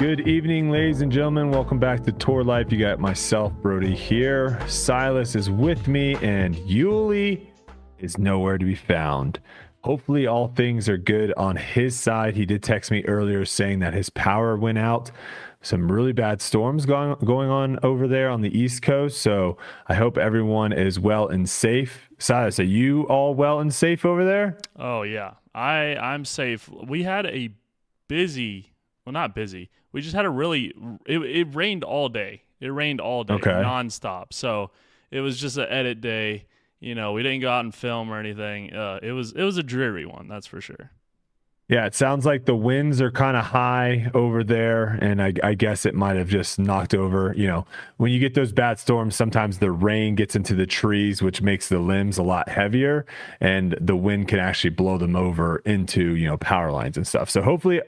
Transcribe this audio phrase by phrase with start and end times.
[0.00, 1.50] Good evening, ladies and gentlemen.
[1.50, 2.72] Welcome back to Tour Life.
[2.72, 4.58] You got myself, Brodie, here.
[4.66, 7.48] Silas is with me, and Yuli
[7.98, 9.40] is nowhere to be found.
[9.84, 12.34] Hopefully, all things are good on his side.
[12.34, 15.10] He did text me earlier saying that his power went out.
[15.60, 19.20] Some really bad storms going going on over there on the East Coast.
[19.20, 22.08] So I hope everyone is well and safe.
[22.18, 24.56] Silas, are you all well and safe over there?
[24.76, 26.70] Oh yeah, I I'm safe.
[26.70, 27.50] We had a
[28.08, 28.69] busy,
[29.04, 29.70] well not busy.
[29.92, 30.72] We just had a really.
[31.06, 32.42] It, it rained all day.
[32.60, 33.50] It rained all day, Okay.
[33.50, 34.26] nonstop.
[34.32, 34.70] So
[35.10, 36.46] it was just an edit day.
[36.78, 38.72] You know, we didn't go out and film or anything.
[38.72, 40.90] Uh, it was it was a dreary one, that's for sure.
[41.68, 45.54] Yeah, it sounds like the winds are kind of high over there, and I, I
[45.54, 47.32] guess it might have just knocked over.
[47.36, 51.22] You know, when you get those bad storms, sometimes the rain gets into the trees,
[51.22, 53.06] which makes the limbs a lot heavier,
[53.40, 57.30] and the wind can actually blow them over into you know power lines and stuff.
[57.30, 57.80] So hopefully,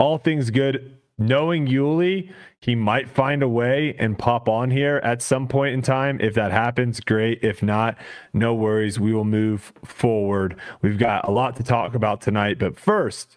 [0.00, 0.96] all things good.
[1.18, 5.82] Knowing Yuli, he might find a way and pop on here at some point in
[5.82, 6.18] time.
[6.18, 7.44] If that happens, great.
[7.44, 7.98] If not,
[8.32, 8.98] no worries.
[8.98, 10.56] We will move forward.
[10.80, 13.36] We've got a lot to talk about tonight, but first,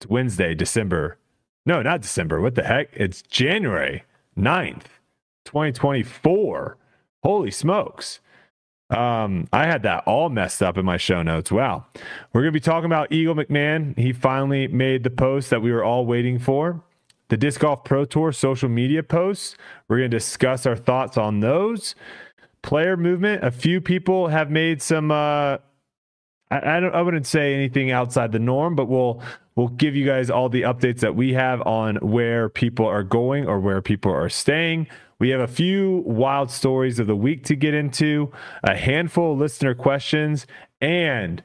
[0.00, 1.18] it's Wednesday, December.
[1.66, 2.40] No, not December.
[2.40, 2.90] What the heck?
[2.92, 4.04] It's January
[4.38, 4.84] 9th,
[5.44, 6.78] 2024.
[7.24, 8.20] Holy smokes.
[8.90, 11.52] Um, I had that all messed up in my show notes.
[11.52, 11.86] Wow.
[12.32, 13.98] We're going to be talking about Eagle McMahon.
[13.98, 16.82] He finally made the post that we were all waiting for.
[17.28, 19.56] The Disc Golf Pro Tour social media posts.
[19.88, 21.94] We're going to discuss our thoughts on those.
[22.62, 23.44] Player movement.
[23.44, 25.58] A few people have made some uh
[26.50, 29.22] I, I don't I wouldn't say anything outside the norm, but we'll
[29.54, 33.46] we'll give you guys all the updates that we have on where people are going
[33.46, 34.86] or where people are staying.
[35.20, 38.30] We have a few wild stories of the week to get into,
[38.62, 40.46] a handful of listener questions,
[40.80, 41.42] and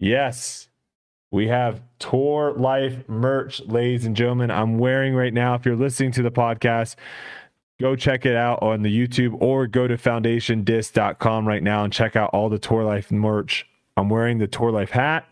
[0.00, 0.68] yes,
[1.30, 4.50] we have Tour Life merch, ladies and gentlemen.
[4.50, 5.54] I'm wearing right now.
[5.54, 6.96] If you're listening to the podcast,
[7.80, 12.16] go check it out on the YouTube or go to foundationdiscs.com right now and check
[12.16, 13.66] out all the Tour Life merch.
[13.96, 15.26] I'm wearing the Tour Life hat.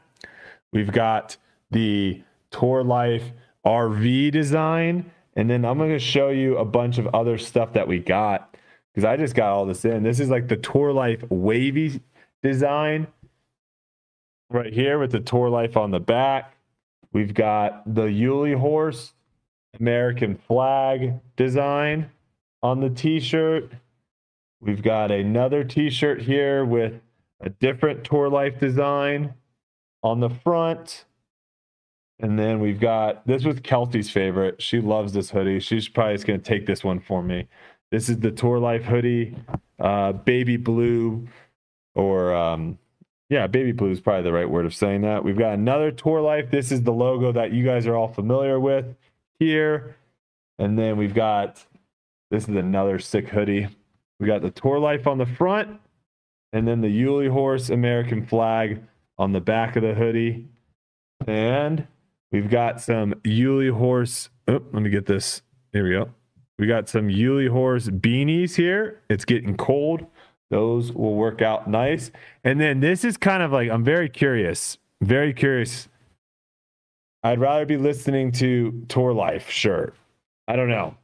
[0.72, 1.36] We've got
[1.70, 3.32] the Tour Life
[3.66, 5.10] RV design.
[5.36, 8.56] And then I'm going to show you a bunch of other stuff that we got
[8.92, 10.02] because I just got all this in.
[10.02, 12.00] This is like the Tour Life wavy
[12.42, 13.06] design
[14.50, 16.56] right here with the Tour Life on the back.
[17.12, 19.14] We've got the Yuli horse
[19.78, 22.10] American flag design
[22.62, 23.70] on the t-shirt.
[24.60, 27.00] We've got another t-shirt here with
[27.40, 29.34] a different Tour Life design
[30.02, 31.04] on the front.
[32.22, 34.60] And then we've got this was Kelsey's favorite.
[34.60, 35.60] She loves this hoodie.
[35.60, 37.48] She's probably just gonna take this one for me.
[37.91, 39.34] This is the Tour Life hoodie,
[39.78, 41.26] uh, baby blue,
[41.94, 42.78] or um,
[43.31, 45.25] yeah, baby blue is probably the right word of saying that.
[45.25, 46.50] We've got another Tour Life.
[46.50, 48.94] This is the logo that you guys are all familiar with
[49.38, 49.97] here.
[50.58, 51.64] And then we've got
[52.31, 53.69] this is another sick hoodie.
[54.20, 55.81] We got the Tour Life on the front,
[56.52, 58.82] and then the Yuli Horse American flag
[59.16, 60.47] on the back of the hoodie.
[61.26, 61.87] And
[62.32, 64.30] we've got some Yuli Horse.
[64.48, 65.42] Oh, let me get this.
[65.72, 66.10] Here we go.
[66.58, 69.00] We got some Yuli Horse beanies here.
[69.08, 70.06] It's getting cold.
[70.50, 72.10] Those will work out nice.
[72.44, 75.88] And then this is kind of like, I'm very curious, very curious.
[77.22, 79.94] I'd rather be listening to Tour Life shirt.
[80.48, 80.96] I don't know.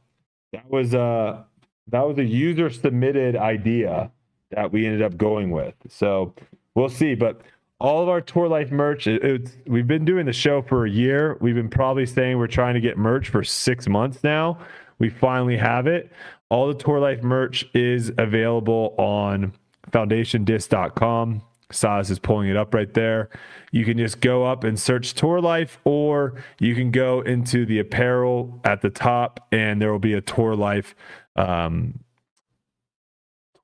[0.51, 1.45] That was a
[1.87, 4.11] that was a user submitted idea
[4.51, 5.75] that we ended up going with.
[5.87, 6.33] So
[6.75, 7.15] we'll see.
[7.15, 7.41] But
[7.79, 11.37] all of our Tour Life merch, it, we've been doing the show for a year.
[11.41, 14.59] We've been probably saying we're trying to get merch for six months now.
[14.99, 16.11] We finally have it.
[16.49, 19.53] All the Tour Life merch is available on
[19.91, 21.43] foundationdiscs.com.
[21.71, 23.29] Silas is pulling it up right there.
[23.71, 27.79] You can just go up and search Tour Life, or you can go into the
[27.79, 30.95] apparel at the top, and there will be a Tour Life
[31.35, 31.99] um,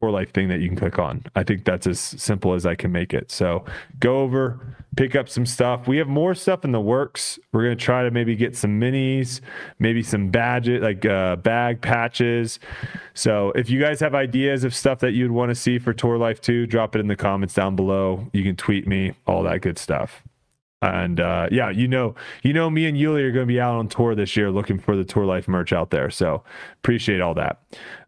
[0.03, 1.23] Tour Life thing that you can click on.
[1.33, 3.31] I think that's as simple as I can make it.
[3.31, 3.63] So
[4.01, 5.87] go over, pick up some stuff.
[5.87, 7.39] We have more stuff in the works.
[7.53, 9.39] We're gonna try to maybe get some minis,
[9.79, 12.59] maybe some badges, like uh, bag patches.
[13.13, 16.17] So if you guys have ideas of stuff that you'd want to see for Tour
[16.17, 18.27] Life 2, drop it in the comments down below.
[18.33, 20.21] You can tweet me, all that good stuff.
[20.81, 22.13] And uh, yeah, you know,
[22.43, 24.77] you know, me and Yuli are going to be out on tour this year, looking
[24.77, 26.09] for the Tour Life merch out there.
[26.09, 27.61] So appreciate all that.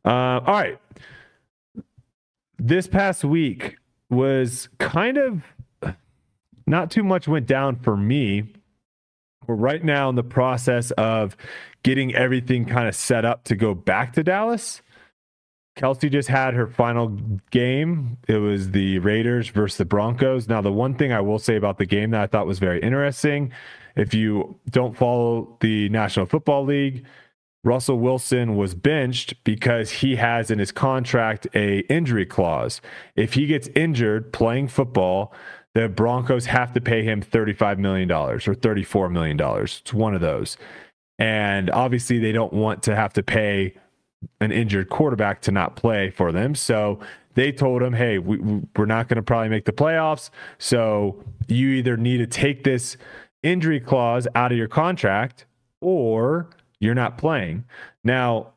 [0.03, 0.77] Uh, all right,
[2.57, 3.77] this past week
[4.09, 5.43] was kind of
[6.67, 8.43] not too much went down for me.
[9.47, 11.37] We're right now in the process of
[11.83, 14.81] getting everything kind of set up to go back to Dallas.
[15.75, 17.09] Kelsey just had her final
[17.51, 18.17] game.
[18.27, 20.47] It was the Raiders versus the Broncos.
[20.47, 22.79] Now, the one thing I will say about the game that I thought was very
[22.79, 23.51] interesting
[23.95, 27.05] if you don't follow the National Football League,
[27.65, 32.79] Russell Wilson was benched because he has in his contract a injury clause.
[33.15, 35.33] If he gets injured playing football,
[35.73, 39.39] the Broncos have to pay him $35 million or $34 million.
[39.63, 40.57] It's one of those.
[41.17, 43.73] And obviously, they don't want to have to pay
[44.39, 46.53] an injured quarterback to not play for them.
[46.53, 46.99] So
[47.33, 48.37] they told him, hey, we,
[48.75, 50.29] we're not going to probably make the playoffs.
[50.59, 52.95] So you either need to take this
[53.41, 55.45] injury clause out of your contract
[55.81, 56.49] or
[56.79, 57.65] you're not playing.
[58.03, 58.53] Now,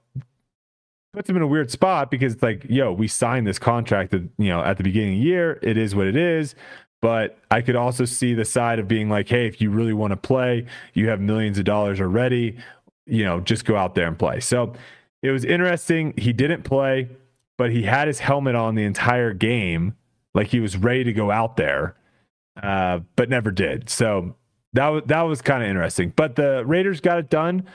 [1.12, 4.22] puts him in a weird spot because it's like, yo, we signed this contract at,
[4.38, 5.58] you know, at the beginning of the year.
[5.62, 6.54] It is what it is.
[7.00, 10.10] But I could also see the side of being like, hey, if you really want
[10.10, 12.58] to play, you have millions of dollars already,
[13.06, 14.40] you know, just go out there and play.
[14.40, 14.74] So
[15.22, 16.12] it was interesting.
[16.16, 17.08] He didn't play,
[17.56, 19.96] but he had his helmet on the entire game,
[20.34, 21.96] like he was ready to go out there,
[22.62, 23.88] uh, but never did.
[23.88, 24.34] So
[24.72, 26.12] that that was kind of interesting.
[26.14, 27.66] But the Raiders got it done.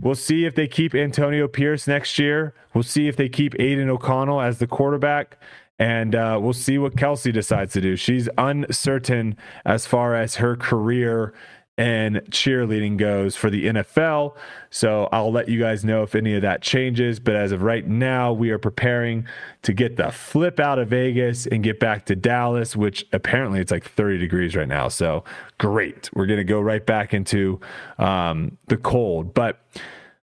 [0.00, 2.54] We'll see if they keep Antonio Pierce next year.
[2.74, 5.36] We'll see if they keep Aidan O'Connell as the quarterback.
[5.78, 7.96] And uh, we'll see what Kelsey decides to do.
[7.96, 11.32] She's uncertain as far as her career
[11.80, 14.36] and cheerleading goes for the NFL.
[14.68, 17.18] So I'll let you guys know if any of that changes.
[17.18, 19.26] But as of right now, we are preparing
[19.62, 23.72] to get the flip out of Vegas and get back to Dallas, which apparently it's
[23.72, 24.88] like 30 degrees right now.
[24.88, 25.24] So
[25.56, 26.10] great.
[26.12, 27.58] We're going to go right back into
[27.96, 29.32] um, the cold.
[29.32, 29.58] But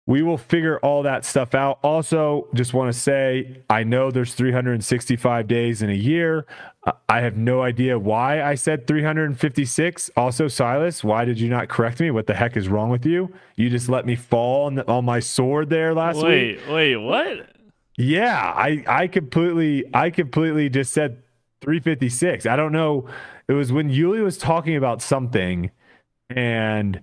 [0.06, 1.79] we will figure all that stuff out.
[1.82, 6.47] Also, just want to say, I know there's 365 days in a year.
[7.09, 10.11] I have no idea why I said 356.
[10.17, 12.11] Also, Silas, why did you not correct me?
[12.11, 13.33] What the heck is wrong with you?
[13.57, 16.67] You just let me fall on, the, on my sword there last wait, week.
[16.69, 17.49] Wait, wait, what?
[17.97, 21.23] Yeah, I I completely I completely just said
[21.63, 22.45] 356.
[22.45, 23.09] I don't know.
[23.49, 25.71] It was when Yuli was talking about something
[26.29, 27.01] and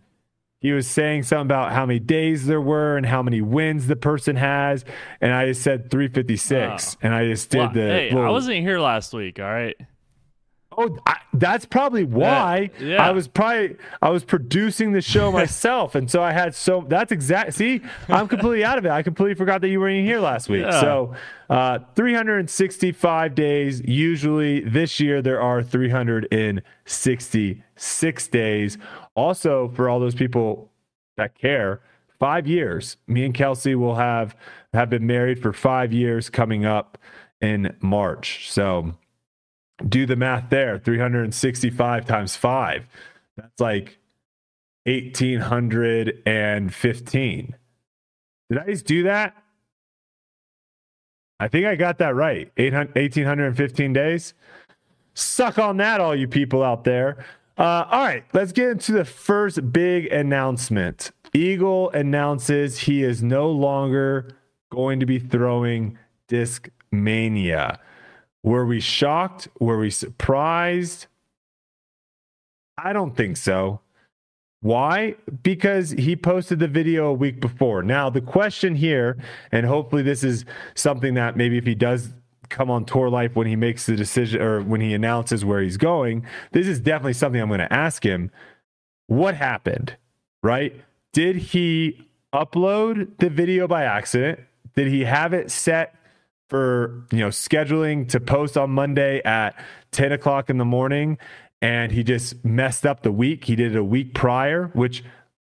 [0.61, 3.95] he was saying something about how many days there were and how many wins the
[3.95, 4.85] person has,
[5.19, 7.81] and I just said 356, and I just did well, the.
[7.81, 9.39] Hey, little, I wasn't here last week.
[9.39, 9.75] All right.
[10.77, 13.05] Oh, I, that's probably why yeah, yeah.
[13.05, 17.11] I was probably I was producing the show myself, and so I had so that's
[17.11, 17.55] exact.
[17.55, 18.91] See, I'm completely out of it.
[18.91, 20.63] I completely forgot that you were in here last week.
[20.63, 20.79] Yeah.
[20.79, 21.13] So,
[21.49, 23.81] uh, 365 days.
[23.81, 28.77] Usually, this year there are 366 days.
[29.15, 30.69] Also, for all those people
[31.17, 31.81] that care,
[32.19, 32.97] five years.
[33.07, 34.35] Me and Kelsey will have
[34.73, 36.97] have been married for five years coming up
[37.41, 38.51] in March.
[38.51, 38.93] So
[39.87, 42.85] do the math there 365 times 5
[43.37, 43.97] that's like
[44.85, 47.55] 1815
[48.49, 49.35] did i just do that
[51.39, 54.33] i think i got that right 1815 days
[55.13, 57.23] suck on that all you people out there
[57.61, 63.49] uh, all right let's get into the first big announcement eagle announces he is no
[63.49, 64.35] longer
[64.71, 67.79] going to be throwing disc mania
[68.43, 69.47] were we shocked?
[69.59, 71.07] Were we surprised?
[72.77, 73.81] I don't think so.
[74.61, 75.15] Why?
[75.43, 77.83] Because he posted the video a week before.
[77.83, 79.17] Now, the question here,
[79.51, 82.13] and hopefully this is something that maybe if he does
[82.51, 85.77] come on tour life when he makes the decision or when he announces where he's
[85.77, 88.31] going, this is definitely something I'm going to ask him.
[89.07, 89.95] What happened?
[90.43, 90.79] Right?
[91.13, 94.39] Did he upload the video by accident?
[94.75, 95.95] Did he have it set
[96.47, 99.55] for you know scheduling to post on Monday at
[99.91, 101.17] 10 o'clock in the morning
[101.61, 103.45] and he just messed up the week.
[103.45, 105.03] He did it a week prior, which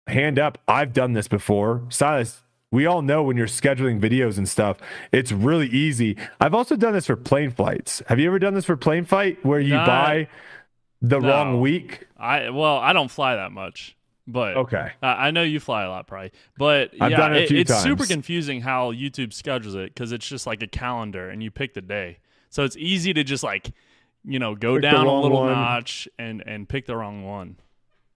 [0.07, 1.83] hand up, I've done this before.
[1.89, 2.41] Silas,
[2.75, 4.77] we all know when you're scheduling videos and stuff,
[5.13, 6.17] it's really easy.
[6.41, 8.01] I've also done this for plane flights.
[8.07, 10.27] Have you ever done this for plane flight where you Not, buy
[11.01, 11.29] the no.
[11.29, 12.05] wrong week?
[12.17, 13.95] I well, I don't fly that much.
[14.27, 16.31] But okay, uh, I know you fly a lot, probably.
[16.57, 17.83] But I've yeah, it few it's times.
[17.83, 21.75] super confusing how YouTube schedules it because it's just like a calendar and you pick
[21.75, 22.17] the day,
[22.49, 23.71] so it's easy to just like,
[24.25, 25.51] you know, go Pick down a little one.
[25.51, 27.57] notch and and pick the wrong one.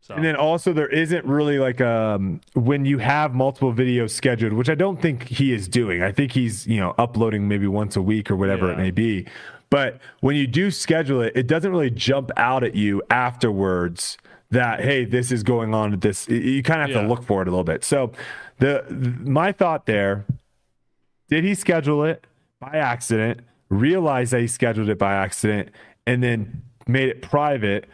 [0.09, 4.53] So And then also there isn't really like um when you have multiple videos scheduled,
[4.53, 6.01] which I don't think he is doing.
[6.01, 9.27] I think he's, you know, uploading maybe once a week or whatever it may be.
[9.69, 14.17] But when you do schedule it, it doesn't really jump out at you afterwards
[14.49, 17.01] that hey, this is going on at this you kind of have Yeah.
[17.03, 17.83] to look for it a little bit.
[17.83, 18.11] So
[18.57, 18.83] the
[19.23, 20.25] my thought there,
[21.29, 22.25] did he schedule it
[22.59, 25.69] by accident, realize that he scheduled it by accident,
[26.07, 27.85] and then made it private?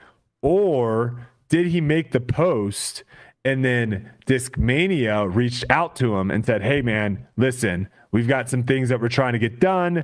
[0.41, 3.03] Or did he make the post
[3.45, 8.63] and then Discmania reached out to him and said, Hey, man, listen, we've got some
[8.63, 10.03] things that we're trying to get done.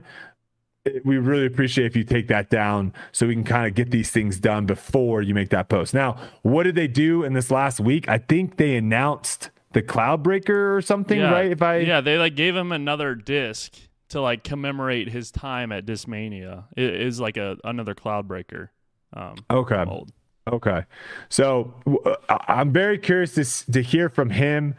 [1.04, 4.10] We really appreciate if you take that down so we can kind of get these
[4.12, 5.94] things done before you make that post.
[5.94, 8.08] Now, what did they do in this last week?
[8.08, 11.52] I think they announced the Cloudbreaker or something, yeah, right?
[11.52, 13.76] If I yeah, they like gave him another disc
[14.10, 16.66] to like commemorate his time at Discmania.
[16.76, 18.70] It is like a another Cloudbreaker.
[19.14, 19.84] Um, okay.
[19.86, 20.12] mold.
[20.48, 20.86] Okay.
[21.30, 21.74] So
[22.06, 22.16] uh,
[22.48, 24.76] I'm very curious to, to hear from him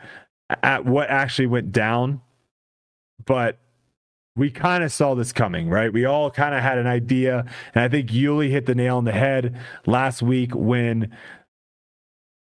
[0.62, 2.21] at what actually went down.
[3.25, 3.59] But
[4.35, 5.92] we kind of saw this coming, right?
[5.92, 7.45] We all kind of had an idea.
[7.75, 11.16] And I think Yuli hit the nail on the head last week when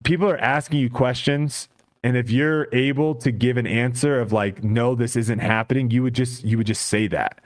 [0.04, 1.68] people are asking you questions.
[2.02, 6.02] And if you're able to give an answer of like, no, this isn't happening, you
[6.02, 7.40] would just you would just say that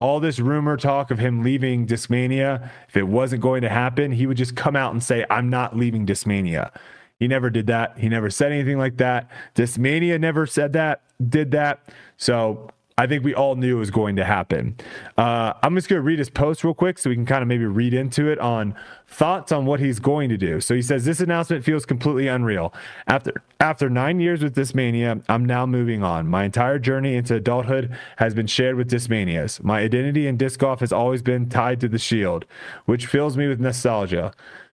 [0.00, 4.26] all this rumor talk of him leaving Discmania, if it wasn't going to happen, he
[4.26, 6.70] would just come out and say, I'm not leaving Discmania.
[7.18, 7.98] He never did that.
[7.98, 9.30] He never said anything like that.
[9.54, 11.88] Discmania never said that, did that.
[12.18, 14.74] So I think we all knew it was going to happen.
[15.18, 17.48] Uh, I'm just going to read his post real quick so we can kind of
[17.48, 18.74] maybe read into it on
[19.06, 20.62] thoughts on what he's going to do.
[20.62, 22.72] So he says this announcement feels completely unreal.
[23.06, 26.26] After after nine years with Discmania, I'm now moving on.
[26.26, 29.62] My entire journey into adulthood has been shared with Discmanias.
[29.62, 32.46] My identity in disc golf has always been tied to the Shield,
[32.86, 34.32] which fills me with nostalgia.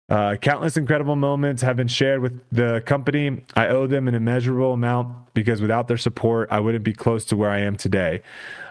[0.09, 3.45] Uh, countless incredible moments have been shared with the company.
[3.55, 7.37] I owe them an immeasurable amount because without their support, I wouldn't be close to
[7.37, 8.23] where I am today.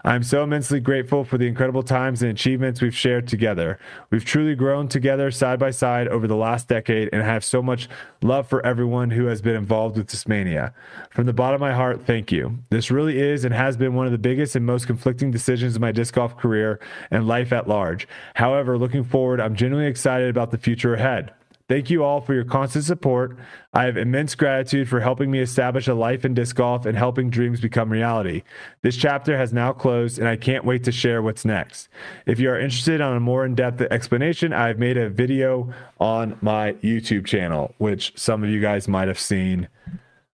[0.04, 3.78] I'm so immensely grateful for the incredible times and achievements we've shared together.
[4.10, 7.62] We've truly grown together side by side over the last decade and I have so
[7.62, 7.88] much
[8.22, 10.72] love for everyone who has been involved with Discmania.
[11.10, 12.58] From the bottom of my heart, thank you.
[12.70, 15.82] This really is and has been one of the biggest and most conflicting decisions of
[15.82, 18.08] my disc golf career and life at large.
[18.34, 21.32] However, looking forward, I'm genuinely excited about the future ahead.
[21.68, 23.36] Thank you all for your constant support.
[23.74, 27.28] I have immense gratitude for helping me establish a life in disc golf and helping
[27.28, 28.42] dreams become reality.
[28.80, 31.90] This chapter has now closed, and I can't wait to share what's next.
[32.24, 35.70] If you are interested on a more in depth explanation, I've made a video
[36.00, 39.68] on my YouTube channel, which some of you guys might have seen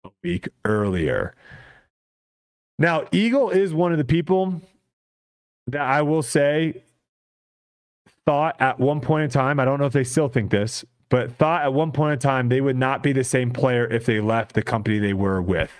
[0.03, 1.35] a week earlier.
[2.79, 4.63] Now, Eagle is one of the people
[5.67, 6.81] that I will say
[8.25, 11.37] thought at one point in time, I don't know if they still think this, but
[11.37, 14.19] thought at one point in time they would not be the same player if they
[14.19, 15.71] left the company they were with.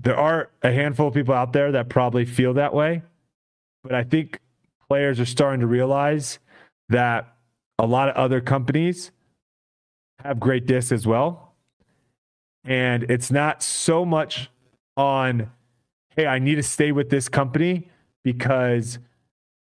[0.00, 3.02] There are a handful of people out there that probably feel that way,
[3.82, 4.40] but I think
[4.88, 6.38] players are starting to realize
[6.88, 7.34] that
[7.78, 9.10] a lot of other companies
[10.20, 11.54] have great discs as well.
[12.64, 14.50] And it's not so much
[14.96, 15.50] on,
[16.16, 17.88] hey, I need to stay with this company
[18.24, 18.98] because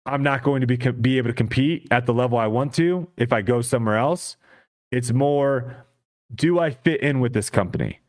[0.05, 3.07] I'm not going to be be able to compete at the level I want to
[3.17, 4.35] if I go somewhere else.
[4.91, 5.85] It's more
[6.33, 7.99] do I fit in with this company?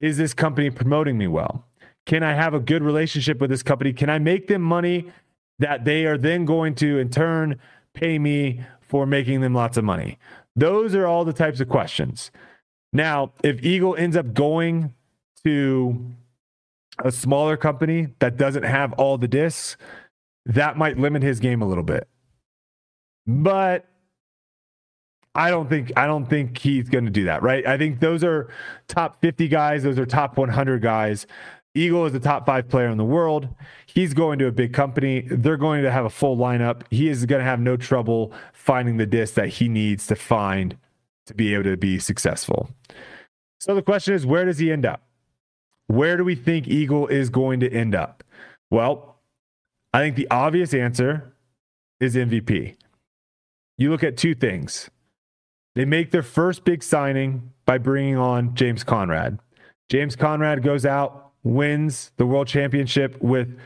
[0.00, 1.64] Is this company promoting me well?
[2.06, 3.92] Can I have a good relationship with this company?
[3.92, 5.10] Can I make them money
[5.58, 7.58] that they are then going to in turn
[7.94, 10.18] pay me for making them lots of money?
[10.54, 12.30] Those are all the types of questions.
[12.92, 14.94] Now, if Eagle ends up going
[15.44, 16.14] to
[17.04, 19.76] a smaller company that doesn't have all the discs,
[20.46, 22.08] that might limit his game a little bit.
[23.26, 23.86] But
[25.34, 27.66] I don't think I don't think he's going to do that, right?
[27.66, 28.48] I think those are
[28.88, 31.26] top 50 guys, those are top 100 guys.
[31.74, 33.48] Eagle is the top 5 player in the world.
[33.84, 35.26] He's going to a big company.
[35.30, 36.84] They're going to have a full lineup.
[36.90, 40.78] He is going to have no trouble finding the disc that he needs to find
[41.26, 42.70] to be able to be successful.
[43.60, 45.02] So the question is where does he end up?
[45.88, 48.24] Where do we think Eagle is going to end up?
[48.70, 49.15] Well,
[49.96, 51.32] I think the obvious answer
[52.00, 52.76] is MVP.
[53.78, 54.90] You look at two things.
[55.74, 59.38] They make their first big signing by bringing on James Conrad.
[59.88, 63.58] James Conrad goes out, wins the world championship with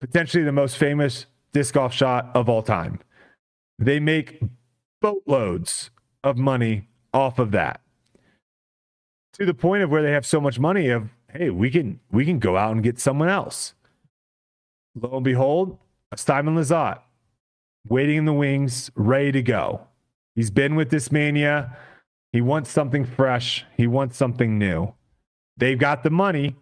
[0.00, 3.00] potentially the most famous disc golf shot of all time.
[3.80, 4.40] They make
[5.00, 5.90] boatloads
[6.22, 7.80] of money off of that.
[9.32, 12.24] To the point of where they have so much money of, hey, we can we
[12.24, 13.74] can go out and get someone else.
[14.94, 15.78] Lo and behold,
[16.16, 17.00] Simon Lizotte
[17.88, 19.86] waiting in the wings, ready to go.
[20.34, 21.76] He's been with Discmania.
[22.32, 23.64] He wants something fresh.
[23.76, 24.94] He wants something new.
[25.56, 26.56] They've got the money.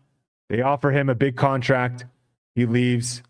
[0.49, 2.07] They offer him a big contract.
[2.55, 3.23] He leaves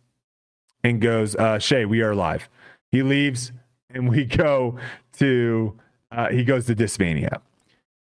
[0.82, 2.48] and goes, uh, Shay, we are live.
[2.90, 3.52] He leaves
[3.90, 4.78] and we go
[5.18, 5.78] to,
[6.10, 7.40] uh, he goes to Discmania.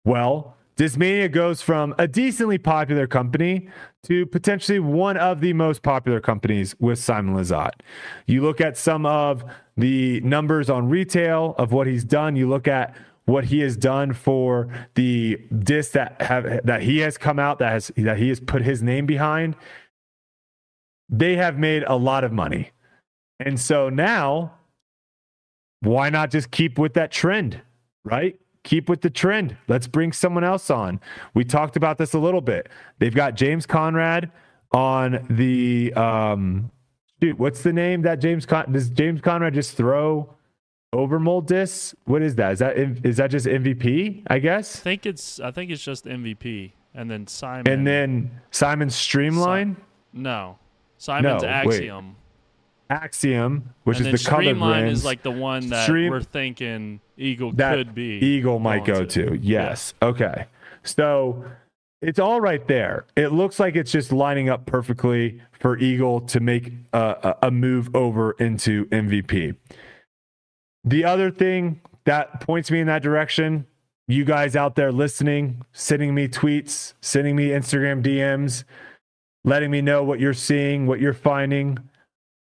[0.05, 3.67] Well, Discmania goes from a decently popular company
[4.03, 7.81] to potentially one of the most popular companies with Simon Lizotte.
[8.27, 9.43] You look at some of
[9.75, 12.37] the numbers on retail of what he's done.
[12.37, 12.95] You look at
[13.25, 17.73] what he has done for the disc that have that he has come out that
[17.73, 19.57] has that he has put his name behind.
[21.09, 22.71] They have made a lot of money.
[23.37, 24.53] And so now
[25.81, 27.59] why not just keep with that trend,
[28.05, 28.39] right?
[28.63, 29.57] Keep with the trend.
[29.67, 30.99] Let's bring someone else on.
[31.33, 32.69] We talked about this a little bit.
[32.99, 34.31] They've got James Conrad
[34.71, 36.71] on the um
[37.19, 40.33] dude, what's the name that James Con does James Conrad just throw
[40.93, 41.95] overmold discs?
[42.05, 42.53] What is that?
[42.53, 44.77] Is that is that just MVP, I guess.
[44.77, 47.71] I think it's I think it's just MVP, and then Simon.
[47.71, 49.77] And then Simon Streamline,
[50.13, 50.57] no,
[50.97, 51.91] Simon's No, wait.
[52.89, 53.73] Axiom.
[53.83, 54.99] Which and is the colored Streamline rims.
[54.99, 58.19] is like the one that Stream- we're thinking Eagle that could be.
[58.19, 59.39] Eagle might go going to.
[59.41, 59.93] Yes.
[60.01, 60.45] Okay.
[60.83, 61.45] So
[62.01, 63.05] it's all right there.
[63.15, 67.93] It looks like it's just lining up perfectly for Eagle to make a a move
[67.95, 69.55] over into MVP.
[70.85, 73.67] The other thing that points me in that direction,
[74.07, 78.63] you guys out there listening, sending me tweets, sending me Instagram DMs,
[79.43, 81.77] letting me know what you're seeing, what you're finding.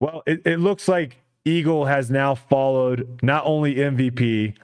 [0.00, 4.54] Well, it, it looks like Eagle has now followed not only MVP,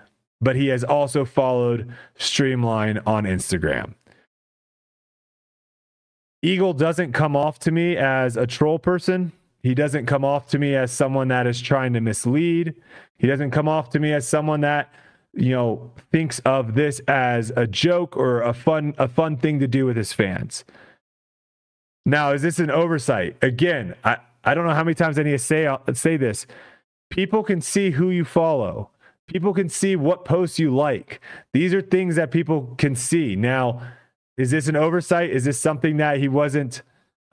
[0.40, 3.94] but he has also followed Streamline on Instagram.
[6.42, 9.32] Eagle doesn't come off to me as a troll person.
[9.62, 12.74] He doesn't come off to me as someone that is trying to mislead.
[13.16, 14.92] He doesn't come off to me as someone that,
[15.32, 19.66] you know, thinks of this as a joke or a fun a fun thing to
[19.66, 20.64] do with his fans.
[22.04, 23.38] Now, is this an oversight?
[23.40, 26.46] Again, I, I don't know how many times I need to say say this.
[27.10, 28.90] People can see who you follow.
[29.26, 31.20] People can see what posts you like.
[31.52, 33.36] These are things that people can see.
[33.36, 33.80] Now,
[34.36, 35.30] is this an oversight?
[35.30, 36.82] Is this something that he wasn't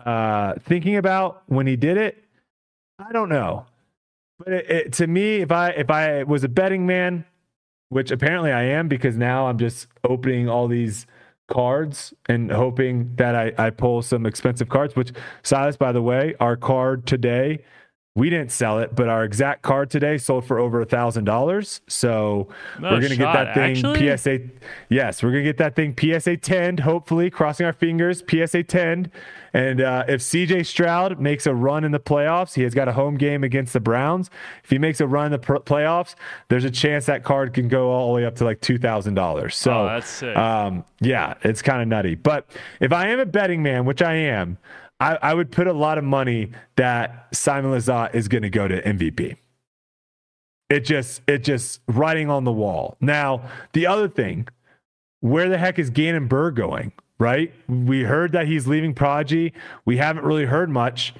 [0.06, 2.24] uh, thinking about when he did it?
[2.97, 3.65] I don't know.
[4.39, 7.26] But it, it, to me, if I if I was a betting man,
[7.89, 11.06] which apparently I am because now I'm just opening all these
[11.51, 15.11] cards and hoping that I, I pull some expensive cards, which
[15.43, 17.65] Silas, by the way, our card today,
[18.13, 21.80] we didn't sell it, but our exact card today sold for over a thousand dollars.
[21.88, 24.17] So No we're gonna shot, get that thing actually?
[24.17, 24.39] PSA.
[24.89, 29.10] Yes, we're gonna get that thing PSA 10, hopefully, crossing our fingers, PSA 10.
[29.54, 32.93] And uh, if CJ Stroud makes a run in the playoffs, he has got a
[32.93, 34.30] home game against the Browns.
[34.63, 36.15] If he makes a run in the pr- playoffs,
[36.50, 39.13] there's a chance that card can go all the way up to like two thousand
[39.15, 39.56] dollars.
[39.56, 39.86] So Oh,
[40.36, 42.15] um, yeah, it's kind of nutty.
[42.15, 42.50] But
[42.82, 44.58] if I am a betting man, which I am,
[45.01, 48.67] I, I would put a lot of money that Simon Lizotte is going to go
[48.67, 49.35] to MVP.
[50.69, 52.97] It just, it just writing on the wall.
[53.01, 54.47] Now, the other thing,
[55.19, 56.93] where the heck is Gannon Buhr going?
[57.17, 57.51] Right?
[57.67, 59.53] We heard that he's leaving Prodigy.
[59.85, 61.15] We haven't really heard much.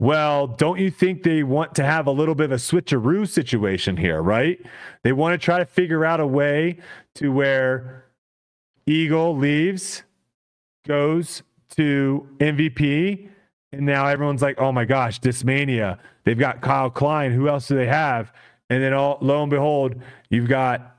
[0.00, 3.96] Well, don't you think they want to have a little bit of a switcheroo situation
[3.96, 4.60] here, right?
[5.04, 6.78] They want to try to figure out a way
[7.16, 8.06] to where
[8.86, 10.02] Eagle leaves,
[10.86, 11.42] goes
[11.74, 13.28] to MVP,
[13.72, 15.98] and now everyone's like, oh my gosh, Discmania.
[16.24, 17.32] They've got Kyle Klein.
[17.32, 18.32] Who else do they have?
[18.70, 19.96] And then all, lo and behold,
[20.30, 20.96] you've got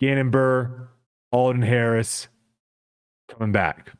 [0.00, 0.88] Gannon Buhr,
[1.32, 2.28] Alden Harris
[3.28, 3.92] coming back.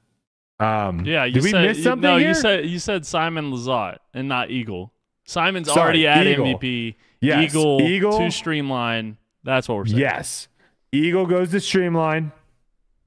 [0.59, 2.19] Um, Yeah, you did we said miss something no.
[2.19, 2.29] here?
[2.29, 4.93] You said you said Simon Lizotte and not Eagle.
[5.25, 6.45] Simon's Sorry, already at Eagle.
[6.47, 6.97] MVP.
[7.23, 9.17] Yes, Eagle, Eagle- to Streamline.
[9.45, 10.01] That's what we're saying.
[10.01, 10.49] Yes.
[10.93, 12.33] Eagle goes to Streamline.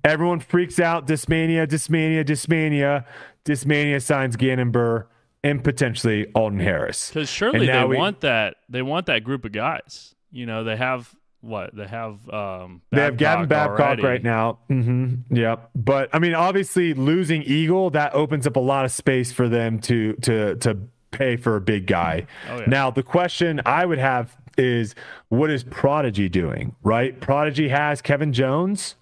[0.04, 1.08] Everyone freaks out.
[1.08, 3.06] Discmania, Discmania, Discmania.
[3.46, 5.08] Discmania signs Gannon Buhr
[5.44, 7.10] and potentially Alden Harris.
[7.10, 8.56] Because surely they we- want that.
[8.70, 10.16] They want that group of guys.
[10.32, 11.76] You know, they have what?
[11.76, 12.28] They have.
[12.30, 14.04] Um, They have Gavin Babcock already.
[14.04, 14.60] right now.
[14.70, 15.72] hmm Yep.
[15.76, 19.80] But I mean, obviously, losing Eagle that opens up a lot of space for them
[19.80, 20.78] to to to
[21.12, 22.26] pay for a big guy.
[22.50, 22.66] Oh, yeah.
[22.68, 24.96] Now, the question I would have is,
[25.30, 26.76] what is Prodigy doing?
[26.82, 27.20] Right?
[27.20, 28.96] Prodigy has Kevin Jones,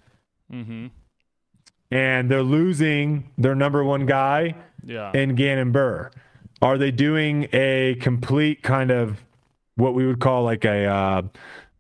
[0.52, 0.88] Mm-hmm.
[1.92, 5.12] and they're losing their number one guy Yeah.
[5.14, 6.12] in Gannon Buhr.
[6.62, 9.24] Are they doing a complete kind of
[9.76, 11.22] what we would call like a uh,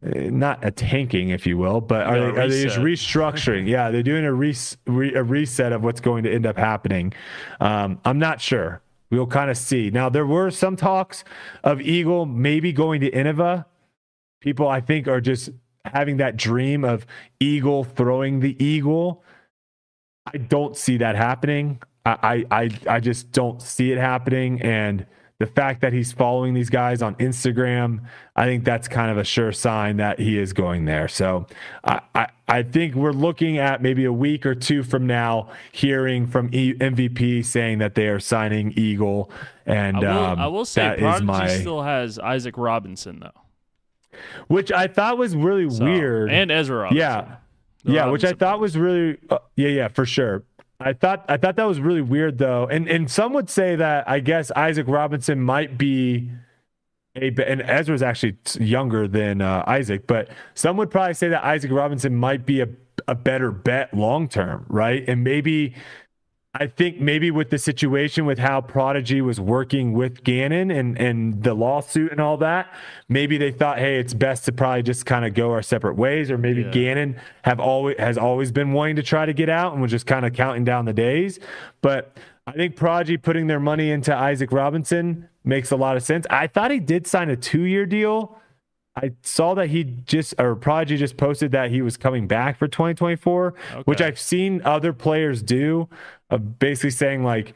[0.04, 3.68] not a tanking, if you will, but are, Yeah, they, are they just restructuring?
[3.68, 7.14] yeah, they're doing a, res- re- a reset of what's going to end up happening.
[7.60, 8.82] Um, I'm not sure.
[9.12, 9.92] We'll kind of see.
[9.92, 11.24] Now, there were some talks
[11.64, 13.66] of Eagle maybe going to Innova.
[14.40, 15.50] People, I think, are just
[15.86, 17.06] having that dream of
[17.40, 19.24] Eagle throwing the Eagle.
[20.34, 21.82] I don't see that happening.
[22.06, 24.62] I, I, I, just don't see it happening.
[24.62, 25.06] And
[25.42, 29.24] the fact that he's following these guys on Instagram, I think that's kind of a
[29.24, 31.08] sure sign that he is going there.
[31.08, 31.48] So
[31.84, 36.28] I, I, I think we're looking at maybe a week or two from now hearing
[36.28, 39.32] from e- MVP saying that they are signing Eagle.
[39.66, 43.20] And I will, um, I will say that is Prodigy my, still has Isaac Robinson
[43.20, 43.41] though,
[44.48, 46.32] which I thought was really So- weird.
[46.32, 46.84] and Ezra.
[46.84, 46.98] Robinson.
[46.98, 47.36] Yeah.
[47.84, 50.44] The yeah, which I thought was really uh, yeah, yeah, for sure.
[50.80, 52.68] I thought I thought that was really weird though.
[52.68, 56.30] And and some would say that I guess Isaac Robinson might be
[57.16, 61.72] a and Ezra's actually younger than uh, Isaac, but some would probably say that Isaac
[61.72, 62.68] Robinson might be a
[63.08, 65.04] a better bet long term, right?
[65.08, 65.74] And maybe
[66.54, 71.42] I think maybe with the situation with how Prodigy was working with Gannon and and
[71.44, 72.74] the lawsuit and all that,
[73.08, 76.30] maybe they thought, hey, it's best to probably just kind of go our separate ways,
[76.30, 76.72] or maybe yeah.
[76.72, 80.06] Gannon have always has always been wanting to try to get out and was just
[80.06, 81.40] kind of counting down the days.
[81.82, 86.28] But I think Prodigy putting their money into Isaac Robinson makes a lot of sense.
[86.30, 88.38] I thought he did sign a two year deal.
[88.96, 92.68] I saw that he just or Prodigy just posted that he was coming back for
[92.68, 93.82] 2024, okay.
[93.86, 95.88] which I've seen other players do,
[96.32, 97.54] of basically saying like,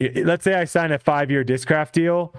[0.00, 2.34] let's say I sign a five year Discraft deal.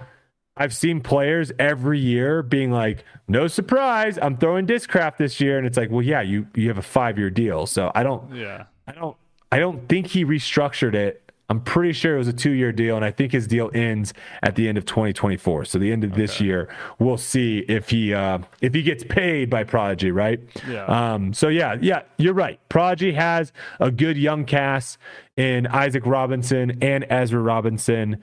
[0.56, 5.66] I've seen players every year being like, "No surprise, I'm throwing Discraft this year," and
[5.66, 8.64] it's like, "Well, yeah, you you have a five year deal, so I don't, yeah,
[8.86, 9.16] I don't,
[9.50, 12.94] I don't think he restructured it I'm pretty sure it was a two year deal,
[12.94, 15.64] and I think his deal ends at the end of 2024.
[15.64, 16.22] So the end of okay.
[16.22, 20.40] this year, we'll see if he uh, if he gets paid by Prodigy, right?
[20.68, 20.84] Yeah.
[20.84, 22.60] Um, so yeah, yeah, you're right.
[22.68, 24.96] Prodigy has a good young cast
[25.36, 28.22] in Isaac Robinson and Ezra Robinson,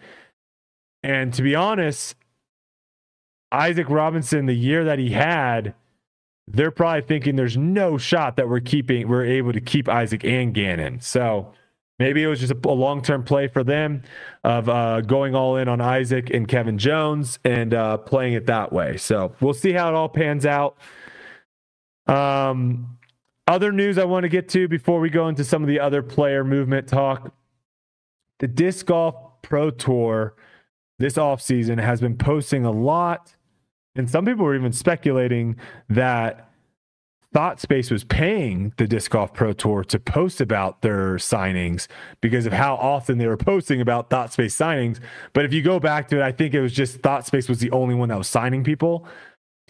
[1.03, 2.15] and to be honest,
[3.51, 5.75] Isaac Robinson, the year that he had
[6.49, 10.53] they're probably thinking there's no shot that we're keeping we're able to keep Isaac and
[10.53, 11.01] Gannon.
[11.01, 11.51] So
[11.99, 14.03] Maybe it was just a, long term play for them
[14.43, 18.71] of uh, going all in on Isaac and Kevin Jones and uh, playing it that
[18.71, 18.97] way.
[18.97, 20.77] So we'll see how it all pans out.
[22.05, 22.97] Um,
[23.47, 26.03] other news I want to get to before we go into some of the other
[26.03, 27.33] player movement talk.
[28.39, 30.35] The Disc Golf Pro Tour
[30.99, 33.35] this offseason has been posting a lot.
[33.95, 35.55] And some people were even speculating
[35.89, 36.46] that
[37.37, 41.85] ThoughtSpace was paying the Disc Golf Pro Tour to post about their signings
[42.19, 44.99] because of how often they were posting about ThoughtSpace signings.
[45.33, 47.69] But if you go back to it, I think it was just ThoughtSpace was the
[47.69, 49.05] only one that was signing people.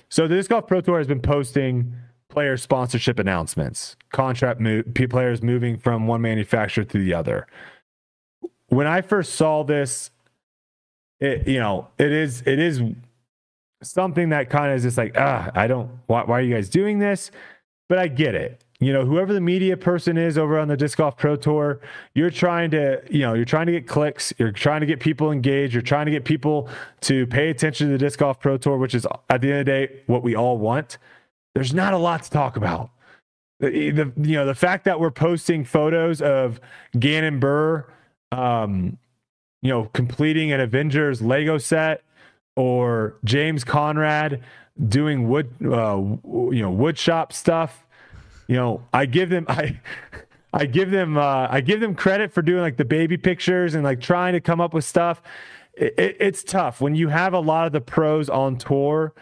[0.08, 1.93] So the Disc Golf Pro Tour has been posting
[2.30, 7.47] player sponsorship announcements, contract mo- players moving from one manufacturer to the other.
[8.67, 10.12] When I first saw this,
[11.19, 12.82] it you know it is it is
[13.84, 16.69] something that kind of is just like, ah, I don't, why, why are you guys
[16.69, 17.30] doing this?
[17.89, 18.63] But I get it.
[18.80, 21.80] You know, whoever the media person is over on the Disc Golf Pro Tour,
[22.13, 25.32] you're trying to, you know, you're trying to get clicks, you're trying to get people
[25.32, 26.69] engaged, you're trying to get people
[27.02, 29.65] to pay attention to the Disc Golf Pro Tour, which is at the end of
[29.65, 31.00] the day what we all want.
[31.56, 32.91] There's not a lot to talk about.
[33.60, 36.62] The, the you know the fact that we're posting photos of
[37.00, 37.86] Gannon Buhr
[38.32, 38.97] um,
[39.62, 42.04] you know, completing an Avengers Lego set
[42.56, 44.43] or James Conrad
[44.87, 47.85] doing wood, uh, you know, wood shop stuff.
[48.47, 49.79] You know, I give them I.
[50.53, 53.83] I give them uh, I give them credit for doing like the baby pictures and
[53.83, 55.21] like trying to come up with stuff.
[55.73, 59.13] It, it, it's tough when you have a lot of the pros on tour.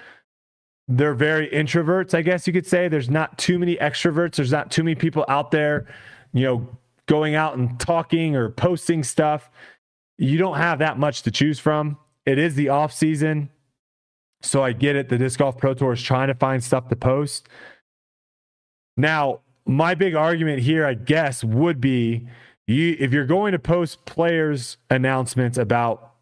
[0.87, 2.87] They're very introverts, I guess you could say.
[2.87, 4.35] There's not too many extroverts.
[4.35, 5.87] There's not too many people out there,
[6.31, 6.69] you know,
[7.07, 9.49] going out and talking or posting stuff.
[10.17, 11.97] You don't have that much to choose from.
[12.25, 13.49] It is the off season,
[14.41, 15.09] so I get it.
[15.09, 17.47] The disc golf pro tour is trying to find stuff to post.
[18.97, 22.27] Now, my big argument here, I guess, would be
[22.67, 26.13] you if you're going to post players' announcements about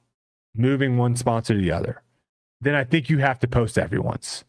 [0.56, 2.02] moving one sponsor to the other,
[2.62, 4.44] then I think you have to post everyone's.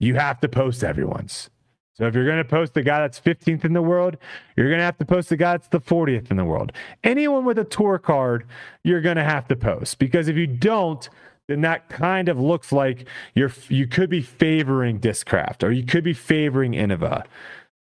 [0.00, 1.50] You have to post everyone's.
[1.94, 4.16] So if you're going to post the guy that's 15th in the world,
[4.56, 6.72] you're going to have to post the guy that's the 40th in the world.
[7.02, 8.46] Anyone with a tour card,
[8.84, 11.08] you're going to have to post because if you don't,
[11.48, 16.04] then that kind of looks like you're you could be favoring Discraft or you could
[16.04, 17.24] be favoring Innova.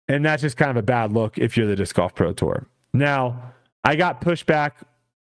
[0.08, 2.66] And that's just kind of a bad look if you're the Disc Golf Pro Tour.
[2.92, 3.52] Now,
[3.84, 4.72] I got pushback.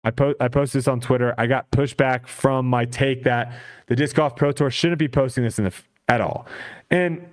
[0.03, 1.35] I, po- I posted this on Twitter.
[1.37, 3.53] I got pushback from my take that
[3.87, 5.73] the Disc Golf Pro Tour shouldn't be posting this in the,
[6.07, 6.47] at all.
[6.89, 7.27] And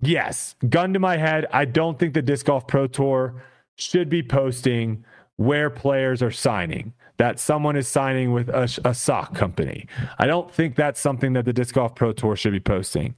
[0.00, 3.42] yes, gun to my head, I don't think the Disc Golf Pro Tour
[3.74, 5.04] should be posting
[5.36, 9.86] where players are signing, that someone is signing with a, a sock company.
[10.18, 13.14] I don't think that's something that the Disc Golf Pro Tour should be posting.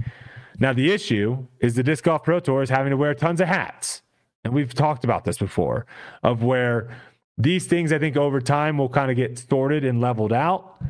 [0.59, 3.49] Now, the issue is the Disc Golf Pro Tour is having to wear tons of
[3.49, 4.03] hats.
[4.45, 5.87] And we've talked about this before
[6.23, 6.95] of where
[7.39, 10.83] these things, I think, over time will kind of get sorted and leveled out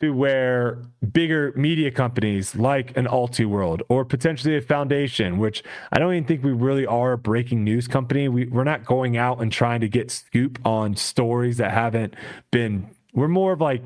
[0.00, 0.78] to where
[1.12, 6.42] bigger media companies like an Ultiworld or potentially a foundation, which I don't even think
[6.42, 8.26] we really are a breaking news company.
[8.28, 12.14] We, we're not going out and trying to get scoop on stories that haven't
[12.50, 13.82] been, we're more of like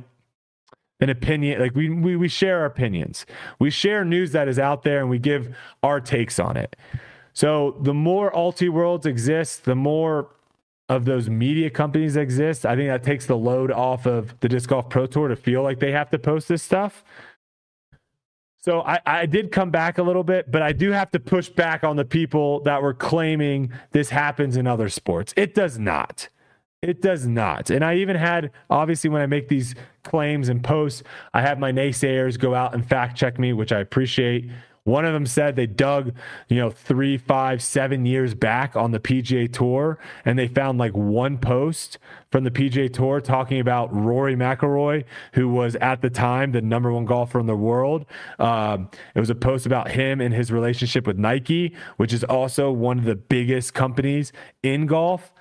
[1.01, 1.61] an opinion.
[1.61, 3.27] Like we, we, we share our opinions.
[3.59, 6.77] We share news that is out there and we give our takes on it.
[7.33, 10.29] So the more Ultiworlds exist, the more
[10.95, 14.71] of those media companies exist, I think that takes the load off of the Disc
[14.71, 17.05] Golf Pro Tour to feel like they have to post this stuff.
[18.63, 21.51] So I, I did come back a little bit, but I do have to push
[21.51, 25.35] back on the people that were claiming this happens in other sports.
[25.37, 26.31] It does not.
[26.81, 27.69] It does not.
[27.69, 31.03] And I even had, obviously, when I make these claims and posts,
[31.35, 34.51] I have my naysayers go out and fact check me, which I appreciate.
[34.85, 36.13] One of them said they dug,
[36.49, 40.93] you know, three, five, seven years back on the PGA Tour, and they found like
[40.93, 41.97] one post
[42.31, 46.93] from the PGA Tour talking about Rory McIlroy, who was at the time the number
[46.93, 48.05] one golfer in the world.
[48.39, 52.71] Um, it was a post about him and his relationship with Nike, which is also
[52.71, 55.33] one of the biggest companies in golf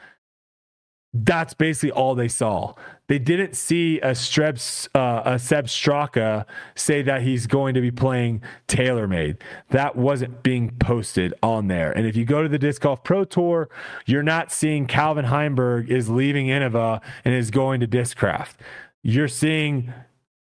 [1.14, 2.74] that's basically all they saw.
[3.08, 7.92] They didn't see a Strebs, uh, a Sepp Straka say that he's going to be
[7.92, 9.38] playing TaylorMade.
[9.70, 11.92] That wasn't being posted on there.
[11.92, 13.70] And if you go to the Disc Golf Pro Tour,
[14.08, 18.56] you're not seeing Calvin Heimburg is leaving Innova and is going to Discraft.
[19.04, 19.94] You're seeing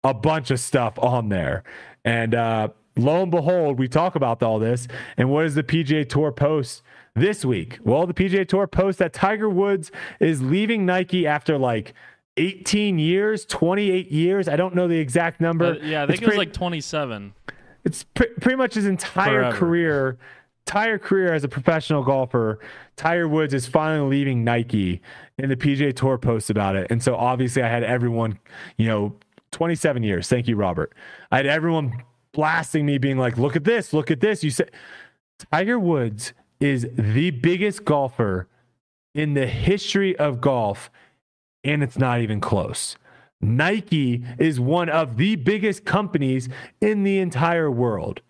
[0.04, 1.64] a bunch of stuff on there.
[2.04, 4.86] And uh, lo and behold, we talk about all this.
[5.16, 6.82] And what does the PGA Tour post?
[7.14, 7.78] This week?
[7.82, 11.94] Well, the PGA Tour posts that Tiger Woods is leaving Nike after like
[12.36, 14.48] 18 years, 28 years.
[14.48, 15.66] I don't know the exact number.
[15.66, 17.34] Uh, yeah, I think it's it was like 27.
[17.84, 19.56] It's pre- pretty much his entire Forever.
[19.56, 20.18] career.
[20.66, 22.60] Entire career as a professional golfer,
[22.94, 25.00] Tiger Woods is finally leaving Nike,
[25.38, 26.86] and the PGA Tour posts about it.
[26.90, 28.38] And so obviously, I had everyone,
[28.76, 29.16] you know,
[29.50, 30.28] 27 years.
[30.28, 30.92] Thank you, Robert.
[31.32, 33.92] I had everyone blasting me, being like, "Look at this!
[33.92, 34.70] Look at this!" You said
[35.50, 38.46] Tiger Woods is the biggest golfer
[39.14, 40.90] in the history of golf,
[41.64, 42.96] and it's not even close.
[43.40, 46.48] Nike is one of the biggest companies
[46.80, 48.20] in the entire world.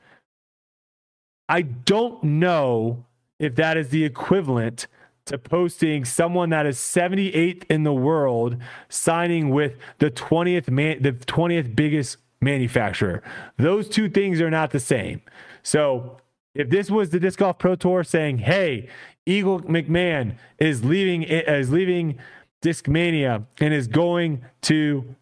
[1.49, 3.05] I don't know
[3.41, 4.87] if that is the equivalent
[5.27, 8.57] to posting someone that is 78th in the world
[8.89, 13.23] signing with the 20th man, the 20th biggest manufacturer.
[13.57, 15.23] Those two things are not the same.
[15.63, 16.19] So
[16.55, 18.89] if this was the Disc Golf Pro Tour saying, "Hey,
[19.27, 22.19] Eagle McMahon is leaving is leaving
[22.63, 25.15] Discmania and is going to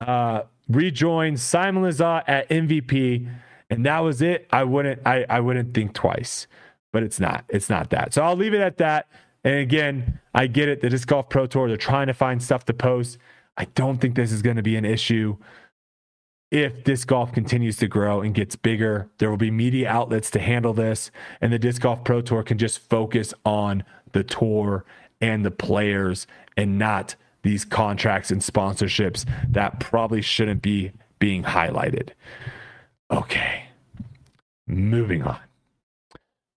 [0.00, 3.28] uh, rejoin Simon Lizotte at MVP,"
[3.70, 6.46] and that was it, I wouldn't I, I wouldn't think twice.
[6.92, 7.44] But it's not.
[7.48, 8.14] It's not that.
[8.14, 9.08] So I'll leave it at that.
[9.44, 10.80] And again, I get it.
[10.80, 13.18] The Disc Golf Pro Tour, they're trying to find stuff to post.
[13.58, 15.36] I don't think this is going to be an issue
[16.50, 20.38] if disc golf continues to grow and gets bigger, there will be media outlets to
[20.38, 24.84] handle this, and the Disc Golf Pro Tour can just focus on the tour
[25.20, 32.10] and the players and not these contracts and sponsorships that probably shouldn't be being highlighted.
[33.10, 33.64] Okay,
[34.66, 35.38] moving on.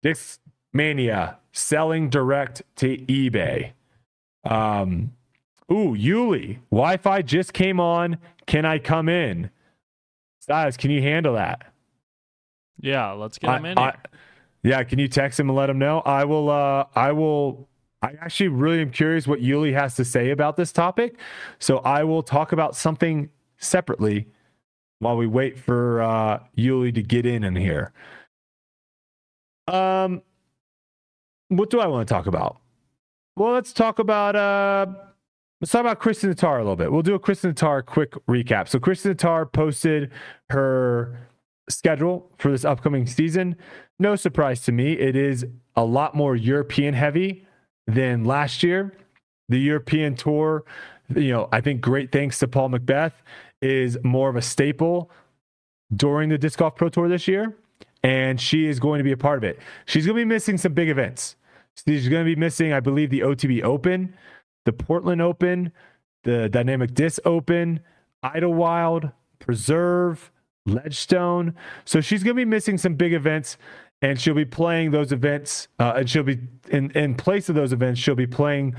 [0.03, 3.71] Discmania selling direct to eBay.
[4.43, 5.11] Um,
[5.71, 8.17] ooh, Yuli, Wi Fi just came on.
[8.47, 9.49] Can I come in?
[10.41, 11.71] Size, can you handle that?
[12.79, 13.77] Yeah, let's get I, him in.
[13.77, 13.95] I,
[14.63, 15.99] yeah, can you text him and let him know?
[15.99, 16.49] I will.
[16.49, 17.69] Uh, I will.
[18.01, 21.19] I actually really am curious what Yuli has to say about this topic,
[21.59, 24.27] so I will talk about something separately
[24.97, 27.93] while we wait for uh, Yuli to get in in here.
[29.67, 30.23] Um,
[31.49, 32.57] what do I want to talk about?
[33.35, 34.87] Well, let's talk about uh
[35.61, 36.91] Let's talk about Kristin Tattar a little bit.
[36.91, 38.67] We'll do a Kristin Tattar quick recap.
[38.67, 40.11] So Kristin Tattar posted
[40.49, 41.27] her
[41.69, 43.55] schedule for this upcoming season.
[43.99, 45.45] No surprise to me, it is
[45.75, 47.45] a lot more European heavy
[47.85, 48.91] than last year.
[49.49, 50.63] The European tour,
[51.15, 53.13] you know, I think great thanks to Paul McBeth
[53.61, 55.11] is more of a staple
[55.95, 57.55] during the Disc Golf Pro Tour this year,
[58.01, 59.59] and she is going to be a part of it.
[59.85, 61.35] She's going to be missing some big events.
[61.85, 64.15] She's going to be missing, I believe, the OTB Open
[64.65, 65.71] the Portland Open,
[66.23, 67.79] the Dynamic Disc Open,
[68.23, 70.31] Idlewild, Preserve,
[70.65, 71.55] Ledgestone.
[71.85, 73.57] So she's going to be missing some big events,
[74.01, 75.67] and she'll be playing those events.
[75.79, 77.99] Uh, and she'll be in in place of those events.
[77.99, 78.75] She'll be playing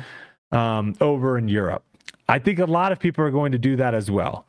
[0.53, 1.85] um, over in Europe.
[2.29, 4.47] I think a lot of people are going to do that as well.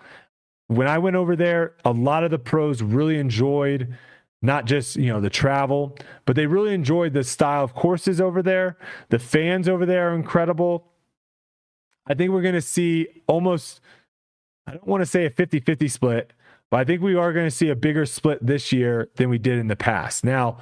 [0.67, 3.96] When I went over there, a lot of the pros really enjoyed
[4.41, 8.43] not just you know the travel, but they really enjoyed the style of courses over
[8.43, 8.78] there.
[9.10, 10.91] The fans over there are incredible.
[12.06, 13.82] I think we're going to see almost,
[14.68, 16.34] I don't want to say a 50 50 split,
[16.70, 19.38] but I think we are going to see a bigger split this year than we
[19.38, 20.24] did in the past.
[20.24, 20.58] Now,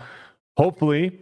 [0.57, 1.19] hopefully,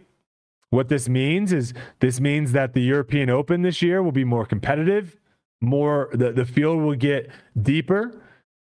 [0.70, 4.46] what this means is this means that the European Open this year will be more
[4.46, 5.16] competitive,
[5.60, 7.30] more the, the field will get
[7.60, 8.20] deeper.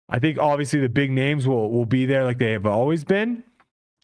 [0.09, 3.43] I think obviously the big names will will be there like they have always been.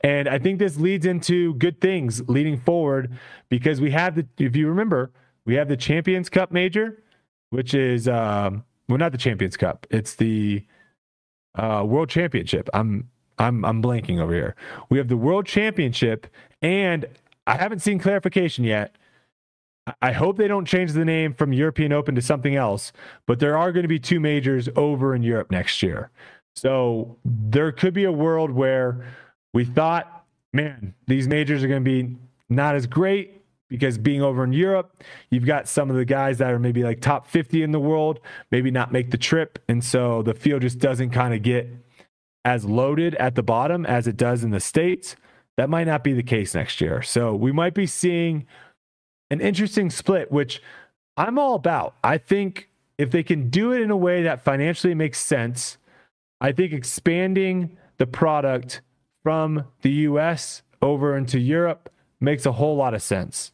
[0.03, 3.17] And I think this leads into good things leading forward
[3.49, 5.11] because we have the if you remember,
[5.45, 7.03] we have the Champions Cup major
[7.49, 9.87] which is um, well, not the Champions Cup.
[9.89, 10.65] It's the
[11.55, 12.69] uh, World Championship.
[12.73, 14.55] I'm I'm I'm blanking over here.
[14.89, 16.27] We have the World Championship,
[16.61, 17.05] and
[17.47, 18.95] I haven't seen clarification yet.
[20.01, 22.91] I hope they don't change the name from European Open to something else,
[23.27, 26.09] but there are going to be two majors over in Europe next year.
[26.55, 29.05] So there could be a world where
[29.53, 32.17] we thought, man, these majors are going to be
[32.49, 33.44] not as great
[33.75, 37.01] because being over in Europe, you've got some of the guys that are maybe like
[37.01, 38.19] top 50 in the world,
[38.51, 39.59] maybe not make the trip.
[39.67, 41.69] And so the field just doesn't kind of get
[42.43, 45.15] as loaded at the bottom as it does in the States.
[45.57, 47.01] That might not be the case next year.
[47.01, 48.45] So we might be seeing
[49.29, 50.61] an interesting split, which
[51.17, 51.95] I'm all about.
[52.03, 55.77] I think if they can do it in a way that financially makes sense,
[56.39, 58.81] I think expanding the product
[59.23, 63.51] from the US over into Europe makes a whole lot of sense.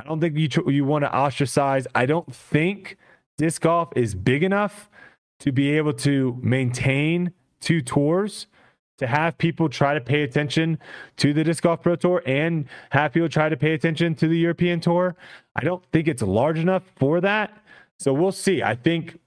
[0.00, 1.86] I don't think you you want to ostracize.
[1.94, 2.96] I don't think
[3.36, 4.88] disc golf is big enough
[5.40, 8.46] to be able to maintain two tours
[8.98, 10.78] to have people try to pay attention
[11.16, 14.36] to the disc golf pro tour and have people try to pay attention to the
[14.36, 15.16] European tour.
[15.56, 17.56] I don't think it's large enough for that.
[17.98, 18.62] So we'll see.
[18.62, 19.18] I think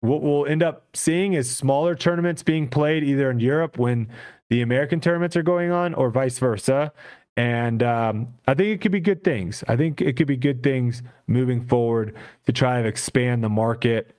[0.00, 4.08] what we'll end up seeing is smaller tournaments being played either in Europe when
[4.48, 6.92] the American tournaments are going on or vice versa.
[7.38, 9.62] And um, I think it could be good things.
[9.68, 14.16] I think it could be good things moving forward to try to expand the market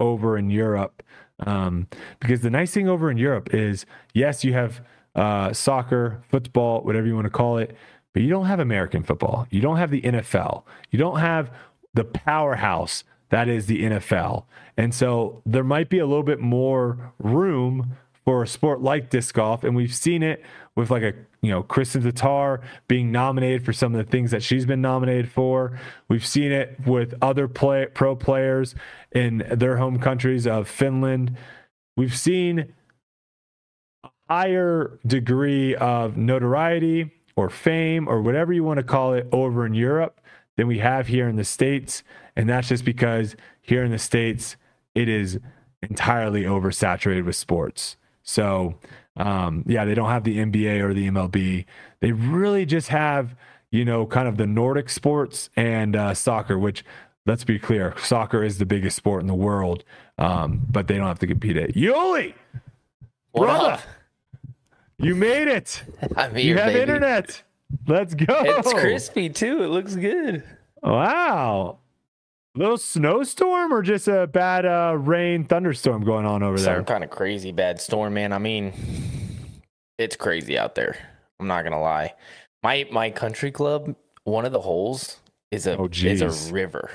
[0.00, 1.02] over in Europe.
[1.40, 1.88] Um,
[2.20, 4.80] because the nice thing over in Europe is, yes, you have
[5.14, 7.76] uh, soccer, football, whatever you want to call it,
[8.14, 9.46] but you don't have American football.
[9.50, 10.62] You don't have the NFL.
[10.90, 11.52] You don't have
[11.92, 14.44] the powerhouse that is the NFL.
[14.76, 19.34] And so there might be a little bit more room for a sport like disc
[19.34, 19.64] golf.
[19.64, 20.42] And we've seen it
[20.76, 24.42] with like a, you know, Kristin Tattar being nominated for some of the things that
[24.42, 25.78] she's been nominated for.
[26.08, 28.74] We've seen it with other play, pro players
[29.12, 31.36] in their home countries of Finland.
[31.96, 32.72] We've seen
[34.02, 39.66] a higher degree of notoriety or fame or whatever you want to call it over
[39.66, 40.20] in Europe
[40.56, 42.02] than we have here in the States.
[42.36, 44.56] And that's just because here in the States,
[44.94, 45.38] it is
[45.82, 47.96] entirely oversaturated with sports.
[48.24, 48.78] So,
[49.16, 51.66] um, yeah, they don't have the NBA or the MLB.
[52.00, 53.36] They really just have,
[53.70, 56.84] you know, kind of the Nordic sports and uh, soccer, which
[57.26, 59.84] let's be clear, soccer is the biggest sport in the world,
[60.18, 61.74] um, but they don't have to compete it.
[61.74, 62.34] Yuli,
[63.34, 63.80] brother,
[64.98, 65.82] you made it.
[66.16, 66.80] I'm here, you have baby.
[66.80, 67.42] internet.
[67.86, 68.24] Let's go.
[68.28, 69.62] It's crispy too.
[69.62, 70.44] It looks good.
[70.82, 71.78] Wow.
[72.56, 76.76] Little snowstorm or just a bad uh, rain thunderstorm going on over there?
[76.76, 78.32] Some kind of crazy bad storm, man.
[78.32, 78.72] I mean,
[79.98, 80.96] it's crazy out there.
[81.40, 82.14] I'm not gonna lie.
[82.62, 85.18] My my country club, one of the holes
[85.50, 86.90] is a Oh, is a river.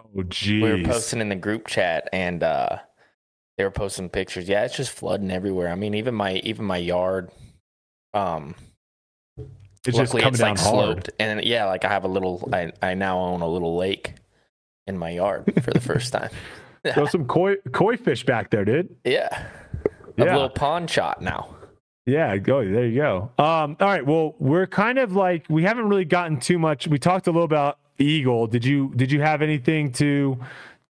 [0.00, 2.78] Oh, We were posting in the group chat and uh
[3.56, 4.48] they were posting pictures.
[4.48, 5.68] Yeah, it's just flooding everywhere.
[5.68, 7.30] I mean, even my even my yard,
[8.12, 8.56] um,
[9.86, 10.74] It's just luckily coming it's down like hard.
[10.74, 12.48] sloped, and yeah, like I have a little.
[12.52, 14.14] I I now own a little lake
[14.86, 16.30] in my yard for the first time.
[16.92, 18.94] Throw some koi, koi fish back there, dude.
[19.04, 19.46] yeah,
[20.18, 21.56] a little pond shot now.
[22.06, 22.62] Yeah, go.
[22.62, 23.30] There you go.
[23.38, 24.04] Um, all right.
[24.04, 26.86] Well, we're kind of like we haven't really gotten too much.
[26.86, 28.46] We talked a little about Eagle.
[28.46, 30.38] Did you did you have anything to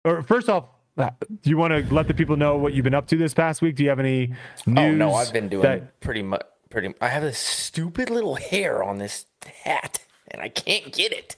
[0.05, 1.11] or first off, uh,
[1.42, 3.61] do you want to let the people know what you've been up to this past
[3.61, 3.74] week?
[3.74, 4.29] Do you have any
[4.66, 4.79] news?
[4.79, 6.42] Oh no, I've been doing that- pretty much.
[6.70, 6.94] Pretty.
[7.00, 9.26] I have this stupid little hair on this
[9.64, 11.35] hat, and I can't get it.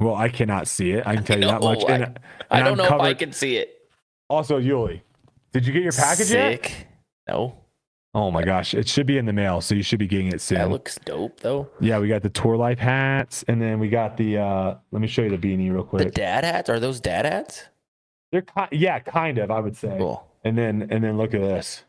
[0.00, 1.06] Well, I cannot see it.
[1.06, 1.84] I can tell you that much.
[1.88, 2.18] I- And,
[2.50, 3.74] I don't I'm know if I can see it.
[4.28, 5.00] Also, Yuli,
[5.52, 6.72] did you get your package yet?
[7.28, 7.56] No,
[8.14, 10.40] Oh my gosh, it should be in the mail, so you should be getting it
[10.40, 10.58] soon.
[10.58, 11.68] that looks dope though.
[11.78, 14.38] yeah, we got the Tour Life hats, and then we got the.
[14.38, 16.04] uh Let me show you the beanie real quick.
[16.04, 17.64] The dad hats are those dad hats?
[18.32, 19.50] They're ki- yeah, kind of.
[19.50, 19.94] I would say.
[19.98, 20.26] Cool.
[20.44, 21.84] And then and then look at this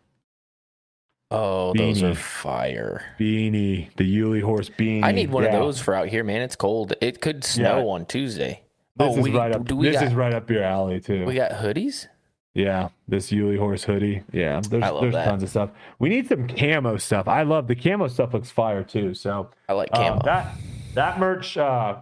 [1.31, 3.03] Oh, those are fire.
[3.19, 5.03] beanie, the Yuli horse beanie.
[5.03, 5.53] I need one Yeah.
[5.53, 6.41] of those for out here, man.
[6.41, 6.93] It's cold.
[7.01, 8.63] It could snow on Tuesday.
[8.97, 9.67] This oh, is we, right up.
[9.67, 11.25] this got, is right up your alley too.
[11.25, 12.07] we got hoodies?
[12.55, 14.23] yeah, this Yuli horse hoodie.
[14.33, 15.25] Yeah, there's I love there's that.
[15.25, 15.69] tons of stuff.
[15.99, 17.27] We need some camo stuff.
[17.27, 18.33] I love the camo stuff.
[18.33, 19.13] Looks fire too.
[19.13, 20.21] So I like uh, camo.
[20.25, 20.55] that
[20.95, 21.57] that merch.
[21.57, 21.97] uh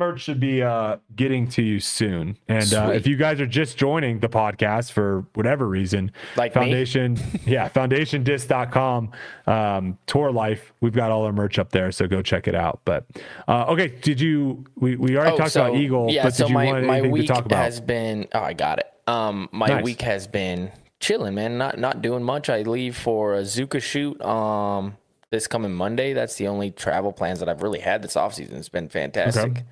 [0.00, 2.36] merch should be uh, getting to you soon.
[2.48, 6.52] And uh, if you guys are just joining the podcast for whatever reason, like?
[6.52, 9.12] Foundation, yeah, foundationdiscs.com,
[9.46, 10.72] um, tour life.
[10.80, 12.80] We've got all our merch up there, so go check it out.
[12.84, 13.06] But
[13.46, 14.64] uh, okay, did you?
[14.76, 16.86] We, we already Oh, talked so, about Eagle, Yeah, but so did you my, want
[16.86, 17.58] my week to talk about?
[17.62, 18.86] has been oh I got it.
[19.06, 19.84] Um my Nice.
[19.84, 21.58] week has been chilling, man.
[21.58, 22.48] Not not doing much.
[22.48, 24.96] I leave for a Zuka shoot um
[25.30, 26.12] this coming Monday.
[26.12, 28.54] That's the only travel plans that I've really had this offseason.
[28.54, 29.62] It's been fantastic.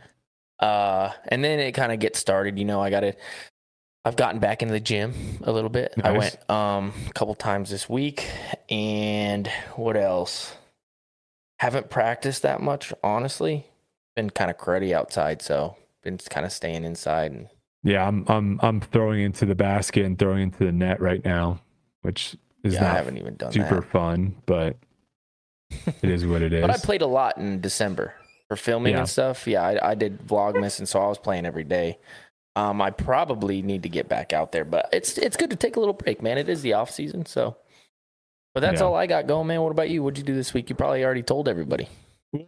[0.60, 3.14] Uh and then it kind of gets started, you know, I gotta
[4.04, 5.92] I've gotten back into the gym a little bit.
[6.02, 8.26] I went um a couple times this week,
[8.70, 9.46] and
[9.76, 10.54] what else?
[11.58, 13.66] Haven't practiced that much, honestly.
[14.16, 17.32] Been kind of cruddy outside, so been kind of staying inside.
[17.32, 17.48] And
[17.82, 21.60] Yeah, I'm I'm I'm throwing into the basket and throwing into the net right now,
[22.02, 23.90] which is yeah, I not haven't even done super that.
[23.90, 24.76] fun, but
[26.02, 26.62] it is what it is.
[26.66, 28.14] But I played a lot in December
[28.48, 29.00] for filming Yeah.
[29.00, 29.46] and stuff.
[29.46, 31.98] Yeah, I, I did Vlogmas, and so I was playing every day.
[32.56, 35.76] Um, I probably need to get back out there, but it's it's good to take
[35.76, 36.38] a little break, man.
[36.38, 37.56] It is the off season, so.
[38.54, 38.86] But that's Yeah.
[38.86, 39.60] all I got going, man.
[39.62, 40.02] What about you?
[40.02, 40.68] What'd you do this week?
[40.68, 41.88] You probably already told everybody.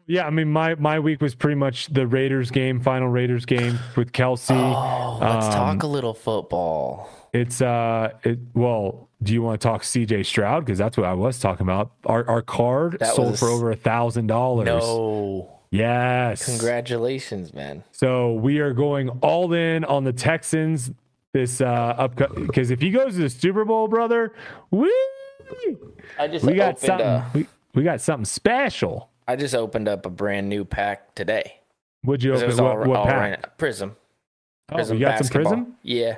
[0.07, 3.79] Yeah, I mean my my week was pretty much the Raiders game, final Raiders game
[3.97, 4.53] with Kelsey.
[4.55, 7.09] Oh, let's um, talk a little football.
[7.33, 9.09] It's uh, it well.
[9.23, 10.23] Do you want to talk C.J.
[10.25, 10.65] Stroud?
[10.65, 11.93] Because that's what I was talking about.
[12.05, 14.67] Our our card That sold was- for over a thousand dollars.
[14.67, 16.45] No, Yes.
[16.47, 17.85] congratulations, man.
[17.93, 20.91] So we are going all in on the Texans
[21.33, 24.33] this uh up because if he goes to the Super Bowl, brother,
[24.73, 24.91] woo,
[26.19, 27.07] I just we got something.
[27.07, 29.11] a- we, we got something special.
[29.29, 31.61] I just opened up a brand new pack today.
[32.05, 33.17] Would you open what, all, what all pack?
[33.45, 33.95] right- Prism.
[34.73, 35.77] Oh, Prism you got some prism?
[35.83, 36.17] Yeah.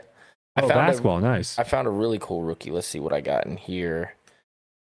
[0.56, 1.58] I Oh, found a- basketball, nice.
[1.58, 2.70] I found a really cool rookie.
[2.70, 4.14] Let's see what I got in here.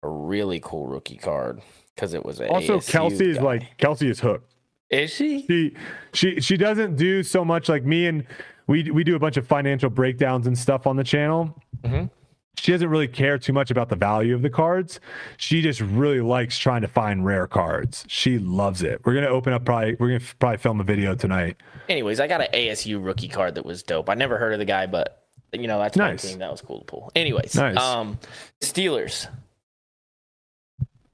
[0.03, 1.61] A really cool rookie card
[1.95, 4.54] because it was a also, ASU Kelsey is like Kelsey is hooked.
[4.91, 5.45] Is she?
[5.47, 5.75] she
[6.13, 8.27] she she doesn't do so much like me and
[8.67, 11.61] we we do a bunch of financial breakdowns and stuff on the channel.
[11.83, 12.11] Mhm.
[12.57, 15.01] She doesn't really care too much about the value of the cards.
[15.37, 18.05] She just really likes trying to find rare cards.
[18.09, 19.01] She loves it.
[19.05, 21.57] We're gonna open up probably we're gonna probably film a video tonight.
[21.89, 24.09] Anyways, I got an ASU rookie card that was dope.
[24.09, 26.35] I never heard of the guy, but you know that's Nice.
[26.37, 27.11] That was cool to pull.
[27.17, 27.77] Anyways, Nice.
[27.77, 28.19] um,
[28.61, 29.27] Steelers.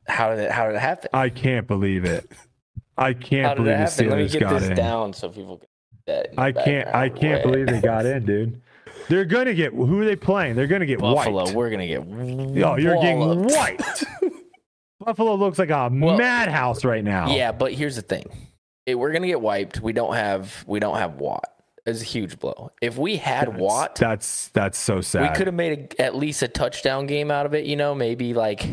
[0.06, 0.50] How did it?
[0.50, 1.08] How did it happen?
[1.12, 2.30] I can't believe it.
[3.00, 4.04] I can't How did it believe the?
[4.04, 4.76] Let me Steelers get got this in.
[4.76, 5.66] down so people can.
[6.06, 7.52] That I can't I can't Wait.
[7.52, 8.60] believe they got in, dude.
[9.08, 10.54] They're gonna get who are they playing?
[10.56, 11.44] They're gonna get Buffalo.
[11.44, 11.56] wiped.
[11.56, 12.00] We're gonna get.
[12.64, 14.04] Oh, you're getting wiped.
[15.04, 17.30] Buffalo looks like a Well, madhouse right now.
[17.34, 18.24] Yeah, but here's the thing:
[18.86, 19.80] It- we're gonna get wiped.
[19.80, 20.64] We don't have.
[20.66, 21.44] We don't have Watt.
[21.86, 22.70] It's a huge blow.
[22.82, 25.22] If we had That's- Watt, That's that's so sad.
[25.22, 27.64] we could have made a, at least a touchdown game out of it.
[27.64, 28.66] You know, maybe like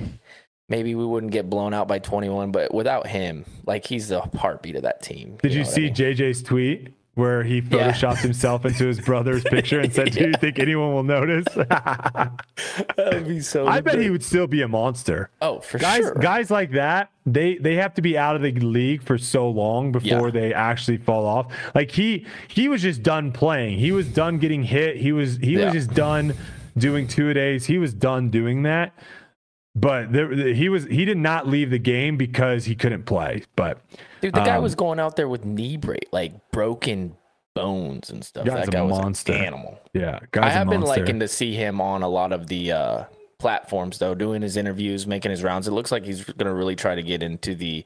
[0.69, 2.51] maybe we wouldn't get blown out by 21.
[2.51, 5.37] But without him, like he's the heartbeat of that team.
[5.41, 5.95] Did you, know I see mean?
[5.95, 10.59] JJ's tweet where he photoshopped himself into his brother's picture and said, "Do you think
[10.59, 13.67] anyone will notice?" That would be so.
[13.67, 15.29] I bet he would still be a monster.
[15.41, 16.13] Oh, for Guys, sure.
[16.15, 19.91] guys like that, they they have to be out of the league for so long
[19.91, 20.31] before Yeah.
[20.31, 21.51] they actually fall off.
[21.73, 23.79] Like he he was just done playing.
[23.79, 24.97] He was done getting hit.
[24.97, 25.65] He was he Yeah.
[25.65, 26.33] was just done
[26.77, 27.65] doing two a days.
[27.65, 28.93] He was done doing that.
[29.79, 33.43] But there, he was he did not leave the game because he couldn't play.
[33.55, 33.79] But
[34.21, 37.15] Dude, the guy um, was going out there with knee break, like broken
[37.53, 38.45] bones and stuff.
[38.45, 39.33] That a guy was monster.
[39.33, 39.79] an animal.
[39.93, 43.03] yeah, I have been liking to see him on a lot of the uh,
[43.39, 45.67] platforms, though, doing his interviews, making his rounds.
[45.67, 47.85] It looks like he's going to really try to get into the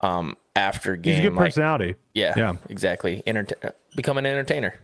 [0.00, 1.22] um, after He's a game.
[1.22, 1.94] good like- personality.
[2.12, 2.52] yeah, Yeah.
[2.68, 3.22] exactly.
[3.26, 4.74] Enterta- become an entertainer.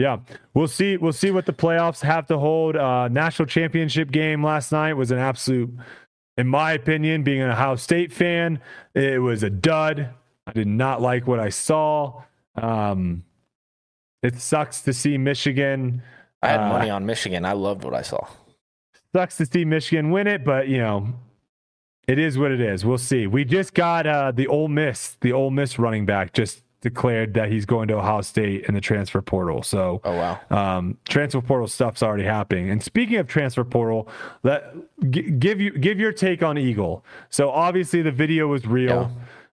[0.00, 0.20] Yeah,
[0.54, 0.96] we'll see.
[0.96, 2.74] We'll see what the playoffs have to hold.
[2.74, 5.70] Uh, national championship game last night was an absolute,
[6.38, 8.60] in my opinion, being an Ohio State fan,
[8.94, 10.08] it was a dud.
[10.46, 12.22] I did not like what I saw.
[12.54, 13.24] Um,
[14.22, 16.02] it sucks to see Michigan.
[16.42, 17.44] I had Uh, money on Michigan.
[17.44, 18.26] I loved what I saw.
[19.14, 21.08] Sucks to see Michigan win it, but you know,
[22.08, 22.86] it is what it is.
[22.86, 23.26] We'll see.
[23.26, 27.50] We just got uh, the Ole Miss, the Ole Miss running back, just declared that
[27.50, 29.62] he's going to Ohio State in the transfer portal.
[29.62, 30.40] So Oh wow.
[30.50, 32.70] um, transfer portal stuff's already happening.
[32.70, 34.08] And speaking of transfer portal,
[34.42, 34.64] let
[35.10, 37.04] g- give you give your take on Eagle.
[37.28, 39.10] So obviously the video was real.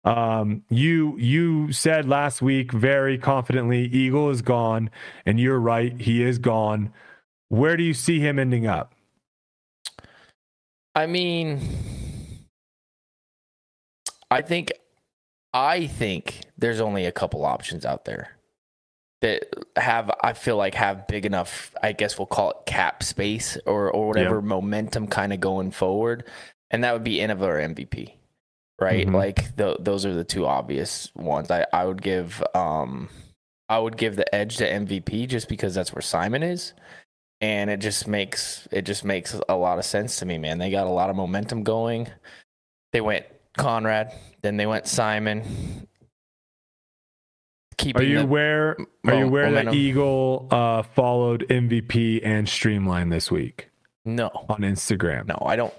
[0.04, 4.90] Um, you you said last week very confidently Eagle is gone,
[5.24, 6.92] and you're right, he is gone.
[7.50, 8.94] Where do you see him ending up?
[10.96, 11.60] I mean,
[14.30, 14.72] I think,
[15.54, 18.36] I think there's only a couple options out there
[19.20, 19.44] that
[19.76, 21.74] have, I feel like, have big enough.
[21.82, 26.24] I guess we'll call it cap space or or whatever momentum kind of going forward,
[26.70, 28.14] and that would be Innova or MVP,
[28.80, 29.06] right?
[29.06, 29.14] Mhm.
[29.14, 31.50] Like th- those are the two obvious ones.
[31.50, 33.10] I I would give um
[33.68, 36.72] I would give the edge to MVP just because that's where Simon is
[37.42, 40.58] and it just makes it just makes a lot of sense to me, man.
[40.58, 42.08] They got a lot of momentum going.
[42.92, 43.26] They went
[43.56, 45.86] Conrad, then they went Simon.
[47.94, 48.76] Are you the- aware?
[49.06, 49.74] Are you aware that.
[49.74, 53.70] Eagle uh, followed MVP and Streamline this week
[54.04, 55.26] no, on Instagram?
[55.26, 55.74] no, I don't.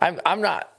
[0.00, 0.70] I'm I'm not.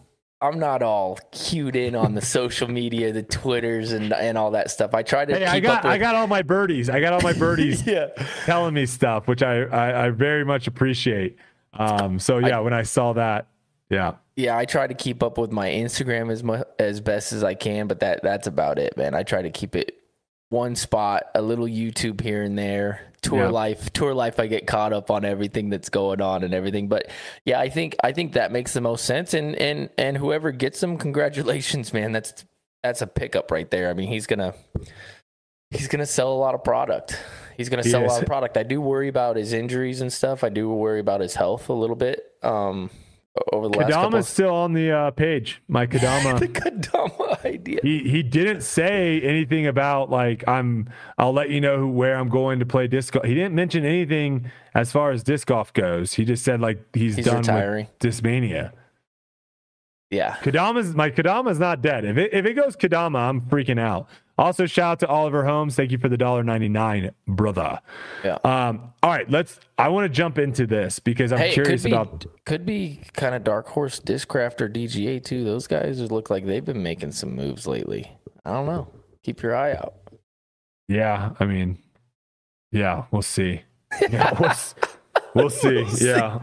[0.42, 4.70] I'm not all cued in on the social media, the Twitters and and all that
[4.70, 4.94] stuff.
[4.94, 6.90] I try to Hey, I got with, I got all my birdies.
[6.90, 8.08] I got all my birdies yeah.
[8.46, 11.38] telling me stuff, which I, I, I very much appreciate.
[11.74, 13.48] Um, so yeah, when I saw that,
[13.90, 17.44] yeah, Yeah, I try to keep up with my Instagram as mu- as best as
[17.44, 19.14] I can, but that that's about it, man.
[19.14, 19.96] I try to keep it
[20.50, 23.12] one spot, a little YouTube here and there.
[23.22, 23.48] Tour Yeah.
[23.50, 24.40] life, tour life.
[24.40, 26.88] I get caught up on everything that's going on and everything.
[26.90, 27.10] But
[27.46, 29.34] yeah, I think I think that makes the most sense.
[29.34, 32.12] And and and whoever gets them, congratulations, man.
[32.12, 32.44] That's
[32.84, 33.90] that's a pickup right there.
[33.90, 34.54] I mean, he's gonna
[35.72, 37.18] he's gonna sell a lot of product.
[37.58, 38.58] He's gonna sell a lot of product.
[38.58, 40.44] I do worry about his injuries and stuff.
[40.44, 42.22] I do worry about his health a little bit.
[42.44, 42.90] Um,
[43.52, 43.92] over the last.
[43.92, 45.62] Kadama's still on the uh, page.
[45.68, 46.40] My Kadama.
[46.40, 47.46] the Kadama.
[47.46, 47.80] Idea.
[47.84, 50.90] he he didn't say anything about like I'm.
[51.18, 53.26] I'll let you know who, where I'm going to play disc golf.
[53.26, 56.14] He didn't mention anything as far as disc golf goes.
[56.14, 57.88] He just said like he's, He's done retiring.
[57.88, 58.72] with Discmania.
[60.12, 60.36] Yeah.
[60.38, 62.06] Kadama's my Kadama's not dead.
[62.06, 64.08] If it if it goes Kadama, I'm freaking out.
[64.38, 65.76] Also, shout out to Oliver Holmes.
[65.76, 67.80] Thank you for the dollar ninety nine, brother.
[68.24, 68.38] Yeah.
[68.44, 68.92] Um.
[69.02, 69.60] All right, let's.
[69.78, 72.26] I want to jump into this because I'm Hey, curious could be about.
[72.46, 75.44] could be kind of dark horse discraft or DGA too.
[75.46, 78.12] Those guys look like they've been making some moves lately.
[78.44, 78.88] I don't know.
[79.24, 79.94] Keep your eye out.
[80.88, 81.78] Yeah, I mean,
[82.72, 83.62] yeah, we'll see.
[84.12, 84.76] Yeah, we'll, s-
[85.34, 85.86] we'll see.
[86.02, 86.42] Yeah.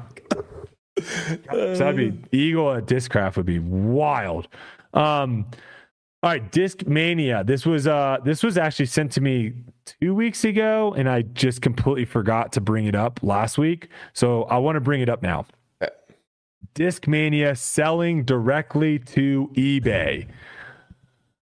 [1.51, 4.49] So that'd be Eagle at Discraft would be wild.
[4.95, 5.47] Um,
[6.23, 7.45] all right, Discmania.
[7.45, 9.53] This was uh this was actually sent to me
[9.85, 13.89] two weeks ago, and I just completely forgot to bring it up last week.
[14.13, 15.47] So I want to bring it up now.
[16.75, 20.27] Discmania selling directly to eBay.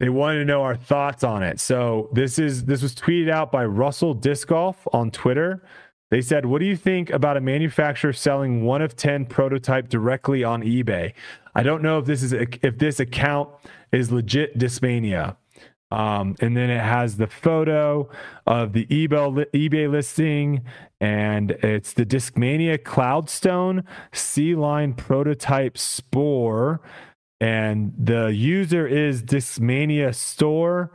[0.01, 1.61] They wanted to know our thoughts on it.
[1.61, 5.63] So this is this was tweeted out by Russell Disc Golf on Twitter.
[6.13, 10.45] They said, "What do you think about a manufacturer selling one of ten prototype directly
[10.45, 11.15] on eBay?
[11.55, 13.49] I don't know if this is if this account
[13.93, 15.37] is legit Discmania."
[15.91, 18.11] Um, and then it has the photo
[18.47, 20.65] of the eBay eBay listing,
[21.01, 23.83] and it's the Discmania Cloudstone
[24.13, 26.83] C line prototype Spore,
[27.41, 30.93] and the user is Discmania Store.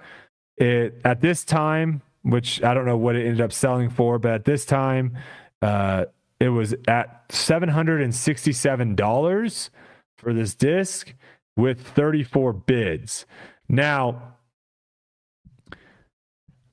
[0.57, 4.31] It at this time, which I don't know what it ended up selling for, but
[4.33, 5.17] at this time,
[5.61, 6.05] uh,
[6.39, 9.69] it was at seven hundred and sixty-seven dollars
[10.17, 11.13] for this disc
[11.55, 13.25] with thirty-four bids.
[13.69, 14.35] Now,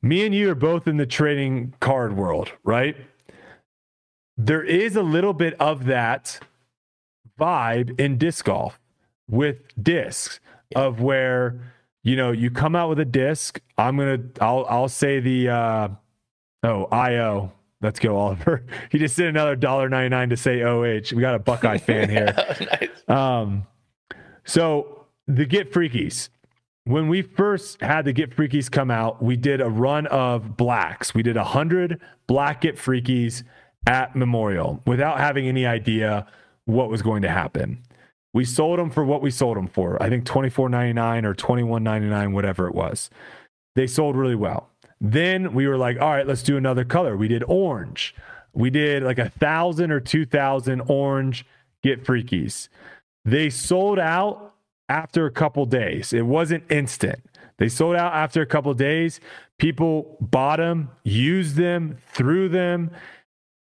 [0.02, 2.96] me and you are both in the trading card world, right?
[4.36, 6.40] There is a little bit of that
[7.40, 8.78] vibe in disc golf
[9.30, 10.40] with discs
[10.76, 11.73] of where
[12.04, 13.60] you know you come out with a disc.
[13.76, 15.88] I'm gonna I'll I'll say the uh
[16.62, 17.52] oh IO.
[17.80, 18.64] Let's go, Oliver.
[18.90, 21.12] He just did another dollar ninety nine to say OH.
[21.14, 22.32] We got a Buckeye fan here.
[22.80, 23.08] nice.
[23.08, 23.66] Um,
[24.44, 26.28] so the Get Freakies.
[26.86, 31.14] When we first had the Get Freakies come out, we did a run of blacks.
[31.14, 33.42] We did a hundred black Get Freakies
[33.86, 36.26] at Memorial without having any idea
[36.66, 37.82] what was going to happen.
[38.34, 40.00] We sold them for what we sold them for.
[40.02, 43.08] I think twenty four ninety nine or twenty one ninety nine, whatever it was.
[43.76, 44.68] They sold really well.
[45.00, 47.16] Then we were like, all right, let's do another color.
[47.16, 48.14] We did orange.
[48.52, 51.46] We did like a thousand or two thousand orange
[51.82, 52.68] Get Freakies.
[53.24, 54.54] They sold out
[54.88, 56.12] after a couple days.
[56.12, 57.20] It wasn't instant.
[57.58, 59.20] They sold out after a couple days.
[59.58, 62.90] People bought them, used them, threw them.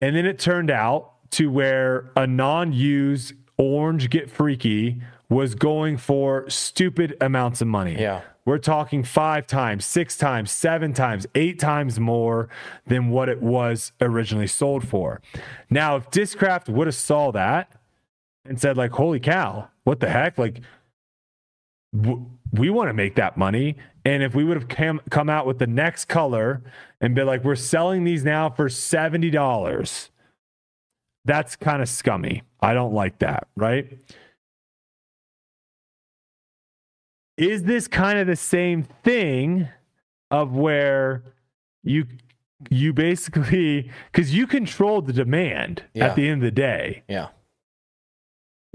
[0.01, 5.97] And then it turned out to where a non used orange Get Freaky was going
[5.97, 7.95] for stupid amounts of money.
[7.99, 8.21] Yeah.
[8.45, 12.47] We're talking five times, six times, seven times, eight times more
[12.85, 15.19] than what it was originally sold for.
[15.69, 17.71] Now, if Discraft would have saw that
[18.45, 20.37] and said, like, holy cow, what the heck?
[20.37, 20.61] Like,
[21.99, 23.77] w- we want to make that money.
[24.05, 26.61] And if we would have come, come out with the next color
[27.01, 30.09] and be like, we're selling these now for $70,
[31.26, 32.43] that's kind of scummy.
[32.61, 33.97] I don't like that, right?
[37.38, 39.67] Is this kind of the same thing
[40.32, 41.23] of where
[41.84, 42.05] you
[42.69, 46.05] you basically because you control the demand Yeah.
[46.07, 47.28] at the end of the day Yeah.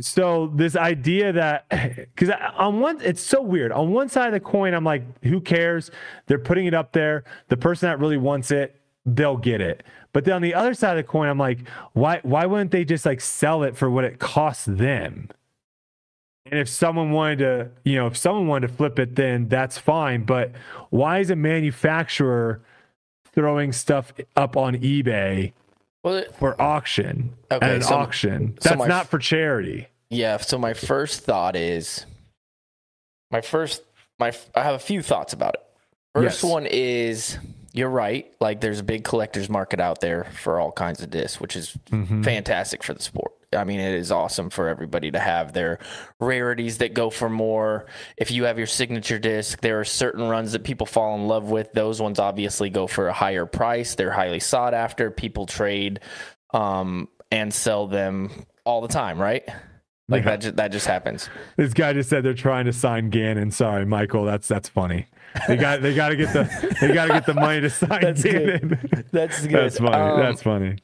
[0.00, 1.66] so this idea that
[2.14, 5.40] because on one it's so weird on one side of the coin i'm like who
[5.40, 5.90] cares
[6.26, 9.82] they're putting it up there the person that really wants it they'll get it
[10.12, 11.58] but then on the other side of the coin i'm like
[11.94, 15.28] why why wouldn't they just like sell it for what it costs them
[16.46, 19.78] and if someone wanted to you know if someone wanted to flip it then that's
[19.78, 20.52] fine but
[20.90, 22.60] why is a manufacturer
[23.32, 25.52] throwing stuff up on ebay
[26.04, 30.38] Well, for auction Okay, at an so- auction so that's my not for charity yeah.
[30.38, 32.04] So my first thought is
[33.30, 33.82] my first
[34.18, 35.62] my I have a few thoughts about it.
[36.16, 36.50] First Yes.
[36.52, 37.38] one is
[37.72, 38.30] you're right.
[38.40, 41.76] Like there's a big collector's market out there for all kinds of discs, which is
[41.90, 42.24] Mhm.
[42.24, 43.32] fantastic for the sport.
[43.56, 45.78] I mean, it is awesome for everybody to have their
[46.20, 47.86] rarities that go for more.
[48.16, 51.50] If you have your signature disc, there are certain runs that people fall in love
[51.50, 51.72] with.
[51.72, 53.94] Those ones obviously go for a higher price.
[53.96, 55.10] They're highly sought after.
[55.10, 56.00] People trade
[56.54, 58.30] um, and sell them
[58.64, 59.44] all the time, right?
[60.08, 60.30] Like Yeah.
[60.30, 61.28] that, just, that just happens.
[61.56, 63.50] This guy just said they're trying to sign Gannon.
[63.52, 64.24] Sorry, Michael.
[64.24, 65.06] That's that's funny.
[65.46, 67.88] They got they got to get the they got to get the money to sign
[68.00, 69.06] That's good.
[69.12, 69.52] That's good.
[69.52, 69.96] That's funny.
[69.96, 70.76] Um, that's funny.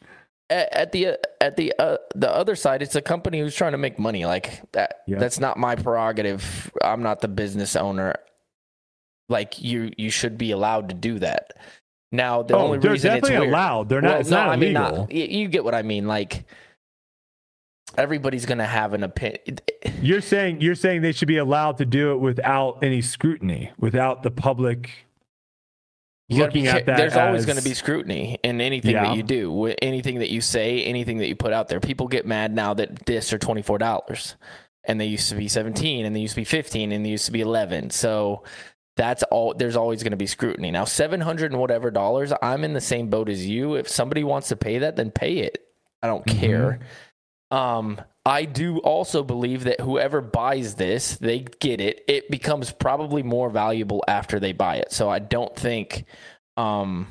[0.51, 3.78] at, at the at the uh, the other side, it's a company who's trying to
[3.78, 4.24] make money.
[4.24, 5.01] Like that.
[5.07, 5.18] Yeah.
[5.18, 6.70] That's not my prerogative.
[6.82, 8.14] I'm not the business owner.
[9.28, 11.55] Like you, you should be allowed to do that.
[12.12, 13.88] Now, the oh, only they're reason it's weird, allowed.
[13.88, 14.11] They're not.
[14.11, 16.07] Well, it's no, not I mean, not, you get what I mean.
[16.07, 16.44] Like
[17.97, 19.59] everybody's gonna have an opinion.
[20.03, 24.22] You're saying you're saying they should be allowed to do it without any scrutiny, without
[24.22, 24.91] the public
[26.28, 26.97] be looking at that.
[26.97, 29.05] There's always going to be scrutiny in anything Yeah.
[29.05, 31.78] that you do, anything that you say, anything that you put out there.
[31.78, 34.34] People get mad now that discs are twenty four dollars,
[34.84, 37.26] and they used to be seventeen, and they used to be fifteen, and they used
[37.26, 37.91] to be eleven.
[37.91, 38.43] So
[38.97, 39.55] that's all.
[39.55, 40.72] There's always going to be scrutiny.
[40.72, 42.32] Now seven hundred and whatever dollars.
[42.43, 43.76] I'm in the same boat as you.
[43.76, 45.59] If somebody wants to pay that, then pay it.
[46.03, 46.41] I don't Mhm.
[46.41, 46.80] care.
[47.51, 52.03] Um, I do also believe that whoever buys this, they get it.
[52.09, 54.92] It becomes probably more valuable after they buy it.
[54.92, 56.07] So I don't think
[56.57, 57.07] um,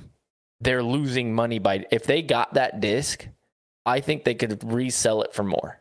[0.60, 3.28] they're losing money by if they got that disc.
[3.86, 5.80] I think they could resell it for more.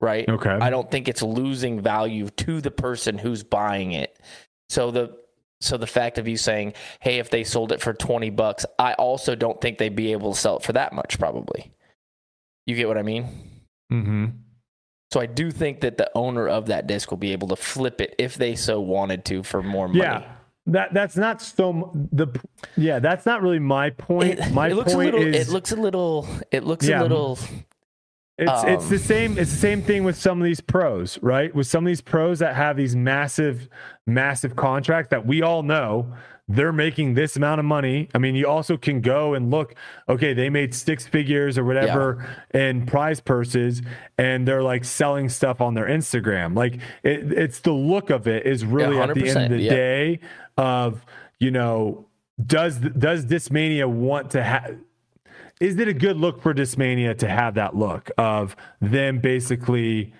[0.00, 0.26] Right.
[0.26, 0.50] Okay.
[0.50, 4.18] I don't think it's losing value to the person who's buying it.
[4.70, 5.18] So the
[5.60, 8.94] so the fact of you saying, "Hey, if they sold it for 20 bucks, I
[8.94, 11.70] also don't think they'd be able to sell it for that much probably."
[12.66, 13.49] You get what I mean?
[13.90, 14.26] Mm-hmm.
[15.12, 18.00] So I do think that the owner of that disc will be able to flip
[18.00, 20.00] it if they so wanted to for more money.
[20.00, 20.24] Yeah.
[20.66, 22.28] That that's not so the
[22.76, 24.38] yeah that's not really my point.
[24.38, 27.00] It, my it looks point a little is it looks a little it looks Yeah.
[27.00, 27.38] a little
[28.38, 31.52] It's it's the Um, same it's the same thing with some of these pros, right?
[31.52, 33.68] With some of these pros that have these massive
[34.06, 36.12] massive contracts that we all know
[36.50, 38.08] they're making this amount of money.
[38.12, 39.74] I mean, you also can go and look,
[40.08, 43.82] okay, they made six figures or whatever in prize purses
[44.18, 46.56] and they're like selling stuff on their Instagram.
[46.56, 46.74] Like
[47.04, 49.70] it, it's the look of it is really at the end of the yeah.
[49.70, 50.20] day
[50.56, 51.04] of,
[51.38, 52.06] you know,
[52.44, 54.76] does does Discmania want to have
[55.60, 60.12] is it a good look for Discmania to have that look of them basically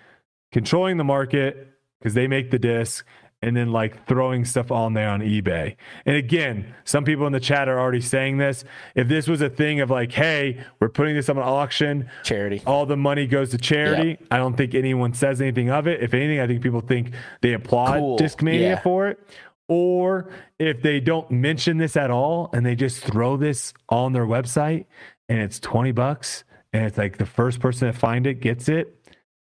[0.52, 1.66] controlling the market
[1.98, 3.06] because they make the disc
[3.43, 5.76] and then like throwing stuff on there on eBay?
[6.07, 8.64] And again, some people in the chat are already saying this.
[8.95, 12.62] If this was a thing of like, hey, we're putting this on an auction, charity.
[12.66, 14.18] all the money goes to charity.
[14.30, 16.03] I don't think anyone says anything of it.
[16.03, 18.18] If anything, I think people think they applaud Cool.
[18.18, 18.80] Discmania Yeah.
[18.80, 19.18] for it.
[19.68, 20.28] Or
[20.59, 24.86] if they don't mention this at all and they just throw this on their website
[25.28, 28.97] and it's 20 bucks and it's like the first person to find it gets it,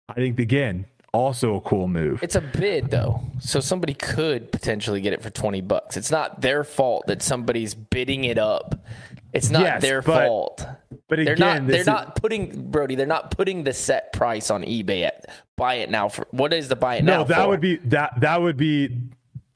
[0.08, 2.22] I think again, also a cool move.
[2.22, 3.20] It's a bid though.
[3.40, 5.96] So somebody could potentially get it for 20 bucks.
[5.96, 8.86] It's not their fault that somebody's bidding it up.
[9.32, 10.66] It's not Yes, their but- fault.
[11.08, 14.50] But They're again, not they're is- not putting Brody, they're not putting the set price
[14.50, 15.24] on eBay at
[15.56, 17.48] buy it now for what is the buy it now no, that for?
[17.48, 18.94] would be that that would be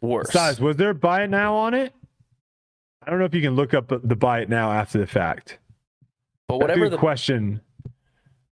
[0.00, 0.30] worse.
[0.30, 0.60] size.
[0.60, 1.92] Was there buy it now on it?
[3.06, 5.58] I don't know if you can look up the buy it now after the fact.
[6.48, 7.60] But whatever the question.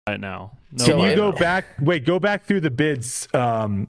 [0.10, 0.52] Right now.
[0.72, 1.66] No, So Can you go back?
[1.82, 3.88] Wait, go back through the bids, um,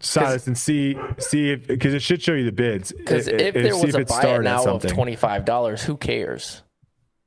[0.00, 2.92] Silas, and see see if because it should show you the bids.
[2.92, 5.16] Because It- if there see was a it buy it started at now of twenty
[5.16, 6.62] five dollars, who cares?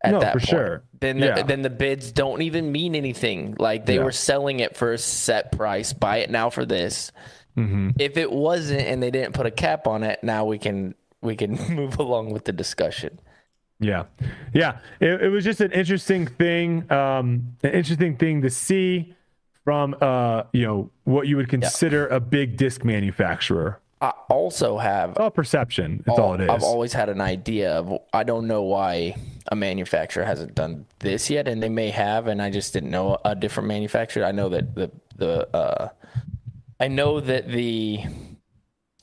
[0.03, 0.49] At No, that for point.
[0.49, 0.83] sure.
[1.01, 1.43] Then the, Yeah.
[1.43, 3.55] then the bids don't even mean anything.
[3.59, 4.03] Like they Yeah.
[4.03, 5.91] were selling it for a set price.
[5.93, 7.11] Buy it now for this.
[7.57, 7.95] Mhm.
[7.99, 11.35] If it wasn't and they didn't put a cap on it, now we can we
[11.35, 13.19] can move along with the discussion.
[13.79, 14.05] Yeah,
[14.53, 14.79] yeah.
[14.99, 19.13] It, it was just an interesting thing, um, an interesting thing to see
[19.63, 23.79] from uh, you know what you would consider a big disc manufacturer.
[24.01, 26.03] I also have Oh, perception.
[26.05, 26.49] That's all, it is.
[26.49, 29.15] I've always had an idea of I don't know why
[29.51, 33.17] a manufacturer hasn't done this yet, and they may have, and I just didn't know
[33.25, 34.25] a different manufacturer.
[34.25, 35.89] I know that the the uh,
[36.79, 38.01] I know that the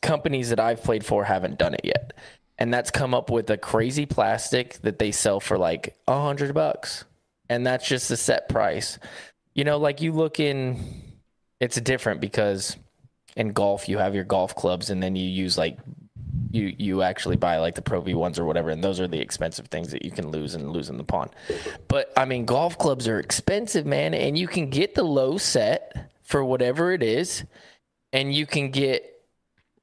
[0.03, 2.13] companies that I've played for haven't done it yet,
[2.59, 6.55] and that's come up with a crazy plastic that they sell for like a hundred
[6.55, 7.05] bucks,
[7.49, 8.99] and that's just the set price.
[9.55, 11.03] You know, like you look in,
[11.61, 12.77] it's different because
[13.37, 15.79] in golf you have your golf clubs and then you use like
[16.51, 19.21] you you actually buy like the Pro V ones or whatever, and those are the
[19.21, 21.31] expensive things that you can lose and lose in the pond.
[21.89, 26.11] But I mean, golf clubs are expensive, man, and you can get the low set
[26.23, 27.45] for whatever it is,
[28.13, 29.16] and you can get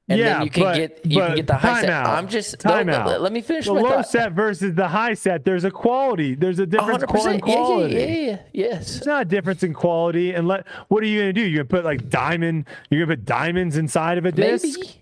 [0.08, 1.90] and Yeah, then you can but- get you can get the high set.
[1.90, 2.06] timeout.
[2.18, 3.20] I'm just no, no, Timeout.
[3.20, 4.08] let, me finish The my low thought.
[4.08, 5.44] set versus the high set.
[5.44, 6.34] There's a quality.
[6.34, 7.34] There's a difference 100%.
[7.34, 7.94] in quality.
[7.94, 8.38] Yeah, yeah, yeah, yeah.
[8.70, 8.96] Yes.
[8.98, 10.32] It's not a difference in quality.
[10.34, 11.40] And let what are you gonna do?
[11.42, 12.66] You're gonna put like diamond.
[12.90, 14.64] You're gonna put diamonds inside of a disc.
[14.78, 15.00] Maybe.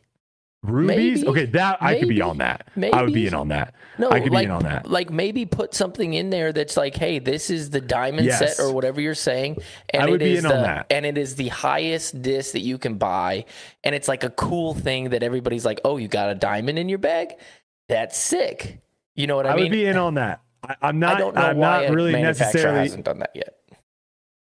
[0.64, 1.20] Rubies.
[1.22, 2.68] maybe, okay, that I could be on that.
[2.92, 3.74] I would be in on that.
[3.98, 4.88] No, I could like, be in on that.
[4.88, 8.38] Like maybe put something in there that's like, hey, this is the diamond Yes.
[8.38, 9.56] set or whatever you're saying,
[9.90, 10.86] and I would it be is in on that.
[10.88, 13.44] and it is the highest disc that you can buy,
[13.82, 16.88] and it's like a cool thing that everybody's like, oh, you got a diamond in
[16.88, 17.32] your bag,
[17.88, 18.80] that's sick.
[19.16, 19.62] You know what I, I mean?
[19.62, 20.42] I would be in on that.
[20.62, 21.18] I, I'm I not.
[21.18, 22.78] don't know I'm why not really necessarily.
[22.78, 23.56] hasn't done that yet.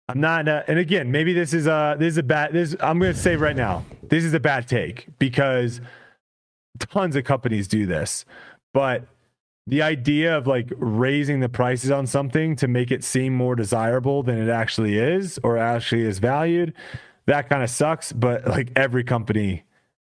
[0.09, 0.47] I'm not.
[0.47, 2.53] Uh, and again, maybe this is a this is a bad.
[2.53, 3.85] This I'm going to say right now.
[4.03, 5.79] This is a bad take because
[6.79, 8.25] tons of companies do this,
[8.73, 9.07] but
[9.67, 14.23] the idea of like raising the prices on something to make it seem more desirable
[14.23, 16.73] than it actually is or actually is valued,
[17.25, 18.13] that kind of sucks.
[18.13, 19.65] But like every company,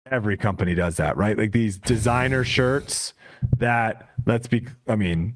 [0.07, 1.37] every company does that, right?
[1.37, 3.13] Like these designer shirts
[3.59, 4.67] that let's be.
[4.87, 5.35] I mean,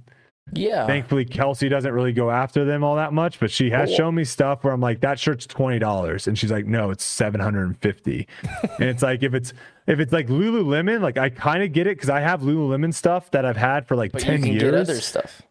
[0.52, 3.96] Yeah, Thankfully, Kelsey doesn't really go after them all that much, but she has Cool.
[3.96, 7.02] shown me stuff where I'm like, that shirt's twenty dollars, and she's like, no, it's
[7.02, 8.28] seven hundred and fifty.
[8.78, 9.52] and it's like if it's
[9.86, 13.30] if it's like Lululemon, like I kind of get it because I have Lululemon stuff
[13.32, 14.62] that I've had for like but ten you can years.
[14.62, 15.42] get other stuff.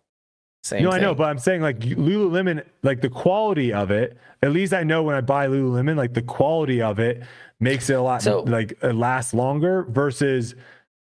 [0.64, 4.16] Same no, I know, but I'm saying like Lululemon, like the quality of it.
[4.44, 7.24] At least I know when I buy Lululemon, like the quality of it
[7.60, 10.54] makes it a lot So- like it lasts longer versus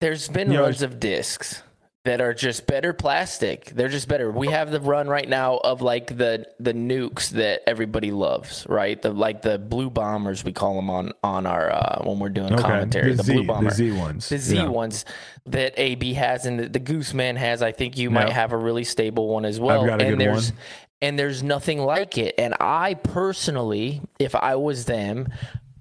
[0.01, 1.62] There's been You know, of discs
[2.05, 3.66] that are just better plastic.
[3.66, 4.30] They're just better.
[4.30, 9.01] We have the run right now of like the the nukes that everybody loves, right?
[9.01, 12.57] The like the blue bombers we call them on on our uh, when we're doing
[12.57, 13.11] commentary.
[13.11, 13.68] the, The, Z, blue bomber.
[13.70, 14.68] the Z ones, The Z Yeah.
[14.68, 15.05] ones
[15.46, 17.62] that AB has and the, the Gooseman has.
[17.62, 18.34] I think you might Yeah.
[18.34, 19.84] have a really stable one as well.
[19.84, 20.61] got a and good there's one.
[21.03, 22.34] and there's nothing like it.
[22.38, 25.28] And I personally, if I was them,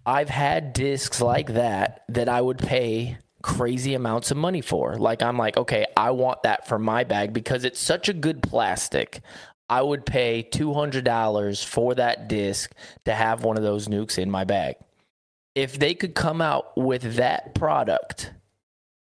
[0.05, 4.97] I've had discs like that that I would pay crazy amounts of money for.
[4.97, 8.41] Like I'm like, okay, I want that for my bag because it's such a good
[8.41, 9.21] plastic.
[9.69, 12.73] I would pay two hundred dollars for that disc
[13.05, 14.75] to have one of those nukes in my bag.
[15.55, 18.31] If they could come out with that product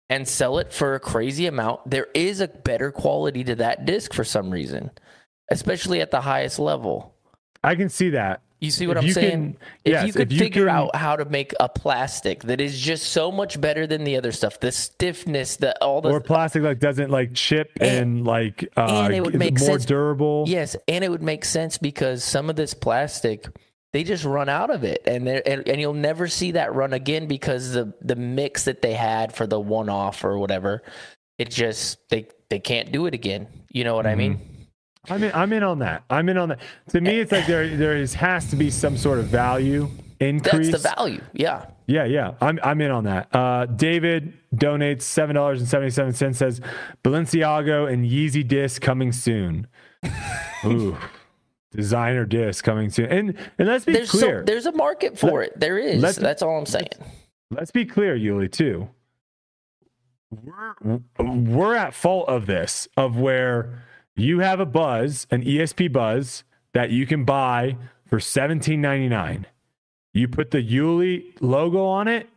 [0.08, 4.12] and sell it for a crazy amount, there is a better quality to that disc
[4.12, 4.90] for some reason,
[5.50, 7.14] especially at the highest level.
[7.62, 8.40] I can see that.
[8.60, 9.30] You see what If I'm saying?
[9.30, 9.56] can-
[9.86, 12.60] if yes, you could if you figure can- out how to make a plastic that
[12.60, 16.20] is just so much better than the other stuff, the stiffness, the all the or
[16.20, 19.86] plastic like doesn't like chip and, And- like uh and it would make more sense-
[19.86, 20.44] durable.
[20.46, 23.46] Yes, and it would make sense because some of this plastic,
[23.94, 27.26] they just run out of it, and and, and you'll never see that run again
[27.26, 30.82] because the the mix that they had for the one off or whatever,
[31.38, 33.48] it just they they can't do it again.
[33.70, 34.49] You know what I mean?
[35.08, 36.04] I'm in, I'm in on that.
[36.10, 36.60] I'm in on that.
[36.90, 39.88] To me, it's like there there is, has to be some sort of value
[40.20, 40.70] increase.
[40.70, 41.20] That's the value.
[41.32, 41.66] Yeah.
[41.86, 42.34] Yeah, yeah.
[42.40, 43.34] I'm I'm in on that.
[43.34, 46.38] Uh, David donates seven dollars and seventy seven cents.
[46.38, 46.60] Says
[47.02, 49.66] Balenciaga and Yeezy disc coming soon.
[50.66, 50.96] Ooh,
[51.72, 53.06] designer disc coming soon.
[53.06, 54.40] And and let's be There's clear.
[54.40, 55.58] so, there's a market for it.
[55.58, 56.00] There is.
[56.02, 56.88] let's- That's all I'm saying.
[57.50, 58.88] let's be clear, Yuli, too.
[60.30, 63.82] We're we're at fault of this, of where
[64.16, 69.46] you have a buzz, an ESP buzz that you can buy for seventeen ninety nine.
[70.12, 72.28] You put the Yuli logo on it,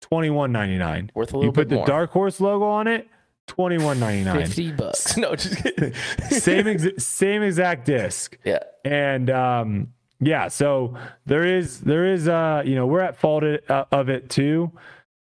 [0.00, 1.10] twenty one ninety nine.
[1.14, 1.86] Worth a little You put bit the more.
[1.86, 3.08] Dark Horse logo on it,
[3.46, 4.46] twenty one ninety nine.
[4.46, 5.16] Fifty bucks.
[5.16, 5.94] No, just kidding.
[6.30, 8.58] Same ex- same exact disc yeah.
[8.84, 9.88] and um
[10.20, 10.96] yeah so
[11.26, 14.70] there is there is uh you know we're at fault it- uh, of it too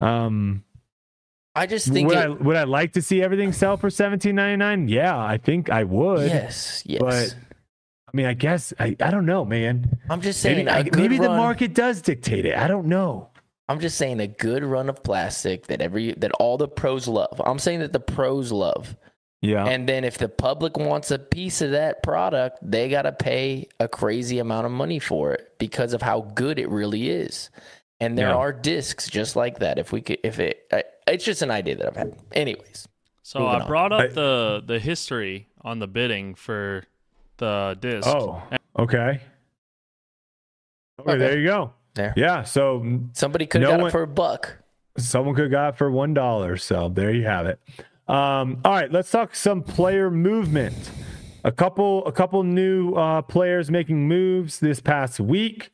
[0.02, 0.64] um
[1.56, 4.36] I just think would it, I would I like to see everything sell for seventeen
[4.36, 4.88] ninety nine?
[4.88, 6.28] Yeah, I think I would.
[6.28, 7.02] yes, yes.
[7.02, 7.36] But
[8.08, 10.00] I mean, I guess I, I don't know, man.
[10.10, 12.56] I'm just saying Maybe, a I- good maybe the market does dictate it.
[12.58, 13.30] I don't know.
[13.68, 17.39] I'm just saying a good run of plastic that every that all the pros love.
[17.45, 18.95] I'm saying that the pros love.
[19.41, 23.14] Yeah, And then if the public wants a piece of that product, they got to
[23.14, 27.50] pay a crazy amount of money for it because of how good it really is.
[28.02, 28.36] And there Yeah.
[28.36, 29.78] are discs just like that.
[29.78, 32.16] If we could, if it, I, it's just an idea that I've had.
[32.32, 32.88] Anyways,
[33.24, 33.68] So Moving I on.
[33.68, 36.84] brought up I- the the history on the bidding for
[37.38, 38.08] the disc.
[38.08, 38.41] Oh,
[38.78, 39.20] okay.
[41.00, 41.18] Okay, Okay.
[41.18, 41.74] there you go.
[41.95, 42.14] There.
[42.16, 44.58] Yeah, so somebody could have No got one- it for a buck.
[44.97, 46.56] someone could have got it for one dollar.
[46.58, 47.60] So there you have it.
[48.08, 50.91] Um, all right, let's talk some player movement.
[51.43, 55.72] A couple, a couple new uh, players making moves this past week.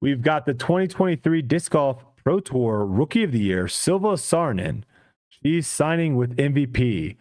[0.00, 4.82] We've got the 2023 Disc Golf Pro Tour Rookie of the Year, Silva Saarinen.
[5.28, 7.16] She's signing with MVP.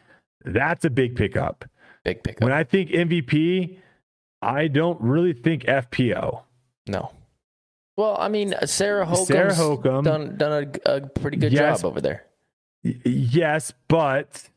[0.46, 1.66] That's a big pickup.
[2.06, 2.44] Big pickup.
[2.44, 3.78] When I think MVP,
[4.42, 6.42] I don't really think FPO.
[6.88, 7.12] no.
[7.98, 10.06] Well, I mean, Sarah Hokom Sarah Hokom.
[10.06, 11.82] done done a, a pretty good Yes.
[11.82, 12.24] job over there.
[12.82, 14.48] Yes, but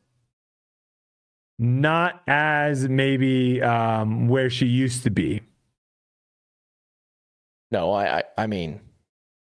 [1.59, 5.41] not as maybe um, where she used to be,
[7.73, 8.79] No, I I, I mean,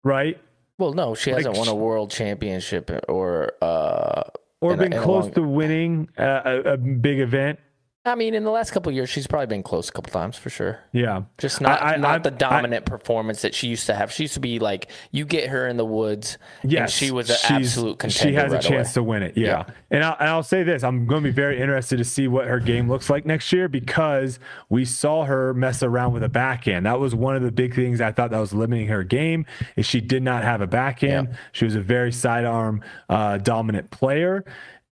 [0.03, 0.39] right?
[0.79, 4.23] well, no, she Like hasn't won a world championship or uh
[4.61, 7.59] Or been a close long- to winning a, a big event.
[8.07, 10.37] I mean, in the last couple of years, she's probably been close a couple times
[10.37, 10.79] for sure.
[10.91, 11.23] Yeah.
[11.39, 14.11] Just not I- I- not I- the dominant performance that she used to have.
[14.11, 17.31] She used to be like you get her in the woods, Yes, and she was
[17.31, 18.29] an absolute contender.
[18.29, 19.03] She has right a chance away.
[19.05, 19.37] to win it.
[19.37, 19.45] Yeah.
[19.47, 19.63] Yeah.
[19.89, 22.45] And, I'll, and I'll say this I'm going to be very interested to see what
[22.45, 24.37] her game looks like next year because
[24.69, 26.85] we saw her mess around with a backhand.
[26.85, 29.47] That was one of the big things I thought that was limiting her game
[29.77, 31.29] is she did not have a backhand.
[31.31, 31.37] Yeah.
[31.53, 34.45] She was a very sidearm uh, dominant player.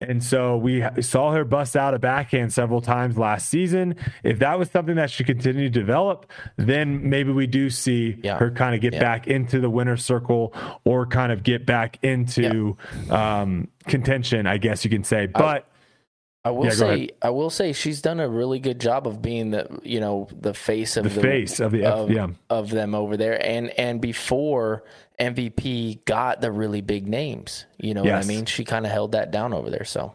[0.09, 3.97] And so we saw her bust out a backhand several times last season.
[4.23, 6.27] If that was something that she continued to develop,
[6.57, 8.39] then maybe we do see Yeah.
[8.39, 9.01] her kind of get Yeah.
[9.01, 10.53] back into the winner's circle
[10.85, 12.77] or kind of get back into
[13.11, 15.27] um, contention, I guess you can say.
[15.27, 15.67] But
[16.45, 17.09] I will Yeah, say.
[17.23, 20.55] I will say, she's done a really good job of being the you know the
[20.55, 24.83] face of the, face of the of, yeah, of them over there, and and before
[25.23, 28.25] MVP got the really big names, you know Yes.
[28.27, 28.45] what I mean?
[28.47, 29.85] She kind of held that down over there.
[29.85, 30.15] So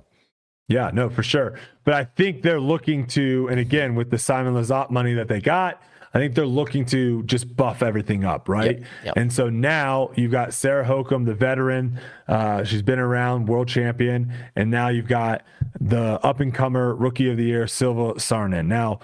[0.67, 1.57] yeah, no, for sure.
[1.85, 5.39] But I think they're looking to, and again with the Simon Lizotte money that they
[5.41, 5.81] got.
[6.13, 8.79] I think they're looking to just buff everything up, right?
[8.79, 9.13] Yep, yep.
[9.17, 11.99] And so now you've got Sarah Hokom, the veteran.
[12.27, 15.43] Uh, she's been around, world champion, and now you've got
[15.79, 18.65] the up and comer rookie of the year, Silva Saarinen.
[18.67, 18.99] Now,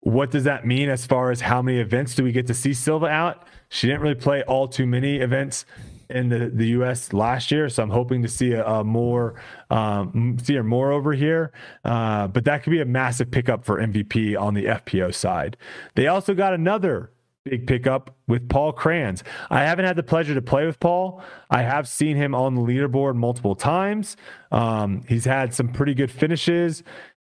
[0.00, 2.72] what does that mean as far as how many events do we get to see
[2.72, 3.42] Silva out?
[3.68, 5.66] She didn't really play all too many events
[6.08, 7.12] in the, the U.S.
[7.12, 9.40] last year, so I'm hoping to see a, a more
[9.70, 11.52] um, see her more over here.
[11.84, 15.56] Uh, but that could be a massive pickup for MVP on the FPO side.
[15.94, 17.10] They also got another
[17.44, 19.22] big pickup with Paul Krans.
[19.50, 21.22] I haven't had the pleasure to play with Paul.
[21.50, 24.16] I have seen him on the leaderboard multiple times.
[24.50, 26.82] Um, he's had some pretty good finishes,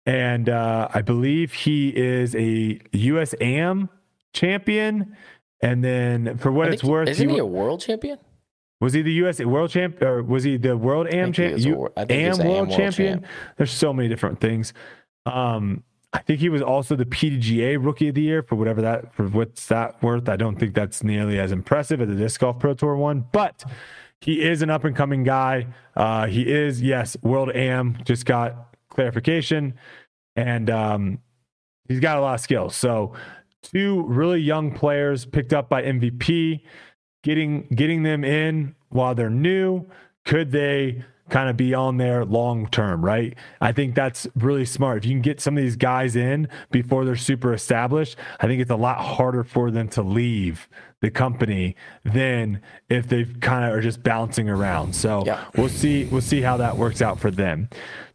[0.04, 3.88] and uh, I believe he is a US AM
[4.32, 5.16] champion.
[5.62, 8.18] And then, for what it's worth, isn't he he a world champion?
[8.80, 11.54] was he the US world champ or was he the world AM think he champ?
[11.54, 13.20] was a wor- I think he was AM AM world world champion.
[13.20, 13.32] champ.
[13.56, 14.74] There's so many different things.
[15.24, 19.14] Um, I think he was also the PDGA rookie of the year for whatever that
[19.14, 20.28] for what's that worth.
[20.28, 23.64] I don't think that's nearly as impressive as the disc golf pro tour one, but
[24.20, 25.68] he is an up and coming guy.
[25.96, 29.74] Uh, he is yes, world AM just got clarification,
[30.36, 31.18] and um,
[31.88, 32.74] he's got a lot of skills.
[32.76, 33.14] So
[33.62, 36.60] two really young players picked up by MVP
[37.22, 39.86] getting getting them in while they're new.
[40.24, 43.34] Could they kind of be on there long term right?
[43.60, 44.98] I think that's really smart.
[44.98, 48.60] If you can get some of these guys in before they're super established i think
[48.60, 50.68] it's a lot harder for them to leave
[51.00, 52.60] the company than
[52.90, 54.94] if they kind of are just bouncing around.
[54.94, 55.44] So Yeah.
[55.56, 57.68] we'll see we'll see how that works out for them.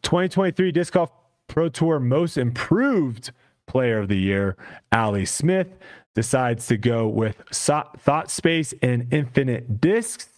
[0.03, 1.11] 2023 disc golf
[1.47, 3.31] pro tour most improved
[3.67, 4.57] player of the year
[4.91, 5.67] ali smith
[6.17, 10.29] decides to go with Thought Space and Infinite Discs.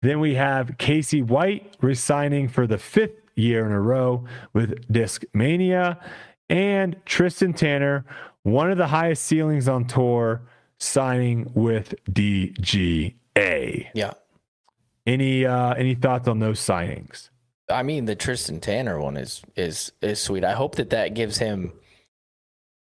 [0.00, 5.22] Then we have Casey White resigning for the fifth year in a row with Disc
[5.34, 5.98] Mania.
[6.48, 8.06] And Tristan Tanner,
[8.42, 10.48] one of the highest ceilings on tour,
[10.78, 13.14] signing with DGA.
[13.92, 14.12] Yeah.
[15.06, 17.28] Any uh any thoughts on those signings?
[17.68, 20.42] I mean, the Tristan Tanner one is is is sweet.
[20.42, 21.74] I hope that that gives him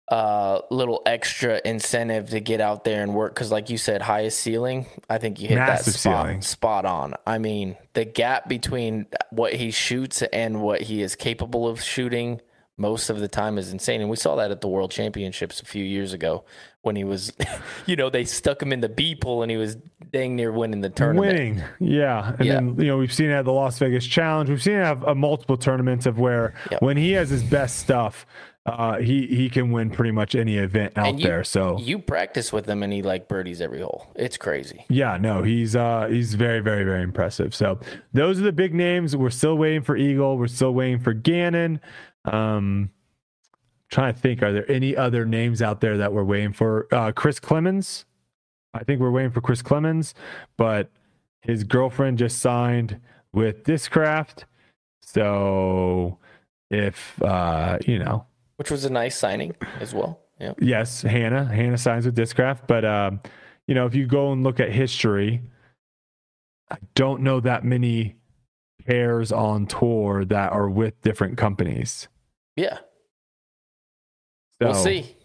[0.07, 4.39] a little extra incentive to get out there and work because, like you said, highest
[4.39, 4.85] ceiling.
[5.09, 6.41] I think you hit Massive that spot, ceiling.
[6.41, 7.13] spot on.
[7.25, 12.39] I mean, the gap between what he shoots and what he is capable of shooting
[12.77, 14.01] most of the time is insane.
[14.01, 16.43] And we saw that at the World Championships a few years ago
[16.81, 17.31] when he was,
[17.87, 19.77] you know, they stuck him in the B pool and he was
[20.11, 21.33] dang near winning the tournament.
[21.33, 22.53] Winning, yeah, and Yeah.
[22.55, 24.49] then you know we've seen it at the Las Vegas Challenge.
[24.49, 26.81] We've seen it have uh, multiple tournaments of where Yep.
[26.83, 28.25] when he has his best stuff,
[28.65, 31.43] uh, he he can win pretty much any event out you- there.
[31.43, 34.07] So You practice with him and he like birdies every hole.
[34.15, 34.85] It's crazy.
[34.89, 37.53] yeah, no, he's uh he's very very very impressive.
[37.53, 37.79] So
[38.13, 39.15] those are the big names.
[39.15, 40.37] We're still waiting for Eagle.
[40.37, 41.79] We're still waiting for Gannon.
[42.25, 42.89] Um,
[43.91, 46.87] trying to think, are there any other names out there that we're waiting for?
[46.91, 48.05] Uh, Chris Clemons.
[48.73, 50.13] I think we're waiting for Chris Clemons,
[50.57, 50.89] but
[51.41, 52.99] his girlfriend just signed
[53.31, 54.45] with Discraft.
[55.01, 56.17] So
[56.71, 58.25] if uh, you know,
[58.57, 60.21] which was a nice signing as well.
[60.39, 60.53] Yeah.
[60.59, 63.21] yes, Hannah, Hannah signs with Discraft, but um,
[63.67, 65.41] you know, if you go and look at history,
[66.69, 68.15] I don't know that many
[68.85, 72.07] pairs on tour that are with different companies.
[72.55, 72.79] Yeah.
[74.61, 75.15] So, we'll see.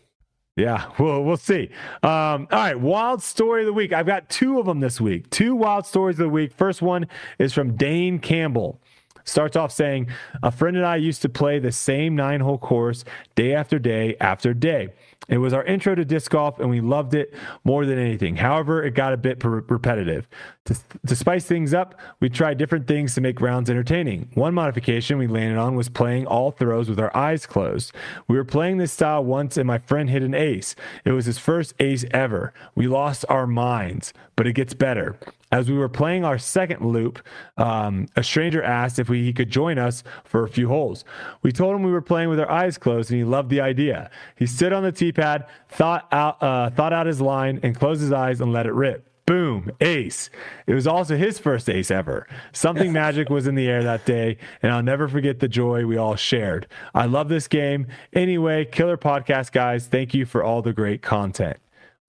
[0.56, 1.70] Yeah, we'll we'll see.
[2.02, 3.92] Um, all right, wild story of the week.
[3.92, 5.30] I've got two of them this week.
[5.30, 6.52] Two wild stories of the week.
[6.52, 7.06] First one
[7.38, 8.80] is from Dane Campbell.
[9.24, 10.08] Starts off saying,
[10.42, 13.04] "A friend and I used to play the same nine-hole course
[13.34, 14.90] day after day after day.
[15.28, 18.36] It was our intro to disc golf, and we loved it more than anything.
[18.36, 20.26] However, it got a bit per- repetitive.
[20.64, 24.30] To, to spice things up, we tried different things to make rounds entertaining.
[24.34, 27.92] One modification we landed on was playing all throws with our eyes closed.
[28.26, 30.74] We were playing this style once, and my friend hit an ace.
[31.04, 32.52] It was his first ace ever.
[32.74, 35.16] We lost our minds, but it gets better.
[35.52, 37.20] As we were playing our second loop,
[37.56, 41.04] um, a stranger asked if we, he could join us for a few holes.
[41.42, 44.10] We told him we were playing with our eyes closed, and he loved the idea.
[44.36, 48.00] He stood on the tee pad, thought out, uh, thought out his line, and closed
[48.00, 49.06] his eyes and let it rip.
[49.26, 50.28] Boom, ace.
[50.66, 52.26] It was also his first ace ever.
[52.52, 55.96] Something magic was in the air that day, and I'll never forget the joy we
[55.96, 56.66] all shared.
[56.94, 57.86] I love this game.
[58.12, 59.86] Anyway, killer podcast, guys.
[59.86, 61.58] Thank you for all the great content.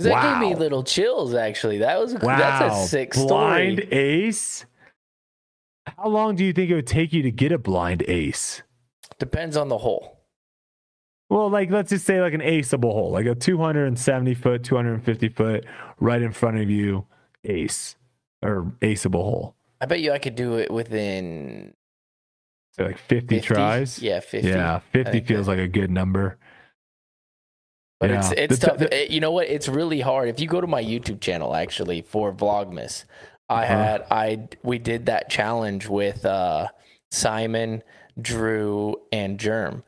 [0.03, 0.39] That Wow.
[0.39, 1.33] gave me little chills.
[1.33, 2.37] Actually, that was Wow.
[2.37, 3.91] that's a sick blind story.
[3.93, 4.65] ace.
[5.97, 8.61] How long do you think it would take you to get a blind ace?
[9.19, 10.17] Depends on the hole.
[11.29, 15.65] Well, like let's just say like an aceable hole, like a 270 foot, 250 foot,
[15.99, 17.05] right in front of you,
[17.45, 17.95] ace
[18.41, 19.55] or aceable hole.
[19.79, 21.73] I bet you I could do it within
[22.73, 23.99] So like 50, 50 tries.
[24.01, 24.49] Yeah, fifty.
[24.49, 26.37] Yeah, 50 feels that- like a good number.
[28.01, 28.17] But Yeah.
[28.19, 28.77] it's it's The- tough.
[28.79, 29.47] the- It- you know what?
[29.47, 30.27] It's really hard.
[30.27, 33.05] If you go to my YouTube channel, actually for Vlogmas,
[33.47, 33.73] I Uh-huh.
[33.75, 36.67] had I we did that challenge with uh,
[37.11, 37.83] Simon,
[38.19, 39.83] Drew, and Jerm,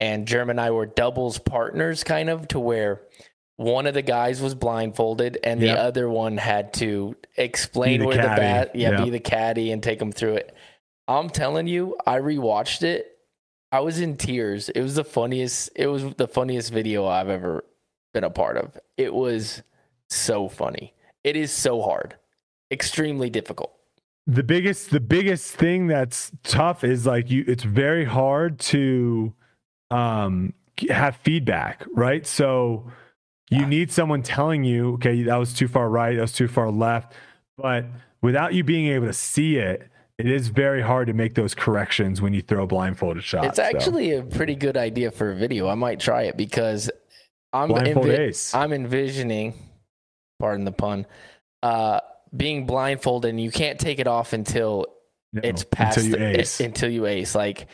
[0.00, 3.02] and Jerm and I were doubles partners, kind of to where
[3.56, 5.78] one of the guys was blindfolded and the Yep.
[5.78, 9.04] other one had to explain the where the bat, yeah, Yep.
[9.04, 10.54] be the caddy and take them through it.
[11.08, 13.17] I'm telling you, I rewatched it.
[13.70, 14.68] I was in tears.
[14.70, 15.70] It was the funniest.
[15.76, 17.64] It was the funniest video I've ever
[18.14, 18.78] been a part of.
[18.96, 19.62] It was
[20.08, 20.94] so funny.
[21.24, 22.16] It is so hard,
[22.70, 23.72] extremely difficult.
[24.26, 29.32] the biggest the biggest thing that's tough is like you it's very hard to
[29.90, 30.52] um
[30.90, 32.84] have feedback right so
[33.50, 33.68] you Yeah.
[33.68, 37.14] need someone telling you okay that was too far right that was too far left
[37.56, 37.86] but
[38.20, 39.88] without you being able to see it
[40.18, 43.56] it is very hard to make those corrections when you throw a blindfolded shot it's
[43.56, 43.62] so.
[43.62, 45.68] actually a pretty good idea for a video.
[45.68, 46.90] I might try it because
[47.52, 49.54] I'm envi- I'm envisioning,
[50.38, 51.06] pardon the pun,
[51.62, 52.00] uh,
[52.36, 54.86] being blindfolded and you can't take it off until
[55.32, 57.34] No, it's past until you the- ace until you ace.
[57.34, 57.68] Like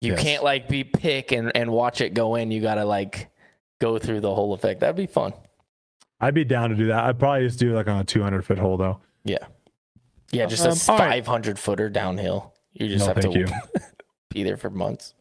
[0.00, 0.22] you Yes.
[0.22, 2.50] can't like be pick and and watch it go in.
[2.50, 3.28] You gotta like
[3.80, 4.80] go through the whole effect.
[4.80, 5.32] That'd be fun.
[6.20, 8.58] i'd be down to do that i'd probably just do like on a 200 foot
[8.58, 9.36] hole though Yeah.
[10.32, 11.24] Yeah, just Um, a all right.
[11.24, 12.52] 500 footer downhill.
[12.72, 13.46] You just No, have thank to you.
[14.30, 15.14] be there for months.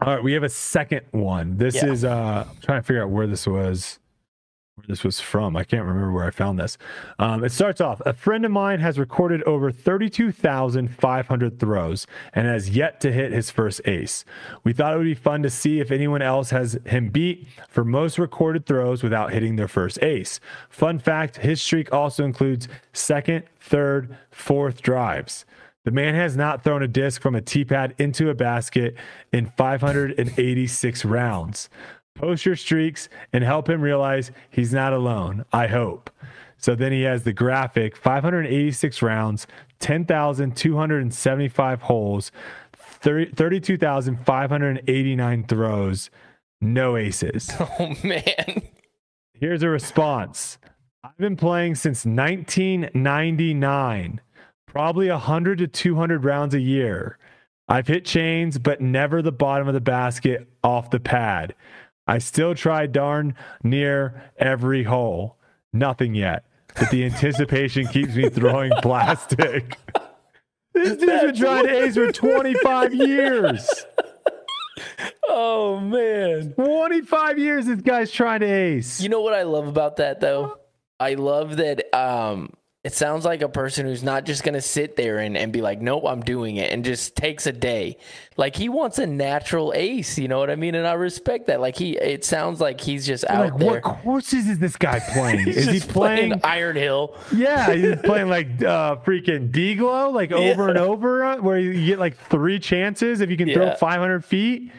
[0.00, 1.56] All right, we have a second one.
[1.56, 1.86] This Yeah.
[1.86, 4.00] is uh I'm trying to figure out where this was where
[4.88, 5.56] this was from.
[5.56, 6.78] I can't remember where I found this.
[7.18, 12.70] Um, it starts off a friend of mine has recorded over 32,500 throws and has
[12.70, 14.24] yet to hit his first ace.
[14.64, 17.84] We thought it would be fun to see if anyone else has him beat for
[17.84, 20.40] most recorded throws without hitting their first ace.
[20.68, 25.44] Fun fact his streak also includes second, third, fourth drives.
[25.84, 28.94] The man has not thrown a disc from a tee pad into a basket
[29.32, 31.68] in 586 rounds.
[32.14, 35.44] Post your streaks and help him realize he's not alone.
[35.52, 36.10] I hope.
[36.58, 39.48] So then he has the graphic 586 rounds,
[39.80, 42.30] 10,275 holes,
[43.02, 46.10] 30 32,589 throws,
[46.60, 47.50] no aces.
[47.60, 48.62] Oh man.
[49.34, 50.58] Here's a response.
[51.02, 54.20] I've been playing since 1999,
[54.66, 57.18] probably 100 to 200 rounds a year.
[57.66, 61.56] I've hit chains, but never the bottom of the basket off the pad.
[62.06, 65.38] I still try darn near every hole.
[65.72, 66.44] Nothing yet,
[66.74, 69.78] but the anticipation keeps me throwing plastic.
[70.74, 73.86] This dude's been trying to ace for 25 years.
[75.28, 76.52] Oh man.
[76.54, 79.00] 25 years this guy's trying to ace.
[79.00, 80.58] You know what I love about that though?
[80.98, 82.50] I love that um
[82.84, 85.80] it sounds like a person who's not just gonna sit there and, and be like,
[85.80, 87.96] Nope, I'm doing it and just takes a day.
[88.36, 90.74] Like he wants a natural ace, you know what I mean?
[90.74, 91.60] And I respect that.
[91.60, 93.70] Like he it sounds like he's just out like there.
[93.70, 95.46] what courses is this guy playing?
[95.48, 96.40] Is he just playing?
[96.42, 97.16] Iron Hill?
[97.32, 102.00] yeah, he's playing like uh, freaking D-Glow, like over and over, uh, where you get
[102.00, 104.72] like three chances if you can throw 500 feet.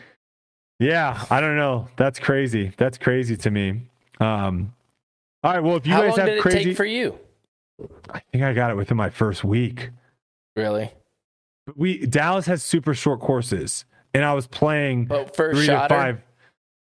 [0.79, 1.87] Yeah, I don't know.
[1.95, 2.73] That's crazy.
[2.75, 3.83] That's crazy to me.
[4.19, 4.73] Um,
[5.43, 5.63] all right.
[5.63, 7.17] Well, if you How guys have did it crazy, take for you?
[8.11, 9.89] I think I got it within my first week.
[10.55, 10.91] Really?
[11.75, 15.87] We Dallas has super short courses, and I was playing But first three shot.
[15.87, 16.21] to five.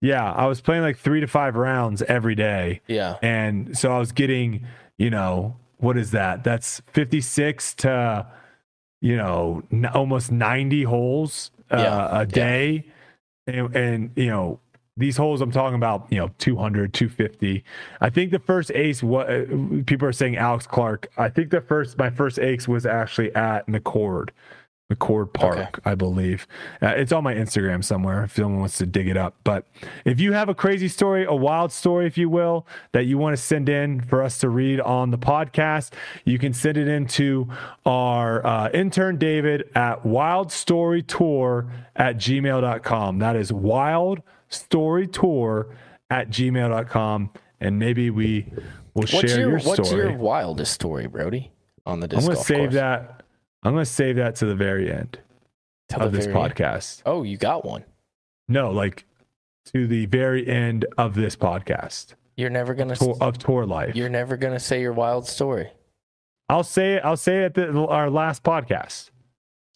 [0.02, 2.82] Yeah, I was playing like three to five rounds every day.
[2.86, 3.16] Yeah.
[3.22, 4.66] And so I was getting,
[4.98, 6.44] you know, what is that?
[6.44, 8.26] That's 56 to,
[9.00, 12.84] you know, n- almost 90 holes uh, Yeah, a day.
[13.46, 14.60] And, and, you know,
[14.96, 17.62] these holes I'm talking about, you know, 200, 250.
[18.00, 19.44] I think the first ace, what uh,
[19.86, 21.08] people are saying Alex Clark.
[21.18, 24.30] I think the first, my first ace was actually at McCord.
[24.90, 25.80] McCord Park, Okay.
[25.84, 26.46] I believe.
[26.80, 29.34] Uh, it's on my Instagram somewhere if someone wants to dig it up.
[29.42, 29.66] But
[30.04, 33.36] if you have a crazy story, a wild story, if you will, that you want
[33.36, 35.92] to send in for us to read on the podcast,
[36.24, 37.48] you can send it into
[37.84, 43.18] our uh, intern David at wildstorytour at gmail.com.
[43.18, 43.50] That is
[44.50, 45.74] wildstorytour
[46.10, 47.30] at gmail.com.
[47.60, 48.52] And maybe we
[48.94, 51.50] will What's share your, your, What's your wildest story, Brodie?
[51.86, 52.74] On the I'm disc going to save course?
[52.74, 53.22] that.
[53.62, 55.18] I'm going to save that to the very end
[55.88, 56.54] Till of this very end.
[56.54, 57.02] podcast.
[57.06, 57.84] Oh, you got one.
[58.48, 59.04] No, like
[59.72, 62.92] to the very end of this podcast You're never gonna.
[62.92, 63.96] s- tour, of tour life.
[63.96, 65.70] You're never gonna say your wild story.
[66.48, 67.04] I'll say it.
[67.04, 69.10] I'll say it at the, our last podcast,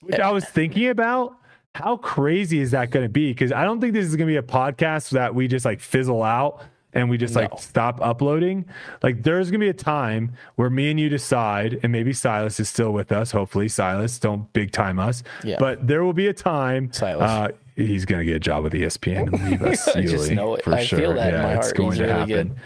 [0.02, 0.22] which eh.
[0.28, 1.36] I was thinking about.
[1.74, 3.30] How crazy is that going to be?
[3.30, 5.80] Because I don't think this is going to be a podcast that we just like
[5.80, 6.62] fizzle out
[6.92, 7.42] and we just No.
[7.42, 8.64] like stop uploading.
[9.02, 12.58] Like there's going to be a time where me and you decide, and maybe Silas
[12.58, 13.30] is still with us.
[13.30, 15.22] Hopefully, Silas don't big time us.
[15.44, 15.56] Yeah.
[15.60, 16.92] But there will be a time.
[16.92, 17.30] Silas.
[17.30, 19.86] Uh, he's going to get a job with ESPN and leave us.
[19.96, 20.64] I just know it.
[20.64, 20.98] For I sure.
[20.98, 22.56] feel that yeah, it's going He's to really happen.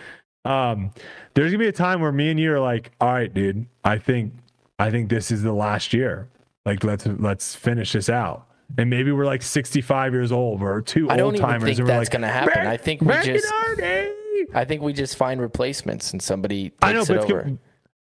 [0.46, 0.90] Um,
[1.34, 3.96] there's gonna be a time where me and you are like, all right, dude, I
[3.98, 4.32] think
[4.78, 6.28] I think this is the last year.
[6.66, 8.46] Like let's let's finish this out.
[8.76, 10.60] And maybe we're like 65 years old.
[10.60, 12.66] We're two I old timers and we're that's like, gonna happen.
[12.66, 13.52] I think we just-
[14.54, 17.42] I think we just find replacements and somebody takes I know, but, it's over.
[17.44, 17.58] good-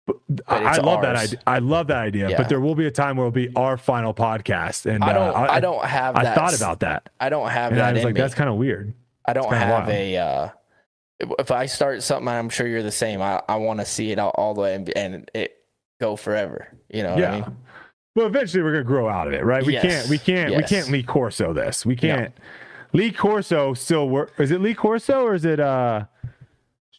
[0.06, 1.38] but But I, I love that idea.
[1.46, 2.30] I love that idea.
[2.30, 2.36] Yeah.
[2.36, 4.86] But there will be a time where it'll be our final podcast.
[4.86, 5.34] And I don't.
[5.34, 6.16] uh, I, don't have.
[6.16, 8.20] I that thought about that, I don't have and that I was like, me.
[8.20, 8.94] that's kind of weird.
[9.24, 9.90] I don't have wild.
[9.90, 10.16] a.
[10.16, 10.48] Uh,
[11.38, 13.20] if- I start something, I'm sure you're the same.
[13.20, 15.56] I, I want to see it all, all the way and, and it
[16.00, 16.68] go forever.
[16.88, 17.32] You know what yeah.
[17.32, 17.56] I mean?
[18.16, 19.64] Well, eventually we're gonna grow out of it, right?
[19.64, 19.82] We Yes.
[19.82, 21.86] can't, we can't, we can't Lee Corso this.
[21.86, 22.32] We can't.
[22.92, 24.32] Lee Corso still work.
[24.38, 26.06] Is it Lee Corso or is it uh?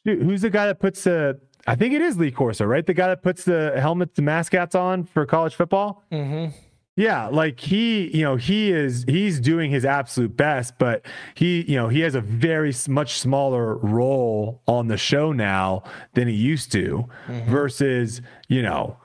[0.06, 1.40] shoot, Who's the guy that puts the?
[1.66, 2.86] I think it is Lee Corso, right?
[2.86, 6.04] The guy that puts the helmets, the mascots on for college football.
[6.12, 6.56] Mm-hmm.
[6.96, 11.06] Yeah, like he, you know, he is he's doing his absolute best, but
[11.36, 16.28] he, you know, he has a very much smaller role on the show now than
[16.28, 17.08] he used to
[17.48, 18.98] versus, you know,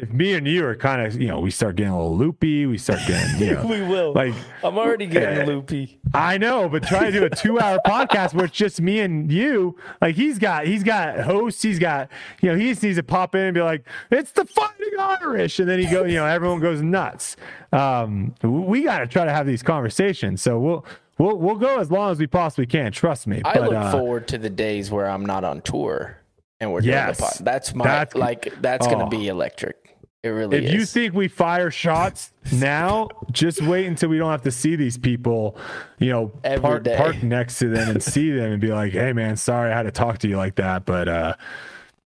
[0.00, 2.66] if me and you are kind of, you know, we start getting a little loopy,
[2.66, 4.12] we start getting, you know, We will.
[4.14, 4.34] like
[4.64, 6.00] I'm already getting loopy.
[6.14, 9.76] I know, but try to do a two-hour podcast where it's just me and you.
[10.00, 11.62] Like he's got, he's got hosts.
[11.62, 12.08] He's got,
[12.40, 15.58] you know, he just needs to pop in and be like, "It's the Fighting Irish,"
[15.60, 17.36] and then he go, you know, everyone goes nuts.
[17.72, 20.40] Um, we got to try to have these conversations.
[20.40, 20.84] So we'll
[21.18, 22.92] we'll we'll go as long as we possibly can.
[22.92, 23.42] Trust me.
[23.44, 26.16] I but, look uh, forward to the days where I'm not on tour
[26.60, 27.32] and we're doing the pod.
[27.40, 28.60] That's my That's- like.
[28.60, 29.08] That's gonna oh.
[29.08, 29.89] be electric.
[30.22, 30.72] It really If is.
[30.74, 34.98] you think we fire shots now, just wait until we don't have to see these
[34.98, 35.56] people,
[35.98, 36.96] you know, Every park, day.
[36.96, 39.84] park next to them and see them and be like, hey, man, sorry I had
[39.84, 41.34] to talk to you like that, but uh,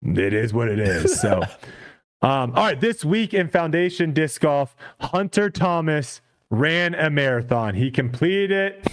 [0.04, 1.20] it is what it is.
[1.22, 1.38] So,
[2.22, 6.20] um, all right, this week in Foundation Disc Golf, Hunter Thomas
[6.50, 7.74] ran a marathon.
[7.74, 8.86] He completed it.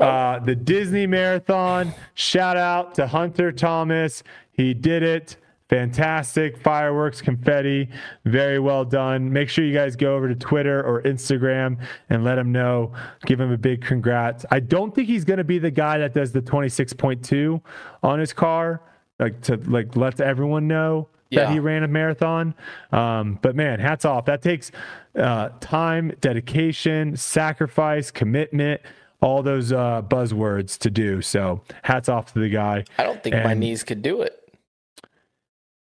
[0.00, 1.92] Uh, the Disney Marathon.
[2.14, 4.22] Shout out to Hunter Thomas.
[4.52, 5.36] He did it.
[5.68, 7.90] Fantastic fireworks, confetti.
[8.24, 9.30] Very well done.
[9.30, 11.78] Make sure you guys go over to Twitter or Instagram
[12.08, 12.92] and let him know.
[13.26, 14.46] Give him a big congrats.
[14.50, 17.60] I don't think he's going to be the guy that does the 26.2
[18.02, 18.80] on his car,
[19.18, 22.54] like to like let everyone know that he ran a marathon.
[22.90, 24.24] Um, but man, hats off.
[24.24, 24.70] That takes
[25.18, 28.80] uh, time, dedication, sacrifice, commitment,
[29.20, 31.20] all those uh, buzzwords to do.
[31.20, 32.84] So hats off to the guy.
[32.96, 34.47] I don't think my knees could do it.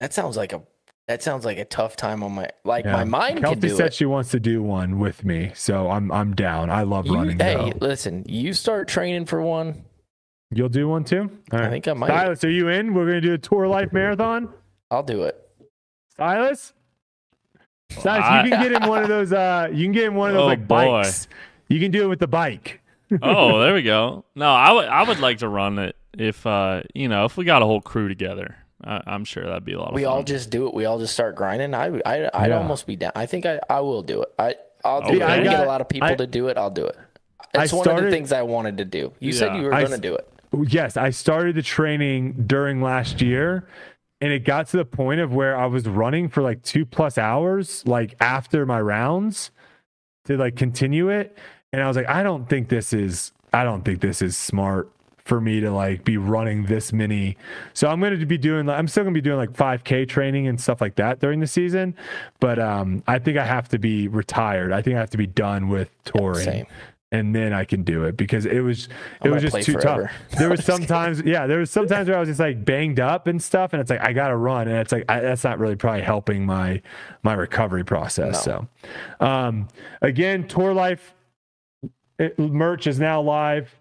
[0.01, 0.63] That sounds like a.
[1.09, 2.49] That sounds like a tough time on my.
[2.65, 2.93] Like Yeah.
[2.93, 3.95] my mind Kelsey can do said it.
[3.95, 6.71] she wants to do one with me, so I'm I'm down.
[6.71, 7.39] I love You, running.
[7.39, 7.87] hey, though.
[7.87, 8.25] listen.
[8.29, 9.85] You start training for one.
[10.53, 11.31] You'll do one too.
[11.53, 11.71] All I right.
[11.71, 12.09] think I might.
[12.09, 12.95] Silas, are you in?
[12.95, 14.49] We're gonna do a tour life marathon.
[14.91, 15.37] I'll do it.
[16.17, 16.73] Silas,
[17.91, 19.33] Silas, I- you can get in one of those.
[19.33, 20.87] Uh, you can get in one of those Oh, like boy.
[21.03, 21.29] bikes.
[21.69, 22.81] You can do it with the bike.
[23.23, 24.25] oh, there we go.
[24.37, 27.45] No, I would I would like to run it if uh you know if we
[27.45, 28.57] got a whole crew together.
[28.85, 30.13] I, I'm sure that'd be a lot of We fun.
[30.13, 30.75] all just do it.
[30.75, 31.75] We all just start grinding.
[31.75, 32.59] I I I'd Yeah.
[32.59, 33.13] almost be down.
[33.15, 34.33] I think I, I will do it.
[34.39, 34.55] I
[34.85, 35.17] I'll do Okay.
[35.17, 35.23] it.
[35.23, 36.57] I I get a lot of people I- to do it.
[36.57, 36.97] I'll do it.
[37.55, 39.13] I It's one of the things I wanted to do.
[39.19, 40.27] You said you were going to do it.
[40.69, 43.67] Yes, I started the training during last year,
[44.21, 47.19] and it got to the point of where I was running for like two plus
[47.19, 49.51] hours, like after my rounds,
[50.27, 51.37] to like continue it.
[51.73, 54.91] And I was like, I don't think this is, I don't think this is smart
[55.31, 57.37] for me to like be running this many.
[57.73, 60.49] So I'm going to be doing, I'm still going to be doing like 5K training
[60.49, 61.95] and stuff like that during the season.
[62.41, 64.73] But um, I think I have to be retired.
[64.73, 66.45] I think I have to be done with touring.
[66.45, 66.67] Same.
[67.13, 68.89] And then I can do it because it was
[69.23, 70.11] it was just too forever.
[70.31, 70.39] tough.
[70.39, 73.43] There was sometimes yeah there was sometimes where I was just like banged up and
[73.43, 75.75] stuff, and it's like I got to run, and it's like I, that's not really
[75.75, 76.81] probably helping my
[77.25, 78.45] my recovery process.
[78.45, 78.69] So,
[79.19, 79.67] um,
[80.03, 81.13] again, tour life
[82.21, 83.75] it, merch is now live.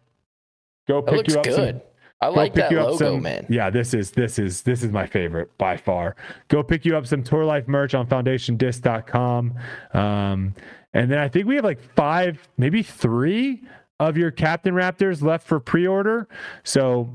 [0.90, 1.82] Go pick you up some good.
[2.22, 3.45] I like pick that you up logo, some- man.
[3.48, 6.18] Yeah, this is this is this is my favorite by far.
[6.49, 9.53] Go pick you up some Tour Life merch on foundationdisc.com.
[9.94, 10.53] Um,
[10.94, 13.64] and then I think we have like five, maybe three
[14.02, 16.28] of your Captain Raptors left for pre-order.
[16.64, 17.10] So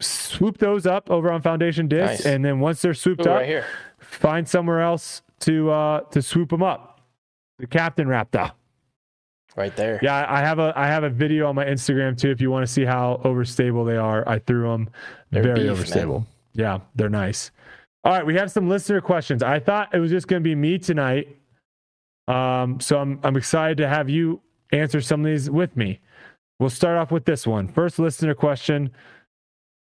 [0.00, 2.26] swoop those up over on Foundation Disc, Nice.
[2.26, 3.66] and then once they're swooped Ooh, up, right here.
[3.98, 7.00] find somewhere else to uh to swoop them up.
[7.58, 8.52] The Captain Raptor.
[9.56, 9.98] Right there.
[10.02, 12.30] Yeah, I have a I have a video on my Instagram too.
[12.30, 14.88] If you want to see how overstable they are, I threw them.
[15.30, 16.24] They're Very beef, overstable.
[16.52, 17.50] Yeah, they're nice.
[18.04, 19.42] All right, we have some listener questions.
[19.42, 21.36] I thought it was just going to be me tonight,
[22.28, 24.40] um, so I'm I'm excited to have you
[24.72, 26.00] answer some of these with me.
[26.60, 27.68] We'll start off with this one.
[27.68, 28.90] First listener question.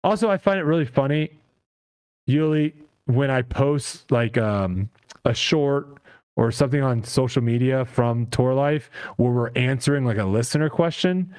[0.03, 1.31] Also, I find it really funny,
[2.27, 2.75] Uli,
[3.05, 4.89] when I post like um,
[5.23, 5.97] a short
[6.35, 11.33] or something on social media from Tour Life where we're answering like a listener question,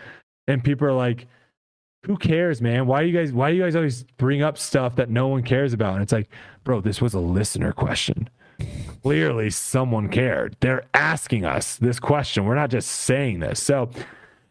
[0.49, 1.27] and people are like,
[2.07, 2.87] "Who cares, man?
[2.87, 3.33] Why do you guys?
[3.33, 6.13] Why do you guys always bring up stuff that no one cares about?" And it's
[6.13, 6.29] like,
[6.65, 8.29] bro, this was a listener question.
[9.03, 10.57] Clearly, someone cared.
[10.61, 12.45] They're asking us this question.
[12.47, 13.63] We're not just saying this.
[13.63, 13.91] So,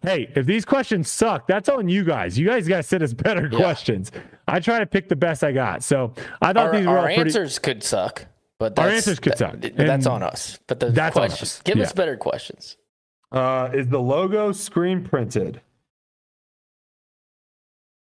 [0.02, 2.38] hey, if these questions suck, that's on you guys.
[2.38, 3.58] You guys got to send us better Yeah.
[3.58, 4.12] questions.
[4.48, 5.82] I try to pick the best I got.
[5.84, 7.22] So I thought Our, these were our all pretty.
[7.22, 8.28] answers could suck,
[8.60, 9.60] but Our that's, answers could that- suck.
[9.76, 10.60] That's on us.
[10.68, 11.62] But the that's on questions, us.
[11.64, 11.84] give Yeah.
[11.84, 12.78] us better questions.
[13.32, 15.62] Uh, is the logo screen printed?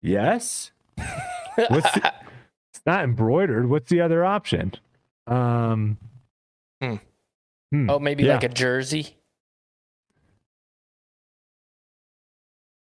[0.01, 0.71] Yes.
[0.95, 2.13] What's the-
[2.73, 3.69] it's not embroidered.
[3.69, 4.73] What's the other option?
[5.27, 5.97] Um.
[6.81, 6.95] Hmm.
[7.71, 8.35] hmm, oh, maybe yeah.
[8.35, 9.15] like a jersey.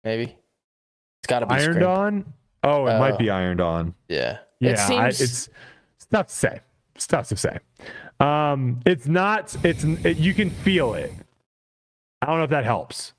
[0.04, 0.24] Maybe
[1.22, 2.34] it's got to be ironed screen- on.
[2.64, 3.00] Oh, it Oh.
[3.00, 3.96] might be ironed on.
[4.08, 5.50] Yeah, Yeah, It I, seems, it's
[5.98, 6.60] it's tough to say.
[7.00, 7.60] It's tough to say.
[8.20, 9.56] Um, it's not.
[9.64, 11.14] It's it, you can feel it.
[12.22, 13.14] I don't know if that helps.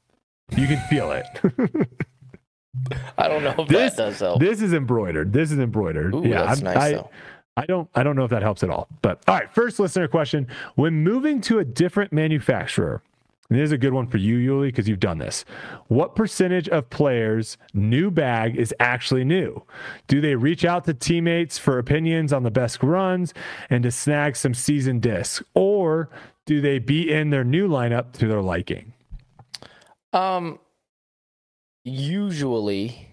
[0.55, 1.25] You can feel it.
[3.17, 4.39] I don't know if this- that does help.
[4.39, 5.33] this is embroidered.
[5.33, 6.15] This is embroidered.
[6.15, 7.11] Ooh, yeah, that's I'm- nice I, though.
[7.57, 8.87] I don't I don't know if that helps at all.
[9.01, 10.47] But all right, first listener question.
[10.75, 13.03] When moving to a different manufacturer,
[13.51, 15.45] and this is a good one for you, Uli, because you've done this.
[15.89, 19.65] What percentage of players' new bag is actually new?
[20.07, 23.35] Do they reach out to teammates for opinions on the best runs
[23.69, 25.43] and to snag some season discs?
[25.55, 26.11] Or
[26.47, 28.93] do they beat in their new lineup to their liking?
[30.13, 30.61] Um,
[31.83, 33.09] usually,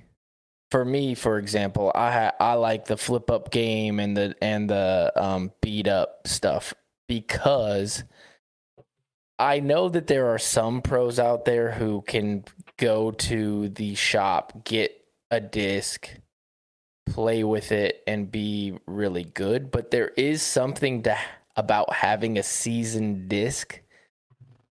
[0.69, 4.69] for me, for example, I ha- I like the flip up game and the and
[4.69, 6.75] the um beat up stuff
[7.07, 8.03] because
[9.39, 12.43] I know that there are some pros out there who can
[12.77, 14.99] go to the shop, get
[15.29, 16.09] a disc,
[17.05, 19.71] play with it, and be really good.
[19.71, 21.17] But there is something to
[21.55, 23.81] about having a seasoned disc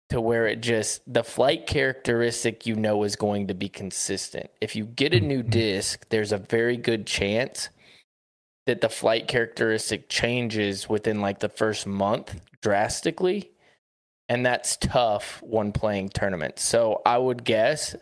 [0.09, 4.51] to where it just the flight characteristic you know is going to be consistent.
[4.61, 5.51] If you get a new mm-hmm.
[5.51, 7.69] disc, there's a very good chance
[8.67, 13.51] that the flight characteristic changes within like the first month drastically.
[14.29, 16.63] And that's tough when playing tournaments.
[16.63, 17.95] So I would guess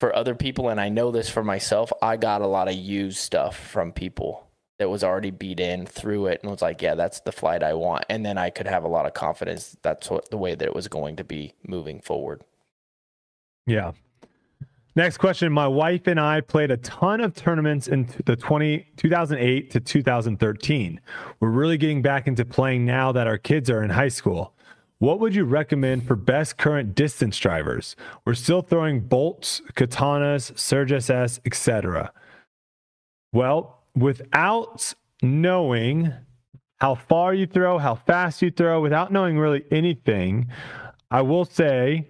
[0.00, 3.18] for other people, and I know this for myself, I got a lot of used
[3.18, 4.48] stuff from people
[4.78, 7.74] that was already beat in through it and was like, yeah, that's the flight I
[7.74, 8.04] want.
[8.08, 10.64] And then I could have a lot of confidence that that's what the way that
[10.64, 12.42] it was going to be moving forward.
[13.66, 13.92] Yeah.
[14.94, 15.52] Next question.
[15.52, 21.00] My wife and I played a ton of tournaments in the 20, 2008 to 2013.
[21.40, 24.54] We're really getting back into playing now that our kids are in high school.
[25.00, 27.94] What would you recommend for best current distance drivers?
[28.24, 32.12] We're still throwing bolts, katanas, Surge SS, etc.
[33.32, 36.12] Well, without knowing
[36.80, 40.48] how far you throw, how fast you throw, without knowing really anything,
[41.10, 42.08] I will say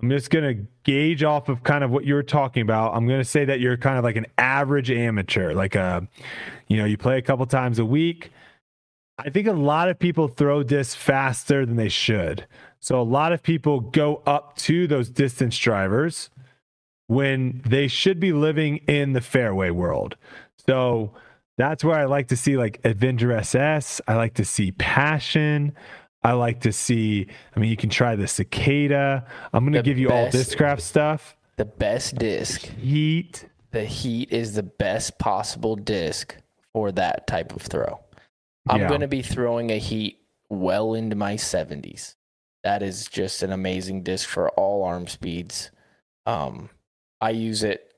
[0.00, 2.94] I'm just going to gauge off of kind of what you're talking about.
[2.94, 6.06] I'm going to say that you're kind of like an average amateur, like a,
[6.68, 8.30] you know, you play a couple times a week.
[9.18, 12.46] I think a lot of people throw discs faster than they should.
[12.78, 16.30] So a lot of people go up to those distance drivers
[17.08, 20.16] when they should be living in the fairway world.
[20.66, 21.12] So
[21.56, 24.00] that's where I like to see like Avenger SS.
[24.06, 25.74] I like to see Passion.
[26.22, 27.26] I like to see,
[27.56, 29.26] I mean, you can try the Cicada.
[29.52, 30.36] I'm going to give you all best.
[30.36, 31.36] Discraft stuff.
[31.56, 33.46] The best disc Heat.
[33.72, 36.36] the heat is the best possible disc
[36.72, 37.98] for that type of throw.
[38.68, 38.88] I'm Yeah.
[38.88, 42.14] going to be throwing a heat well into my 70s.
[42.64, 45.70] That is just an amazing disc for all arm speeds.
[46.26, 46.70] Um,
[47.20, 47.92] I use it.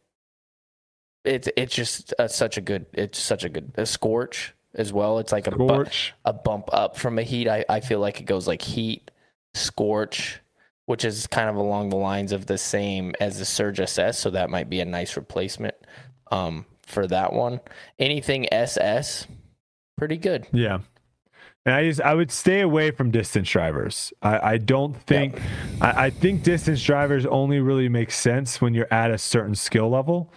[1.24, 2.86] It's it's just uh, such a good.
[2.94, 5.18] It's such a good a scorch as well.
[5.18, 5.84] It's like a bu-
[6.24, 7.48] a bump up from a heat.
[7.48, 9.10] I, I feel like it goes like heat,
[9.54, 10.40] scorch,
[10.86, 14.18] which is kind of along the lines of the same as the Surge SS.
[14.18, 15.74] So that might be a nice replacement
[16.30, 17.60] um, for that one.
[17.98, 19.26] Anything SS,
[20.00, 20.46] pretty good.
[20.50, 20.78] Yeah.
[21.66, 24.14] And I just I would stay away from distance drivers.
[24.22, 25.38] I, I don't think
[25.82, 29.90] I, I think distance drivers only really make sense when you're at a certain skill
[29.90, 30.32] level.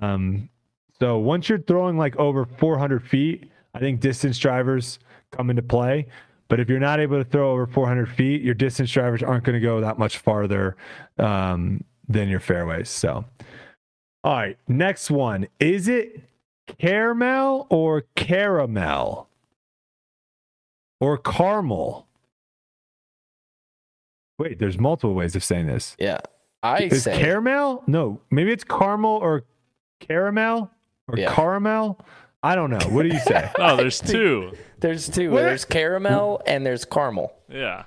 [0.00, 0.48] Um
[0.98, 4.98] so once you're throwing like over 400 feet, I think distance drivers
[5.30, 6.06] come into play.
[6.48, 9.60] But if you're not able to throw over 400 feet, your distance drivers aren't going
[9.60, 10.76] to go that much farther
[11.18, 12.88] um, than your fairways.
[12.88, 13.26] So,
[14.24, 15.48] all right, next one.
[15.58, 16.22] Is it
[16.66, 19.28] caramel or caramel?
[21.00, 22.06] or caramel.
[24.38, 25.96] Wait, there's multiple ways of saying this.
[25.98, 26.18] Yeah.
[26.62, 27.84] I Is say caramel?
[27.86, 29.44] No, maybe it's caramel or
[30.00, 30.70] caramel
[31.08, 31.34] or Yeah.
[31.34, 32.00] caramel.
[32.42, 32.78] I don't know.
[32.88, 33.50] What do you say?
[33.58, 34.52] Oh, there's two.
[34.80, 35.30] there's two.
[35.30, 35.42] What?
[35.42, 37.32] There's caramel and there's caramel.
[37.48, 37.84] Yeah.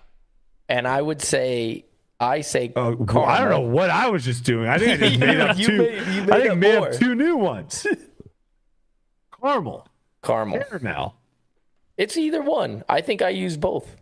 [0.68, 1.86] And I would say,
[2.20, 3.26] I say, uh, caramel.
[3.26, 4.68] I don't know what I was just doing.
[4.68, 5.78] I think I just made up You two.
[5.78, 6.88] made- you made I think up made more.
[6.90, 7.88] up two new ones.
[9.42, 9.88] Caramel,
[10.24, 10.64] Caramel.
[10.70, 11.16] caramel.
[11.98, 12.84] It's either one.
[12.88, 13.96] I think I use both.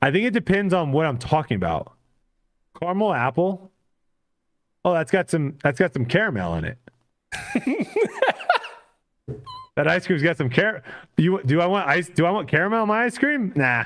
[0.00, 1.92] I think it depends on what I'm talking about.
[2.80, 3.70] Caramel apple.
[4.84, 6.78] Oh, that's got some that's got some caramel in it.
[9.76, 10.82] that ice cream's got some car.
[11.16, 12.08] You do I want ice?
[12.08, 13.52] Do I want caramel in my ice cream?
[13.54, 13.84] Nah.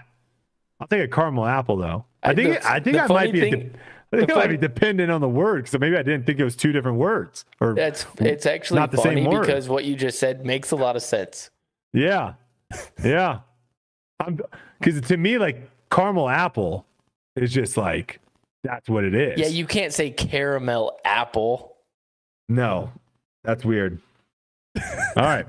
[0.80, 2.04] I'll take a caramel apple though.
[2.22, 3.40] I I- think the- I think I might funny be.
[3.40, 3.70] a de-
[4.14, 5.68] I think it might be dependent on the word.
[5.68, 7.44] So maybe I didn't think it was two different words.
[7.60, 9.46] Or That's it's actually Not the same funny word.
[9.46, 11.50] because what you just said makes a lot of sense.
[11.92, 12.34] yeah,
[13.02, 13.40] yeah.
[14.20, 14.38] I'm
[14.78, 16.86] because to me like caramel apple
[17.36, 18.20] is just like
[18.62, 19.40] that's what it is.
[19.40, 21.76] Yeah, you can't say caramel apple.
[22.48, 22.92] No,
[23.44, 23.98] that's weird.
[25.16, 25.46] All right.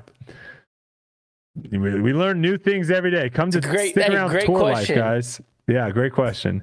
[1.70, 3.30] We, we learn new things every day.
[3.30, 4.96] Come to It's great- stick around great tour question.
[4.96, 5.40] life, guys.
[5.68, 6.62] Yeah, great question.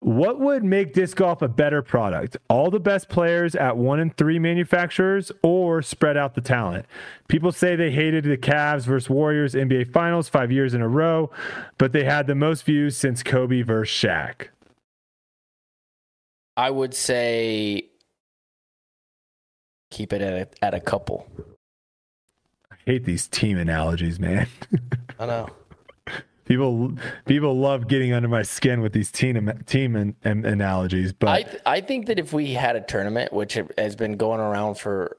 [0.00, 2.36] What would make disc golf a better product?
[2.48, 6.86] All the best players at one and three manufacturers or spread out the talent?
[7.26, 11.30] People say they hated the Cavs versus Warriors NBA Finals five years in a row,
[11.78, 14.48] but they had the most views since Kobe versus Shaq.
[16.56, 17.88] I would say
[19.90, 21.26] keep it at a, at a couple.
[22.70, 24.46] I hate these team analogies, man.
[25.18, 25.48] I know.
[26.48, 26.92] People
[27.26, 31.42] people love getting under my skin with these team team an, an- analogies, but I
[31.42, 35.18] th- I think that if we had a tournament, which has been going around for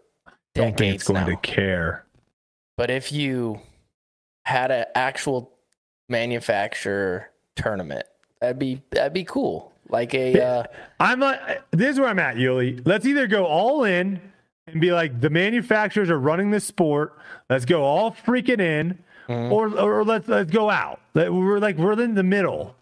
[0.55, 2.03] don't think it's going now, to care.
[2.77, 3.61] but if you
[4.45, 5.51] had an actual
[6.09, 8.05] manufacturer tournament,
[8.41, 9.71] that'd be that'd be cool.
[9.89, 10.63] Like a uh,
[10.99, 11.39] I'm not.
[11.71, 12.79] This is where I'm at, Uli.
[12.85, 14.19] Let's either go all in
[14.67, 17.17] and be like the manufacturers are running this sport.
[17.49, 18.99] Let's go all freaking in,
[19.29, 19.51] Mhm.
[19.51, 20.99] or or let's let's go out.
[21.13, 22.75] We're like we're in the middle.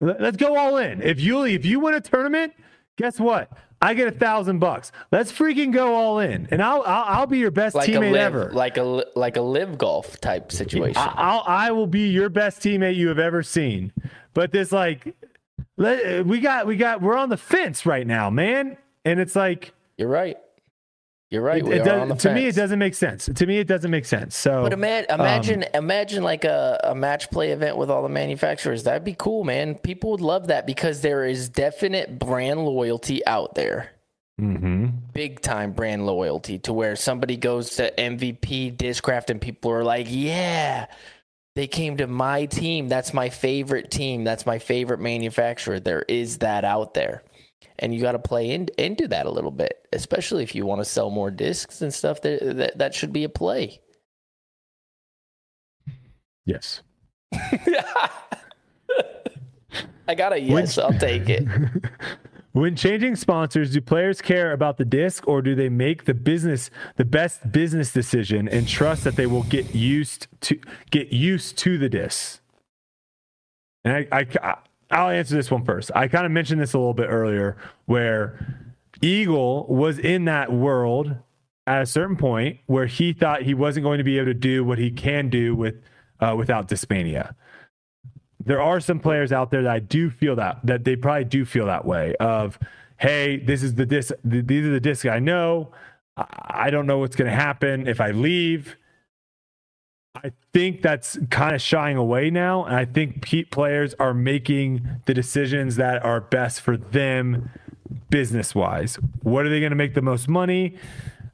[0.00, 1.02] Let- Let's go all in.
[1.02, 2.52] If Uli, if you win a tournament,
[2.96, 3.50] guess what?
[3.82, 4.92] I get a thousand bucks.
[5.10, 8.20] Let's freaking go all in, and I'll I'll, I'll be your best like teammate live,
[8.34, 8.50] ever.
[8.52, 10.98] like a like a live golf type situation.
[11.00, 13.92] I, I'll I will be your best teammate you have ever seen.
[14.34, 15.14] But this like,
[15.78, 18.76] let, we got we got we're on the fence right now, man,
[19.06, 20.36] and it's like You're right.
[21.30, 21.64] You're right.
[21.64, 23.28] it, it does- on the to me it doesn't make sense.
[23.32, 24.36] To me it doesn't make sense.
[24.36, 28.82] So But ima- imagine, imagine like a, a match play event with all the manufacturers.
[28.82, 29.76] That'd be cool, man.
[29.76, 33.90] People would love that because there is definite brand loyalty out there.
[34.40, 34.92] mhm.
[35.12, 40.06] Big time brand loyalty to where somebody goes to MVP Discraft and people are like,
[40.08, 40.86] yeah,
[41.54, 42.88] they came to my team.
[42.88, 44.24] That's my favorite team.
[44.24, 45.78] That's my favorite manufacturer.
[45.78, 47.22] There is that out there.
[47.80, 50.80] And you got to play in, into that a little bit, especially if you want
[50.80, 52.20] to sell more discs and stuff.
[52.22, 53.80] That, that, that should be a play.
[56.44, 56.82] yes.
[60.06, 60.76] I got a yes.
[60.78, 61.44] I'll take it.
[62.52, 66.68] When changing sponsors, do players care about the disc or do they make the business
[66.96, 70.58] the best business decision and trust that they will get used to
[70.90, 72.40] get used to the disc?
[73.84, 74.56] And I, I
[74.90, 75.90] I'll answer this one first.
[75.94, 77.56] I kind of mentioned this a little bit earlier
[77.86, 81.14] where Eagle was in that world
[81.66, 84.64] at a certain point where he thought he wasn't going to be able to do
[84.64, 85.76] what he can do with
[86.20, 87.34] uh, without Discmania
[88.44, 91.44] there are some players out there that I do feel that that they probably do
[91.44, 92.58] feel that way of,
[92.98, 95.72] hey, this is the disc, these are the discs I know.
[96.16, 98.76] I don't know what's going to happen if I leave.
[100.14, 102.64] I think that's kind of shying away now.
[102.64, 107.50] And I think Pete players are making the decisions that are best for them
[108.10, 108.96] business wise.
[109.22, 110.76] What are they going to make the most money?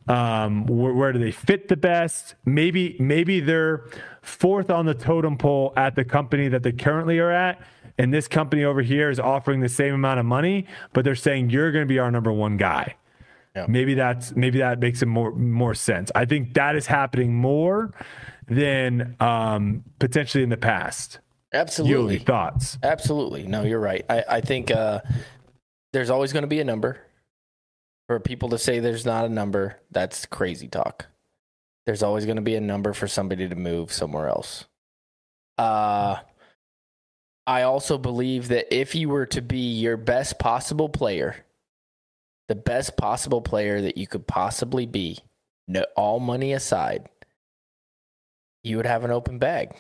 [0.09, 2.37] Um, where, where, do they fit the best?
[2.45, 3.85] Maybe maybe they're
[4.23, 7.61] fourth on the totem pole at the company that they currently are at,
[7.99, 11.51] and this company over here is offering the same amount of money, but they're saying
[11.51, 12.95] you're going to be our number one guy.
[13.57, 13.67] Yeah.
[13.69, 16.13] Maybe that's maybe that makes it more more sense.
[16.15, 17.93] I think that is happening more
[18.49, 21.21] than um, potentially in the past.
[21.53, 22.15] Absolutely.
[22.15, 22.79] Uli, thoughts?
[22.83, 23.47] Absolutely.
[23.47, 24.05] No, you're right.
[24.09, 25.01] I, I think uh,
[25.93, 27.01] there's always going to be a number.
[28.09, 31.07] For people to say there's not a number, that's crazy talk.
[31.87, 34.65] There's always going to be a number for somebody to move somewhere else.
[35.59, 36.17] Uh,
[37.49, 41.37] I also believe that if you were to be your best possible player,
[42.49, 45.19] the best possible player that you could possibly be,
[45.67, 47.09] no, all money aside,
[48.67, 49.75] you would have an open bag.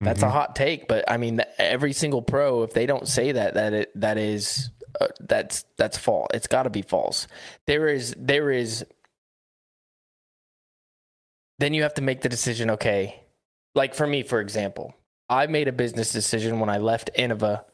[0.00, 0.28] That's mm-hmm.
[0.28, 3.72] a hot take, but I mean, every single pro, if they don't say that, that
[3.72, 6.28] it that is uh, that's that's false.
[6.34, 7.26] It's got to be false.
[7.66, 8.84] There is there is.
[11.58, 12.70] Then you have to make the decision.
[12.70, 13.20] Okay,
[13.74, 14.94] like for me, for example,
[15.28, 17.64] I made a business decision when I left Innova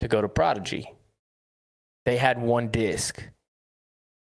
[0.00, 0.92] to go to Prodigy.
[2.04, 3.22] They had one disc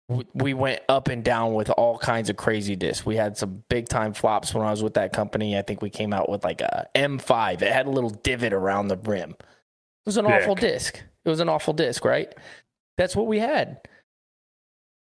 [0.09, 3.05] we went up and down with all kinds of crazy discs.
[3.05, 5.59] We had some big time flops when I was with that company.
[5.59, 7.63] I think we came out with like a M5.
[7.63, 9.31] It had a little divot around the rim.
[9.31, 9.47] It
[10.07, 10.43] was an Dick.
[10.43, 11.03] awful disc.
[11.25, 12.33] It was an awful disc, right?
[12.97, 13.81] That's what we had.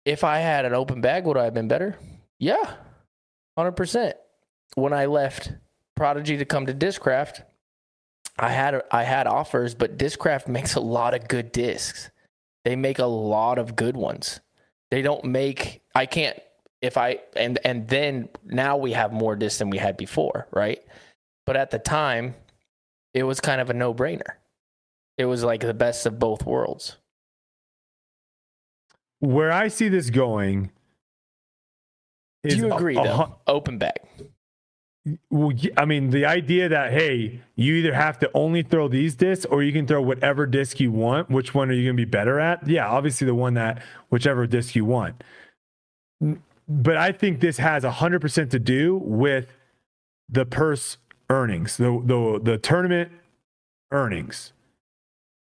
[0.06, 1.98] If I had an open bag, would I have been better?
[2.40, 2.74] Yeah,
[3.58, 4.14] 100%.
[4.74, 5.52] When I left
[5.96, 7.44] Prodigy to come to Discraft,
[8.38, 12.10] I had I had offers, but Discraft makes a lot of good discs.
[12.66, 14.42] They make a lot of good ones
[14.96, 16.40] they don't make I can't
[16.82, 20.82] if I and and then now we have more disc than we had before, right?
[21.46, 22.34] But at the time,
[23.14, 24.36] it was kind of a no-brainer.
[25.18, 26.96] It was like the best of both worlds.
[29.20, 30.72] Where I see this going
[32.48, 33.36] Do you agree a, a, though?
[33.48, 34.00] Open bag.
[35.78, 39.62] I mean, the idea that hey, you either have to only throw these discs or
[39.62, 41.30] you can throw whatever disc you want.
[41.30, 42.68] Which one are you going to be better at?
[42.68, 45.24] Yeah, obviously the one that whichever disc you want.
[46.68, 49.54] But I think this has hundred percent to do with
[50.28, 50.98] the purse
[51.30, 53.12] earnings, the the the tournament
[53.92, 54.54] earnings.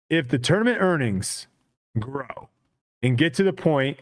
[0.10, 1.48] If the tournament earnings
[2.00, 2.50] grow
[3.02, 4.00] and get to the point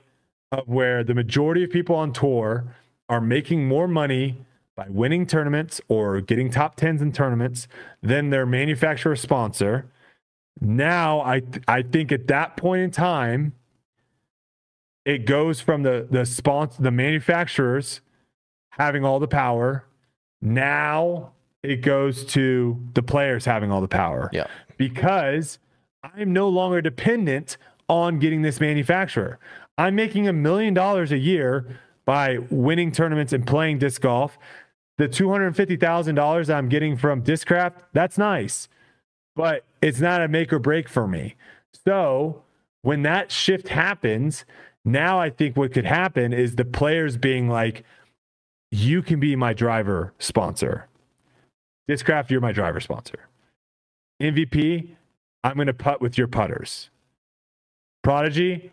[0.52, 2.76] of where the majority of people on tour
[3.08, 4.46] are making more money
[4.76, 7.68] by winning tournaments or getting top tens in tournaments
[8.02, 9.90] than their manufacturer sponsor.
[10.60, 13.54] Now, I I think at that point in time,
[15.06, 18.02] it goes from the the sponsor the manufacturers
[18.72, 19.86] having all the power.
[20.42, 21.32] Now
[21.64, 24.30] it goes to the players having all the power.
[24.32, 24.48] Yeah.
[24.78, 25.60] Because
[26.04, 27.58] I'm no longer dependent
[27.88, 29.40] on getting this manufacturer.
[29.78, 34.38] I'm making a million dollars a year by winning tournaments and playing disc golf
[34.98, 38.70] the $250,000 I'm getting from Discraft, that's nice,
[39.36, 41.36] but it's not a make or break for me.
[41.86, 42.44] So
[42.82, 44.46] when that shift happens,
[44.86, 47.84] now I think what could happen is the players being like,
[48.72, 50.88] you can be my driver sponsor.
[51.90, 53.28] Discraft, you're my driver sponsor.
[54.22, 54.96] MVP,
[55.44, 56.90] I'm going to putt with your putters.
[58.04, 58.72] Prodigy,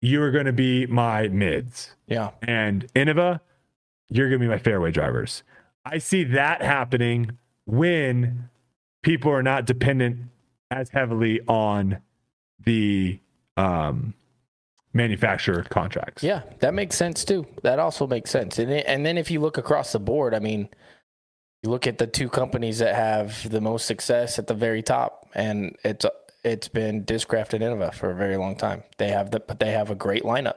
[0.00, 1.94] you are going to be my mids.
[2.06, 2.30] Yeah.
[2.42, 3.40] And Innova,
[4.08, 5.42] you're going to be my fairway drivers.
[5.90, 8.50] I see that happening when
[9.02, 10.20] people are not dependent
[10.70, 11.98] as heavily on
[12.64, 13.18] the
[13.56, 14.14] um,
[14.92, 16.22] manufacturer contracts.
[16.22, 17.46] Yeah, that makes sense too.
[17.62, 18.58] That also makes sense.
[18.58, 20.68] And and then if you look across the board, I mean,
[21.62, 25.26] you look at the two companies that have the most success at the very top,
[25.34, 26.04] and it's
[26.44, 28.82] it's been Discraft and Innova for a very long time.
[28.98, 30.56] They have the but they have a great lineup.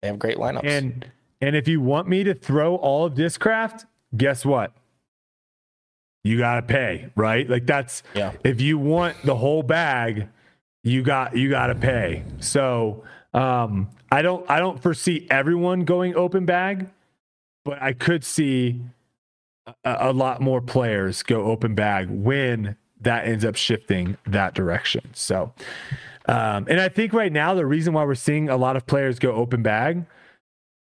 [0.00, 0.64] They have great lineups.
[0.64, 1.10] And
[1.40, 3.86] and if you want me to throw all of Discraft,
[4.16, 4.72] guess what?
[6.24, 7.48] You got to pay, right?
[7.48, 8.32] Like that's yeah.
[8.44, 10.28] if you want the whole bag,
[10.84, 12.24] you got you got to pay.
[12.40, 16.88] So, um I don't I don't foresee everyone going open bag,
[17.64, 18.82] but I could see
[19.84, 25.10] a, a lot more players go open bag when that ends up shifting that direction.
[25.14, 25.52] So,
[26.26, 29.18] um, and I think right now the reason why we're seeing a lot of players
[29.18, 30.04] go open bag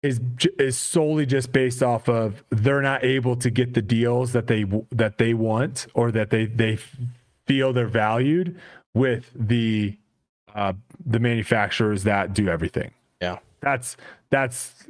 [0.03, 0.21] is
[0.59, 4.65] is solely just based off of they're not able to get the deals that they
[4.91, 6.77] that they want or that they they
[7.47, 8.59] feel they're valued
[8.93, 9.97] with the
[10.53, 10.73] uh,
[11.05, 12.91] the manufacturers that do everything.
[13.21, 13.97] Yeah, that's
[14.29, 14.87] that's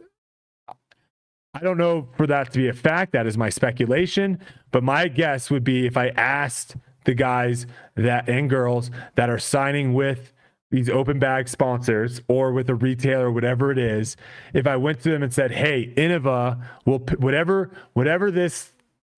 [1.53, 3.13] I don't know for that to be a fact.
[3.13, 4.39] That is my speculation.
[4.71, 6.75] But my guess would be if I asked
[7.05, 7.65] the guys
[7.95, 10.33] that and girls that are signing with
[10.69, 14.17] these open bag sponsors or with a retailer, whatever it is,
[14.53, 18.73] if I went to them and said, "Hey, Innova will whatever whatever this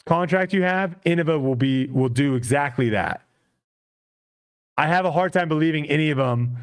[0.06, 3.22] contract you have, Innova will be will do exactly that."
[4.78, 6.56] I have a hard time believing any of them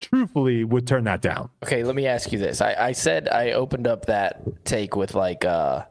[0.00, 1.50] truthfully would turn that down.
[1.62, 2.60] Okay, let me ask you this.
[2.60, 5.84] I, I said I opened up that take with like uh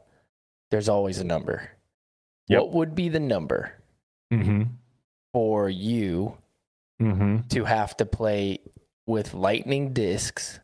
[0.70, 1.70] there's always a number.
[2.48, 2.60] Yep.
[2.62, 3.74] What would be the number
[4.32, 4.62] Mm-hmm.
[5.32, 6.36] for you
[7.00, 7.48] Mm-hmm.
[7.48, 8.60] to have to play
[9.06, 10.60] with lightning discs?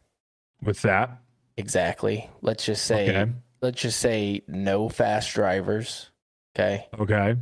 [0.62, 1.18] With that?
[1.56, 2.28] Exactly.
[2.42, 3.32] Let's just say Okay.
[3.62, 6.10] let's just say no fast drivers.
[6.54, 6.86] Okay.
[6.98, 7.36] Okay.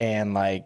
[0.00, 0.64] And like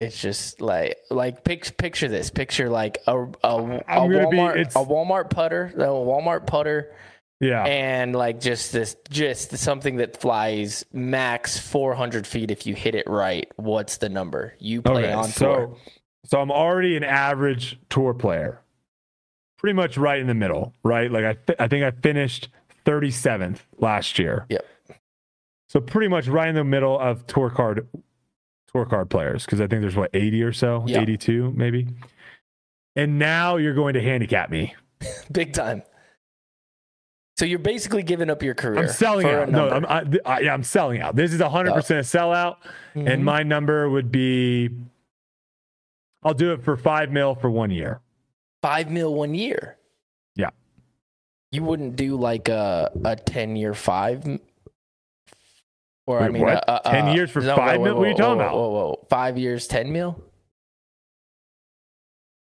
[0.00, 2.30] it's just like like pic- picture this.
[2.30, 6.92] Picture like a a, a gonna be- a Walmart putter, a Walmart putter
[7.40, 7.62] Yeah.
[7.64, 13.06] and like just this just something that flies max 400 feet if you hit it
[13.08, 15.76] right what's the number you play Okay, on so tour
[16.32, 18.58] so I'm already an average tour player,
[19.58, 21.12] pretty much right in the middle, right?
[21.12, 22.48] Like I, fi- I think I finished
[22.86, 24.46] 37th last year.
[24.48, 24.66] Yep.
[25.68, 27.86] So pretty much right in the middle of tour card,
[28.72, 31.02] tour card players, because I think there's what 80 or so, Yeah.
[31.02, 31.86] 82 maybe.
[32.96, 34.74] And now you're going to handicap me.
[35.30, 35.82] big time
[37.38, 39.50] so you're basically giving up your career I'm selling out.
[39.50, 39.68] No.
[39.68, 39.84] I'm,
[40.24, 41.14] I, I'm selling out.
[41.16, 42.56] This is 100% a sellout,
[42.94, 43.10] Mhm.
[43.12, 44.70] and my number would be.
[46.22, 48.00] I'll do it for five mil for one year.
[48.62, 49.76] five mil one year
[50.36, 50.50] Yeah.
[51.50, 54.24] you wouldn't do like a a 10 year five
[56.06, 56.62] or i mean what?
[56.68, 57.94] a- a- 10 uh, years for no, five whoa, mil?
[57.96, 58.54] What are you talking whoa, about?
[58.56, 59.06] whoa, whoa.
[59.10, 60.22] five years 10 mil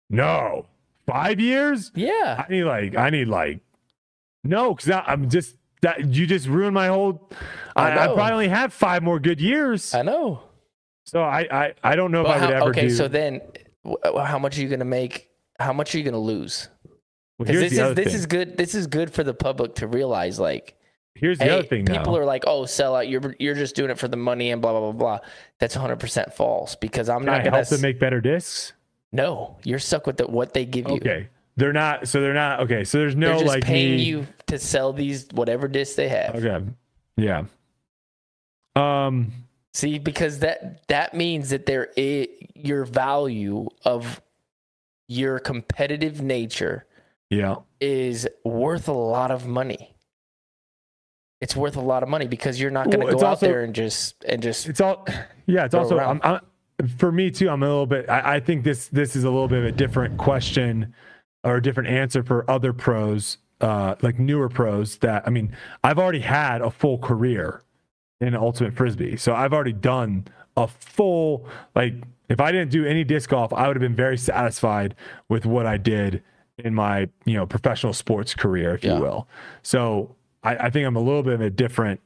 [0.10, 0.66] No,
[1.08, 1.92] five years.
[1.96, 3.62] yeah I need like I need like
[4.44, 7.32] no, because I'm just that you just ruined my whole.
[7.76, 10.42] I I, I, probably only have five more good years, i know
[11.06, 12.90] so I I, I don't know if Well, I would how- ever okay do.
[12.96, 13.42] so then
[14.16, 16.70] how much are you gonna make how much are you gonna lose
[17.40, 18.16] well, here's this the is other this thing.
[18.16, 18.58] is good.
[18.58, 20.40] This is good for the public to realize.
[20.40, 20.76] Like,
[21.16, 21.84] here's the hey, other thing.
[21.84, 22.20] people now.
[22.20, 23.08] are like, "Oh, sell out.
[23.10, 25.20] You're you're just doing it for the money and blah blah blah blah."
[25.60, 27.56] That's 100 percent false because I'm Can not I gonna.
[27.58, 28.74] help them make better discs?
[29.12, 30.96] no, you're stuck with the, what they give you.
[30.98, 31.28] Okay,
[31.58, 32.08] they're not.
[32.08, 32.60] So they're not.
[32.62, 34.04] Okay, so there's no They're just like paying me.
[34.04, 36.36] you to sell these whatever discs they have.
[36.36, 36.64] Okay,
[37.18, 37.46] yeah.
[38.76, 39.32] Um.
[39.74, 44.22] See, because that that means that there is your value of
[45.08, 46.86] your competitive nature
[47.30, 47.56] Yeah.
[47.82, 49.96] is worth a lot of money.
[51.42, 53.30] It's worth a lot of money because you're not going to Well, go it's out
[53.30, 55.06] also- there and just and just It's all,
[55.48, 55.66] yeah.
[55.66, 55.98] It's also.
[56.00, 56.40] I'm, I'm,
[56.98, 57.50] for me too.
[57.50, 58.10] I'm a little bit.
[58.10, 60.94] I, I think this this is a little bit of a different question
[61.44, 64.98] or a different answer for other pros, uh, like newer pros.
[65.00, 67.62] That I mean, I've already had a full career
[68.22, 70.26] in ultimate frisbee, so I've already done
[70.58, 71.94] a full like.
[72.30, 74.96] If I didn't do any disc golf, I would have been very satisfied
[75.30, 76.24] with what I did
[76.58, 78.96] in my you know professional sports career, if Yeah.
[78.96, 79.28] you will.
[79.62, 82.00] So I, I think I'm a little bit of a different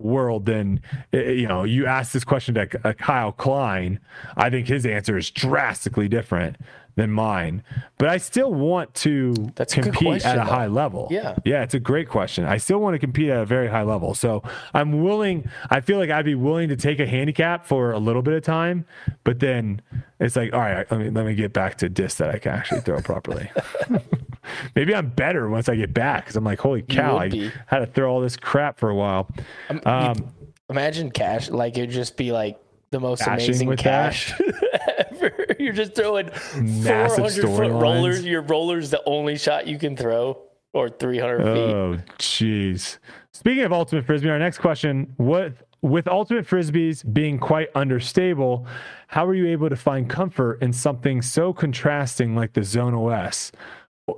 [0.00, 0.80] world than
[1.12, 4.00] eh, you know you ask this question to uh, kyle klein
[4.36, 6.56] i think his answer is drastically different
[6.96, 7.62] than mine
[7.98, 11.08] but i still want to That's a compete question, at a high level.
[11.10, 11.36] Yeah.
[11.44, 12.44] yeah it's a great question.
[12.44, 14.14] I still want to compete at a very high level.
[14.14, 14.42] So
[14.72, 18.22] i'm willing i feel like i'd be willing to take a handicap for a little
[18.22, 18.84] bit of time
[19.24, 19.80] but then
[20.20, 22.52] it's like all right let me let me get back to disc that i can
[22.52, 23.50] actually throw properly.
[24.76, 27.50] Maybe i'm better once i get back because i'm like holy cow i be.
[27.66, 29.28] had to throw all this crap for a while.
[29.70, 30.34] Um, um,
[30.70, 32.58] imagine cash like it'd just be like
[32.94, 34.32] the most Cashing amazing with cash
[34.98, 35.46] ever.
[35.58, 38.24] You're just throwing Massive 400 foot rollers.
[38.24, 40.40] Your roller's the only shot you can throw,
[40.72, 41.74] or 300 feet.
[41.74, 42.98] Oh, jeez.
[43.32, 48.66] Speaking of ultimate frisbee, our next question: What with ultimate frisbees being quite understable,
[49.08, 53.50] how are you able to find comfort in something so contrasting like the Zone OS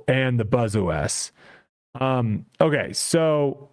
[0.07, 1.31] and the Buzz OS?
[1.99, 3.71] Um, okay, so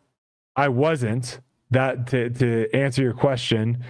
[0.56, 1.40] I wasn't
[1.70, 3.84] that to to answer your question.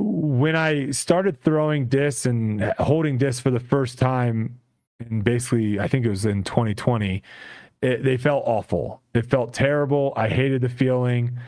[0.00, 4.60] When I started throwing discs and holding discs for the first time,
[5.00, 7.22] and basically, I think it was in 2020
[7.82, 9.02] it, they felt awful.
[9.14, 10.12] It felt terrible.
[10.16, 11.38] I hated the feeling.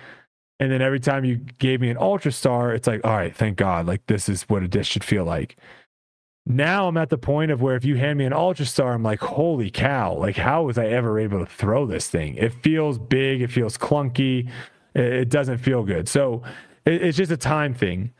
[0.58, 3.56] And then every time you gave me an Ultra Star, it's like, all right, thank
[3.56, 3.86] God.
[3.86, 5.56] Like, this is what a disc should feel like.
[6.46, 9.02] Now I'm at the point of where if you hand me an Ultra Star, I'm
[9.02, 10.14] like, holy cow.
[10.14, 12.34] Like, how was I ever able to throw this thing?
[12.36, 13.42] It feels big.
[13.42, 14.48] It feels clunky.
[14.94, 16.08] It, it doesn't feel good.
[16.08, 16.42] So
[16.84, 18.12] it, it's just a time thing.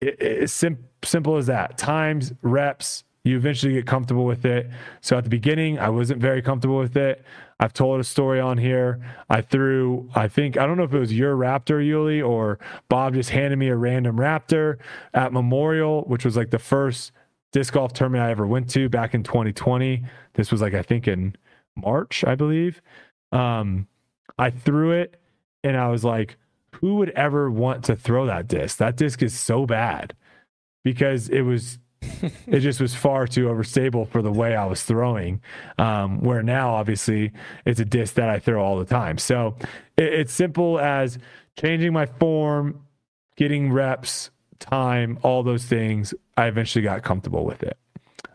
[0.00, 1.78] It, it's sim- simple as that.
[1.78, 4.70] Times, reps, you eventually get comfortable with it.
[5.00, 7.24] So at the beginning, I wasn't very comfortable with it.
[7.58, 9.00] I've told a story on here.
[9.28, 12.58] I threw, I think, I don't know if it was your Raptor, Uli, or
[12.88, 14.76] Bob just handed me a random Raptor
[15.14, 17.12] at Memorial, which was like the first
[17.52, 20.04] disc golf tournament I ever went to back in 2020.
[20.34, 21.34] This was like, I think in
[21.74, 22.82] March, I believe.
[23.32, 23.88] Um,
[24.38, 25.18] I threw it
[25.64, 26.36] and I was like,
[26.80, 28.78] who would ever want to throw that disc?
[28.78, 30.14] That disc is so bad
[30.84, 31.78] because it was
[32.46, 35.40] it just was far too overstable for the way I was throwing.
[35.78, 37.32] Um, where now, obviously,
[37.64, 39.18] it's a disc that I throw all the time.
[39.18, 39.56] So
[39.96, 41.18] it, it's simple as
[41.58, 42.82] changing my form,
[43.36, 46.14] getting reps, time, all those things.
[46.36, 47.76] I eventually got comfortable with it.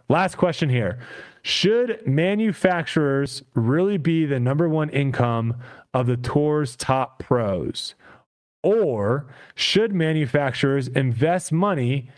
[0.09, 0.99] Last question here
[1.41, 5.55] Should manufacturers really be the number one income
[5.93, 7.95] of the tour's top pros?
[8.63, 12.09] Or should manufacturers invest money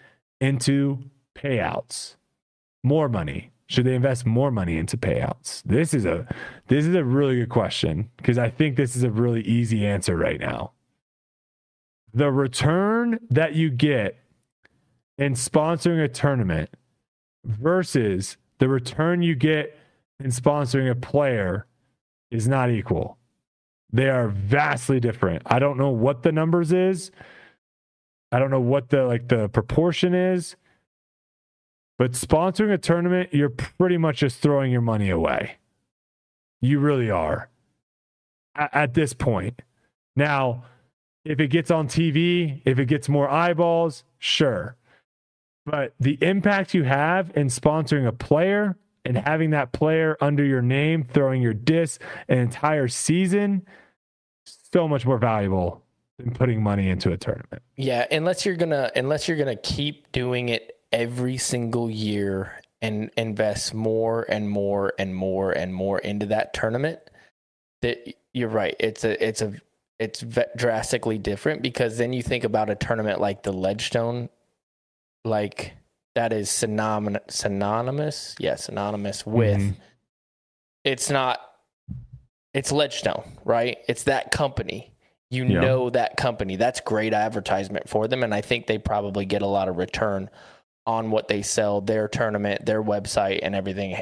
[0.41, 0.99] into
[1.35, 2.15] payouts?
[2.83, 3.51] More money.
[3.67, 5.63] Should they invest more money into payouts?
[5.63, 6.27] This is a
[6.67, 10.17] this is a really good question because I think this is a really easy answer
[10.17, 10.73] right now.
[12.13, 14.19] The return that you get
[15.17, 16.69] in sponsoring a tournament
[17.45, 19.77] versus the return you get
[20.19, 21.65] in sponsoring a player
[22.31, 23.17] is not equal.
[23.93, 25.43] They are vastly different.
[25.45, 27.11] I don't know what the numbers is.
[28.31, 30.55] I don't know what the like the proportion is.
[31.99, 35.57] But sponsoring a tournament, you're pretty much just throwing your money away.
[36.59, 37.49] You really are
[38.55, 39.61] at, at this point.
[40.15, 40.63] Now,
[41.23, 44.75] if it gets on TV, if it gets more eyeballs, sure.
[45.67, 48.75] But the impact you have in sponsoring a player
[49.05, 53.65] and having that player under your name, throwing your disc an entire season,
[54.73, 55.83] so much more valuable
[56.17, 57.61] than putting money into a tournament.
[57.77, 63.73] Yeah, unless you're gonna unless you're gonna keep doing it every single year and invest
[63.73, 66.99] more and more and more and more into that tournament,
[67.81, 68.75] that you're right.
[68.79, 69.53] It's a it's a
[69.99, 70.23] it's
[70.57, 74.29] drastically different because then you think about a tournament like the Ledgestone,
[75.23, 75.73] like
[76.15, 79.59] that is synonymous synonymous, yeah, synonymous with.
[79.59, 79.79] Mm-hmm.
[80.83, 81.39] It's not.
[82.53, 83.77] It's Ledgestone, right?
[83.87, 84.93] It's that company.
[85.29, 85.61] You yeah.
[85.61, 86.55] know that company.
[86.55, 90.29] That's great advertisement for them, and I think they probably get a lot of return
[90.85, 94.01] on what they sell, their tournament, their website, and everything.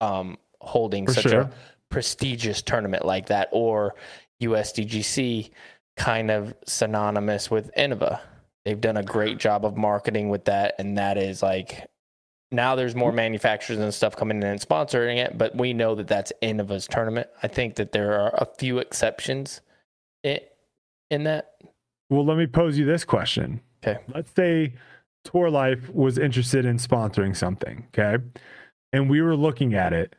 [0.00, 1.40] Um, holding for such sure.
[1.42, 1.50] a
[1.90, 3.94] prestigious tournament like that, or
[4.42, 5.50] USDGC
[5.96, 8.20] kind of synonymous with Innova.
[8.64, 11.86] They've done a great job of marketing with that, and that is like
[12.54, 13.16] now there's more mm-hmm.
[13.16, 16.66] manufacturers and stuff coming in and sponsoring it, but we know that that's end of
[16.66, 17.28] Innova's tournament.
[17.42, 19.60] I think that there are a few exceptions
[20.22, 20.40] in,
[21.10, 21.54] in that.
[22.10, 23.60] Well, let me pose you this question.
[23.82, 24.00] Okay.
[24.14, 24.74] Let's say
[25.24, 28.22] Tour Life was interested in sponsoring something, okay?
[28.92, 30.14] And we were looking at it.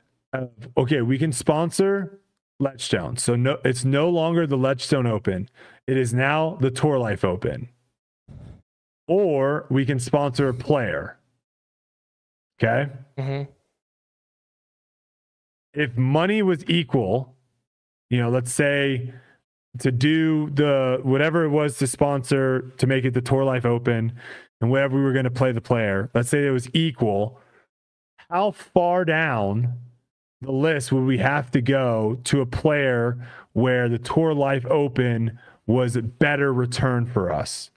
[0.78, 2.20] Okay, we can sponsor
[2.60, 3.18] Ledgestone.
[3.18, 5.50] So no, it's no longer the Ledgestone Open.
[5.88, 7.70] It is now the Tour Life Open.
[9.08, 11.18] Or we can sponsor a player.
[12.60, 12.92] Okay.
[13.18, 13.52] Mm-hmm.
[15.74, 17.36] If money was equal,
[18.10, 19.14] you know, let's say
[19.80, 24.14] to do the whatever it was to sponsor to make it the Tour Life Open
[24.62, 27.40] and whatever we were going to play the player, let's say it was equal.
[28.30, 29.74] How far down
[30.42, 33.18] the list would we have to go to a player
[33.54, 35.38] where the Tour Life Open
[35.68, 37.70] was a better return for us?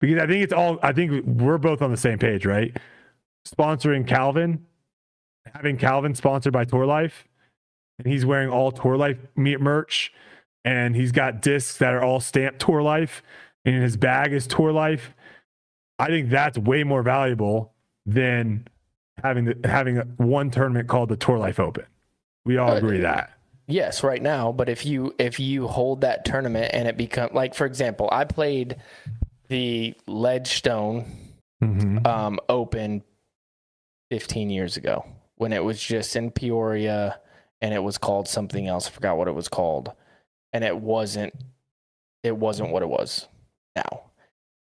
[0.00, 2.76] Because I think it's all, I think we're both on the same page, right?
[3.46, 4.64] Sponsoring Calvin,
[5.54, 7.26] having Calvin sponsored by Tour Life,
[7.98, 10.12] and he's wearing all Tour Life merch,
[10.64, 13.22] and he's got discs that are all stamped Tour Life,
[13.64, 15.14] and his bag is Tour Life.
[15.98, 17.72] I think that's way more valuable
[18.06, 18.66] than
[19.22, 21.84] having the, having a, one tournament called the Tour Life Open.
[22.44, 23.30] We all agree that.
[23.66, 24.52] Yes, right now.
[24.52, 28.24] But if you if you hold that tournament and it become like for example, I
[28.24, 28.76] played
[29.48, 31.06] the Ledgestone
[31.62, 32.06] mm-hmm.
[32.06, 33.02] um, Open
[34.10, 35.04] 15 years ago
[35.36, 37.18] when it was just in Peoria
[37.60, 38.86] and it was called something else.
[38.86, 39.92] I forgot what it was called,
[40.52, 41.34] and it wasn't
[42.22, 43.28] it wasn't what it was
[43.76, 44.10] now.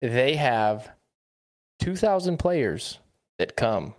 [0.02, 0.92] They have
[1.80, 3.00] 2,000 players
[3.40, 3.94] that come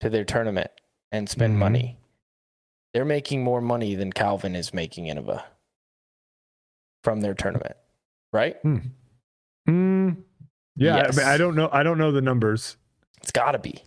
[0.00, 0.70] to their tournament
[1.12, 1.60] and spend mm-hmm.
[1.60, 2.00] money
[2.92, 5.44] they're making more money than Calvin is making in a
[7.04, 7.76] from their tournament,
[8.32, 8.56] right?
[8.62, 8.78] Hmm.
[9.68, 10.16] Mm.
[10.76, 11.18] Yeah, yes.
[11.18, 11.68] I, mean, I don't know.
[11.72, 12.76] I don't know the numbers.
[13.22, 13.82] It's got to be.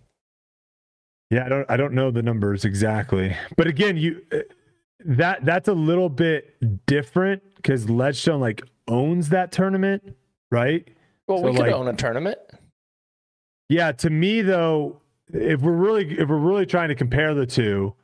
[1.33, 1.71] Yeah, I don't.
[1.71, 3.35] I don't know the numbers exactly.
[3.57, 4.37] But again, you uh,
[4.99, 10.15] that that's a little bit different because Ledgestone like owns that tournament,
[10.51, 10.87] right?
[11.27, 12.37] Well, so we could like, own a tournament.
[13.67, 15.01] Yeah, to me though,
[15.33, 17.95] if we're really if we're really trying to compare the two,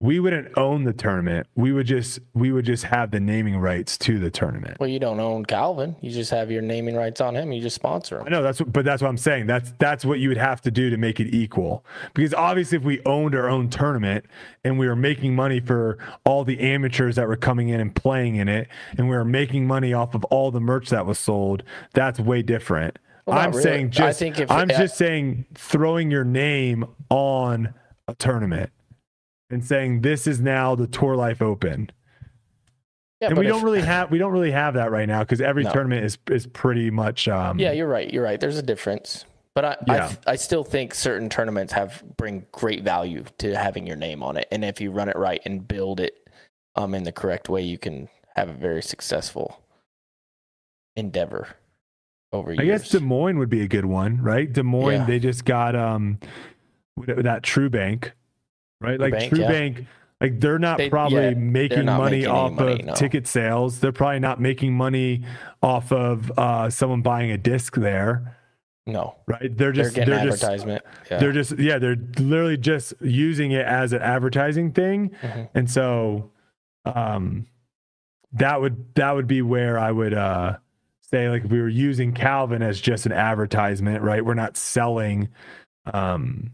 [0.00, 1.48] we wouldn't own the tournament.
[1.56, 4.78] We would just we would just have the naming rights to the tournament.
[4.78, 5.96] Well, you don't own Calvin.
[6.00, 7.50] You just have your naming rights on him.
[7.50, 8.26] You just sponsor him.
[8.26, 9.46] I know that's what, but that's what I'm saying.
[9.46, 11.84] That's that's what you would have to do to make it equal.
[12.14, 14.24] Because obviously, if we owned our own tournament
[14.62, 18.36] and we were making money for all the amateurs that were coming in and playing
[18.36, 21.64] in it, and we were making money off of all the merch that was sold,
[21.92, 23.00] that's way different.
[23.26, 23.62] Well, I'm really.
[23.64, 27.74] saying I just think if- I'm uh, just saying throwing your name on
[28.06, 28.70] a tournament
[29.50, 31.90] and saying this is now the Tour Life Open.
[33.20, 35.40] Yeah, and we if- don't really have we don't really have that right now because
[35.40, 35.72] every No.
[35.72, 38.12] tournament is is pretty much um Yeah, you're right.
[38.12, 38.38] You're right.
[38.38, 39.24] There's a difference.
[39.54, 40.12] But I, Yeah.
[40.26, 44.36] I, I still think certain tournaments have bring great value to having your name on
[44.36, 46.28] it, and if you run it right and build it
[46.76, 49.60] um in the correct way, you can have a very successful
[50.94, 51.48] endeavor
[52.32, 52.60] over years.
[52.60, 54.52] I guess Des Moines would be a good one, right?
[54.52, 55.06] Des Moines, Yeah.
[55.06, 56.20] they just got um
[57.06, 58.12] that True Bank,
[58.80, 58.98] right?
[58.98, 59.48] Like Bank, True yeah.
[59.48, 59.86] Bank,
[60.20, 62.94] like they're not They- probably yeah, making not money making off money, of no.
[62.94, 63.80] ticket sales.
[63.80, 65.22] They're probably not making money
[65.62, 68.36] off of uh, someone buying a disc there,
[68.86, 69.40] no, right?
[69.42, 70.82] They're they're just getting they're just advertisement.
[71.10, 71.18] yeah.
[71.18, 75.48] they're just yeah they're literally just using it as an advertising thing Mhm.
[75.54, 76.30] and so
[76.86, 77.46] um
[78.32, 80.56] that would that would be where i would uh
[81.00, 85.28] say like if we were using calvin as just an advertisement right we're not selling
[85.92, 86.52] um we're not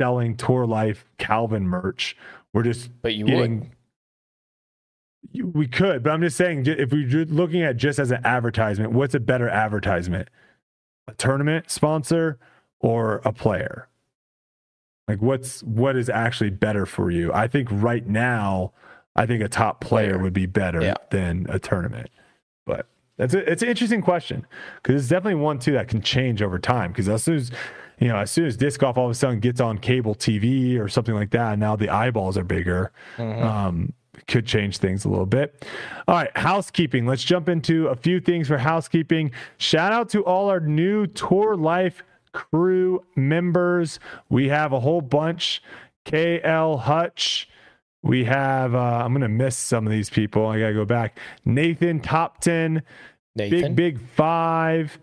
[0.00, 2.16] selling tour life calvin merch
[2.52, 3.70] we're just but you getting
[5.32, 5.54] would.
[5.54, 9.14] we could but i'm just saying if we're looking at just as an advertisement what's
[9.14, 10.28] a better advertisement
[11.06, 12.38] a tournament sponsor
[12.80, 13.88] or a player
[15.06, 18.72] like what's what is actually better for you i think right now
[19.16, 20.22] i think a top player, Player.
[20.22, 20.94] would be better Yeah.
[21.10, 22.10] than a tournament
[22.66, 24.44] but that's a, it's an interesting question
[24.82, 27.50] because it's definitely one too that can change over time because as soon as
[28.00, 30.78] you know as soon as disc golf all of a sudden gets on cable tv
[30.80, 33.42] or something like that now the eyeballs are bigger Mhm.
[33.42, 33.92] um,
[34.28, 35.66] could change things a little bit.
[36.06, 37.04] All right, housekeeping.
[37.04, 39.32] Let's jump into a few things for housekeeping.
[39.58, 43.98] Shout out to all our new Tour Life crew members.
[44.28, 45.60] We have a whole bunch.
[46.06, 47.48] KL Hutch.
[48.02, 50.46] We have, uh, I'm going to miss some of these people.
[50.46, 51.18] I got to go back.
[51.44, 52.82] Nathan Topton.
[53.34, 53.74] Nathan.
[53.74, 54.96] Big Big Five,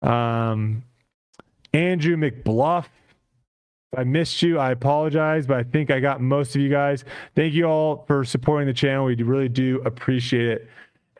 [0.00, 0.84] um,
[1.74, 2.86] Andrew McBluff.
[3.92, 7.04] If I missed you, I apologize, but I think I got most of you guys.
[7.34, 9.04] Thank you all for supporting the channel.
[9.04, 10.68] We really do appreciate it.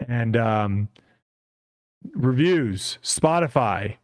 [0.08, 0.88] And um,
[2.14, 3.96] reviews, Spotify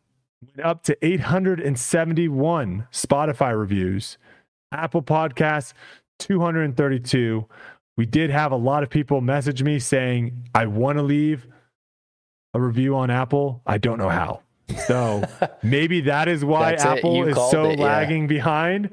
[0.42, 4.18] went up to 871 Spotify reviews,
[4.72, 5.72] Apple Podcasts
[6.18, 7.46] 232.
[7.96, 11.46] We did have a lot of people message me saying, I want to leave
[12.54, 13.62] a review on Apple.
[13.66, 14.42] I don't know how.
[14.86, 15.22] So
[15.62, 17.84] maybe that is why Apple is so it, yeah.
[17.84, 18.90] lagging behind.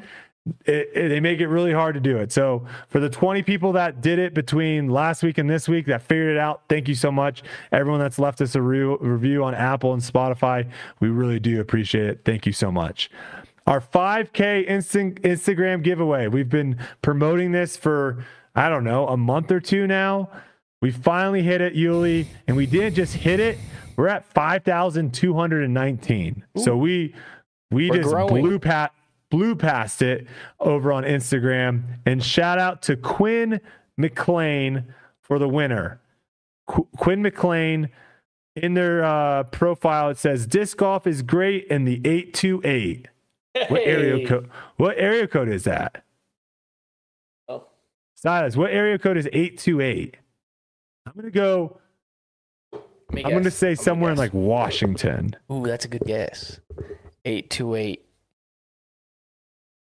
[0.65, 2.31] It, it- they make it really hard to do it.
[2.31, 6.01] So for the 20 people that did it between last week and this week that
[6.01, 7.43] figured it out, thank you so much.
[7.71, 12.05] Everyone that's left us a re- review on Apple and Spotify, we really do appreciate
[12.05, 12.21] it.
[12.23, 13.09] Thank you so much.
[13.65, 16.27] Our 5K instant Instagram giveaway.
[16.27, 18.23] We've been promoting this for
[18.55, 20.29] I don't know a month or two now.
[20.81, 23.57] We finally hit it, Uli, and we didn't just hit it.
[23.97, 26.43] We're at 5,219.
[26.57, 27.13] So we
[27.71, 28.43] we We're just growing.
[28.43, 28.93] blew pat
[29.29, 30.25] blew past it
[30.59, 31.83] over on Instagram.
[32.05, 33.59] And shout out to Quinn
[33.97, 34.85] McLean
[35.21, 35.99] for the winner.
[36.67, 37.89] Qu- Quinn McLean
[38.55, 43.07] in their uh, profile it says disc golf is great in the 828.
[43.69, 44.49] What area code?
[44.77, 46.03] What area code is that?
[47.49, 47.65] Oh.
[48.15, 50.17] Silas, what area code is 828?
[51.07, 51.79] I'm gonna go.
[53.09, 55.35] Let me I'm gonna say Let me somewhere in like Washington.
[55.51, 56.59] Ooh, that's a good guess.
[57.25, 58.03] Eight two eight.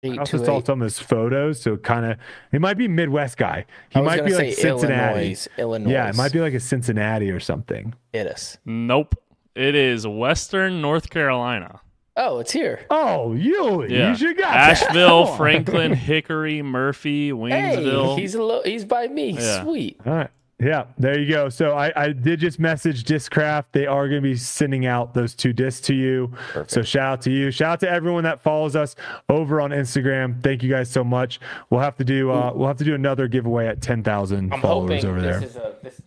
[0.04, 0.66] I Eight also two saw eight.
[0.66, 2.18] some of his photos, so kind of
[2.50, 3.64] it might be Midwest guy.
[3.90, 5.20] He I was might gonna be like Cincinnati.
[5.20, 5.48] Illinois.
[5.58, 5.90] Illinois.
[5.92, 7.94] Yeah, it might be like a Cincinnati or something.
[8.12, 8.58] It is.
[8.64, 9.14] Nope.
[9.54, 11.80] It is Western North Carolina.
[12.16, 12.84] Oh, it's here.
[12.90, 14.10] Oh, you, Yeah.
[14.10, 14.54] you should got.
[14.54, 15.36] Asheville, Come.
[15.36, 18.18] Franklin, Hickory, Murphy, Hey, Waynesville.
[18.18, 19.30] he's a lo- he's by me.
[19.30, 19.62] Yeah.
[19.62, 19.98] Sweet.
[20.04, 20.30] All right.
[20.58, 21.48] Yeah, there you go.
[21.48, 23.64] So I, I did just message Discraft.
[23.72, 26.32] They are going to be sending out those two discs to you.
[26.68, 27.50] So shout out to you.
[27.50, 28.94] Shout out to everyone that follows us
[29.28, 30.40] over on Instagram.
[30.40, 31.40] Thank you guys so much.
[31.70, 35.04] We'll have to do uh, we'll have to do another giveaway at ten thousand followers
[35.04, 35.48] over this there.
[35.48, 36.00] is a this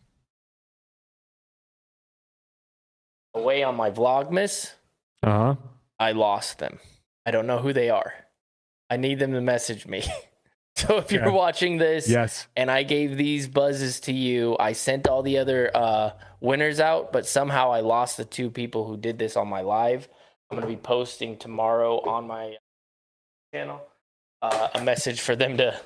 [3.33, 4.71] away on my Vlogmas.
[5.21, 5.55] Uh huh.
[5.99, 6.79] I lost them.
[7.25, 8.13] I don't know who they are.
[8.89, 10.03] I need them to message me.
[10.77, 11.29] so if you're Yeah.
[11.31, 12.47] watching this Yes.
[12.55, 16.11] and I gave these buzzes to you, I sent all the other uh,
[16.41, 20.07] winners out, but somehow I lost the two people who did this on my live.
[20.51, 22.55] I'm going to be posting tomorrow on my
[23.53, 23.81] channel
[24.41, 25.79] uh, a message for them to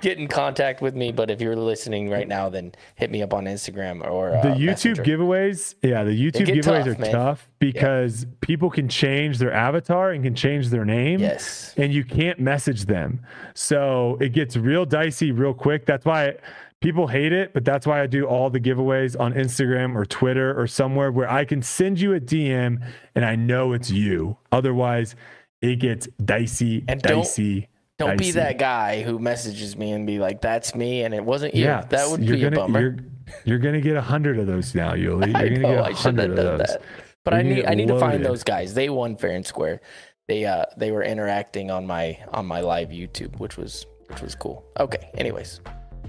[0.00, 1.12] get in contact with me.
[1.12, 4.48] But if you're listening right now, then hit me up on Instagram or uh, the
[4.50, 5.02] YouTube Messenger.
[5.04, 7.12] giveaways, yeah, the YouTube giveaways tough, are man.
[7.12, 11.20] tough because people can change their avatar and can change their name.
[11.20, 11.74] Yes.
[11.76, 13.20] And you can't message them.
[13.54, 15.86] So it gets real dicey real quick.
[15.86, 16.36] That's why
[16.80, 20.58] people hate it, but that's why I do all the giveaways on Instagram or Twitter
[20.58, 22.80] or somewhere where I can send you a DM
[23.14, 24.36] and I know it's you.
[24.52, 25.16] Otherwise,
[25.60, 27.68] it gets dicey, And dicey.
[27.98, 31.54] Don't be that guy who messages me and be like, "That's me," and it wasn't
[31.54, 31.64] you.
[31.64, 32.80] Yeah, that would be gonna, a bummer.
[32.80, 32.96] You're,
[33.44, 35.28] you're gonna get a hundred of those now, Uli.
[35.32, 36.66] You're I gonna know get I a should hundred have of done those.
[36.68, 36.82] that,
[37.24, 38.72] but You're I need I need to find those guys.
[38.74, 39.80] They won fair and square.
[40.28, 44.34] They uh they were interacting on my on my live YouTube, which was which was
[44.34, 44.64] cool.
[44.78, 45.60] Okay, anyways,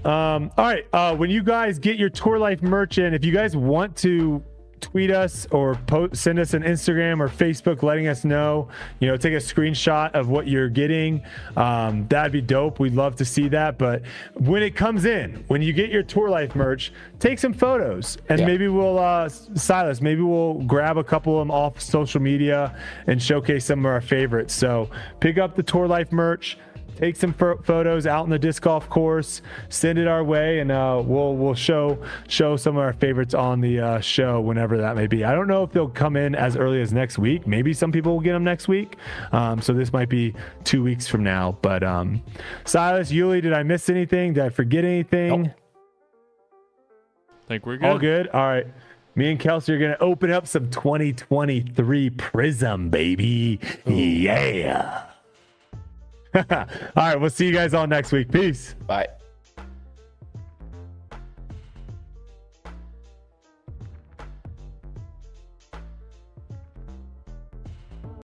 [0.04, 0.86] Um, all right.
[0.92, 4.42] Uh, when you guys get your Tour Life merch in, if you guys want to
[4.80, 8.68] tweet us or post, send us an Instagram or Facebook letting us know,
[9.00, 11.22] you know, take a screenshot of what you're getting.
[11.56, 12.78] Um, that'd be dope.
[12.80, 13.78] We'd love to see that.
[13.78, 14.02] But
[14.34, 18.40] when it comes in, when you get your Tour Life merch, take some photos and
[18.40, 18.46] Yeah.
[18.46, 22.74] maybe we'll, uh, Silas, maybe we'll grab a couple of them off social media
[23.06, 24.54] and showcase some of our favorites.
[24.54, 24.88] So
[25.20, 26.58] pick up the Tour Life merch
[26.96, 30.70] take some pho- photos out in the disc golf course send it our way and
[30.70, 31.98] uh, we'll we'll show
[32.28, 35.24] show some of our favorites on the uh, show whenever that may be.
[35.24, 37.46] I don't know if they'll come in as early as next week.
[37.46, 38.96] Maybe some people will get them next week.
[39.32, 40.34] Um, so this might be
[40.64, 41.58] two weeks from now.
[41.62, 42.22] But um,
[42.64, 44.34] silas Uli, did i miss anything?
[44.34, 45.42] Did i forget anything?
[45.42, 45.52] Nope.
[47.48, 47.88] think we're good.
[47.88, 48.28] all good?
[48.28, 48.66] all right.
[49.16, 53.58] Me and Kelsey are going to open up some 2023 Prizm, baby.
[53.84, 55.09] Yeah.
[56.34, 56.66] all
[56.96, 57.16] right.
[57.20, 58.30] We'll see you guys all next week.
[58.30, 58.74] Peace.
[58.86, 59.08] bye.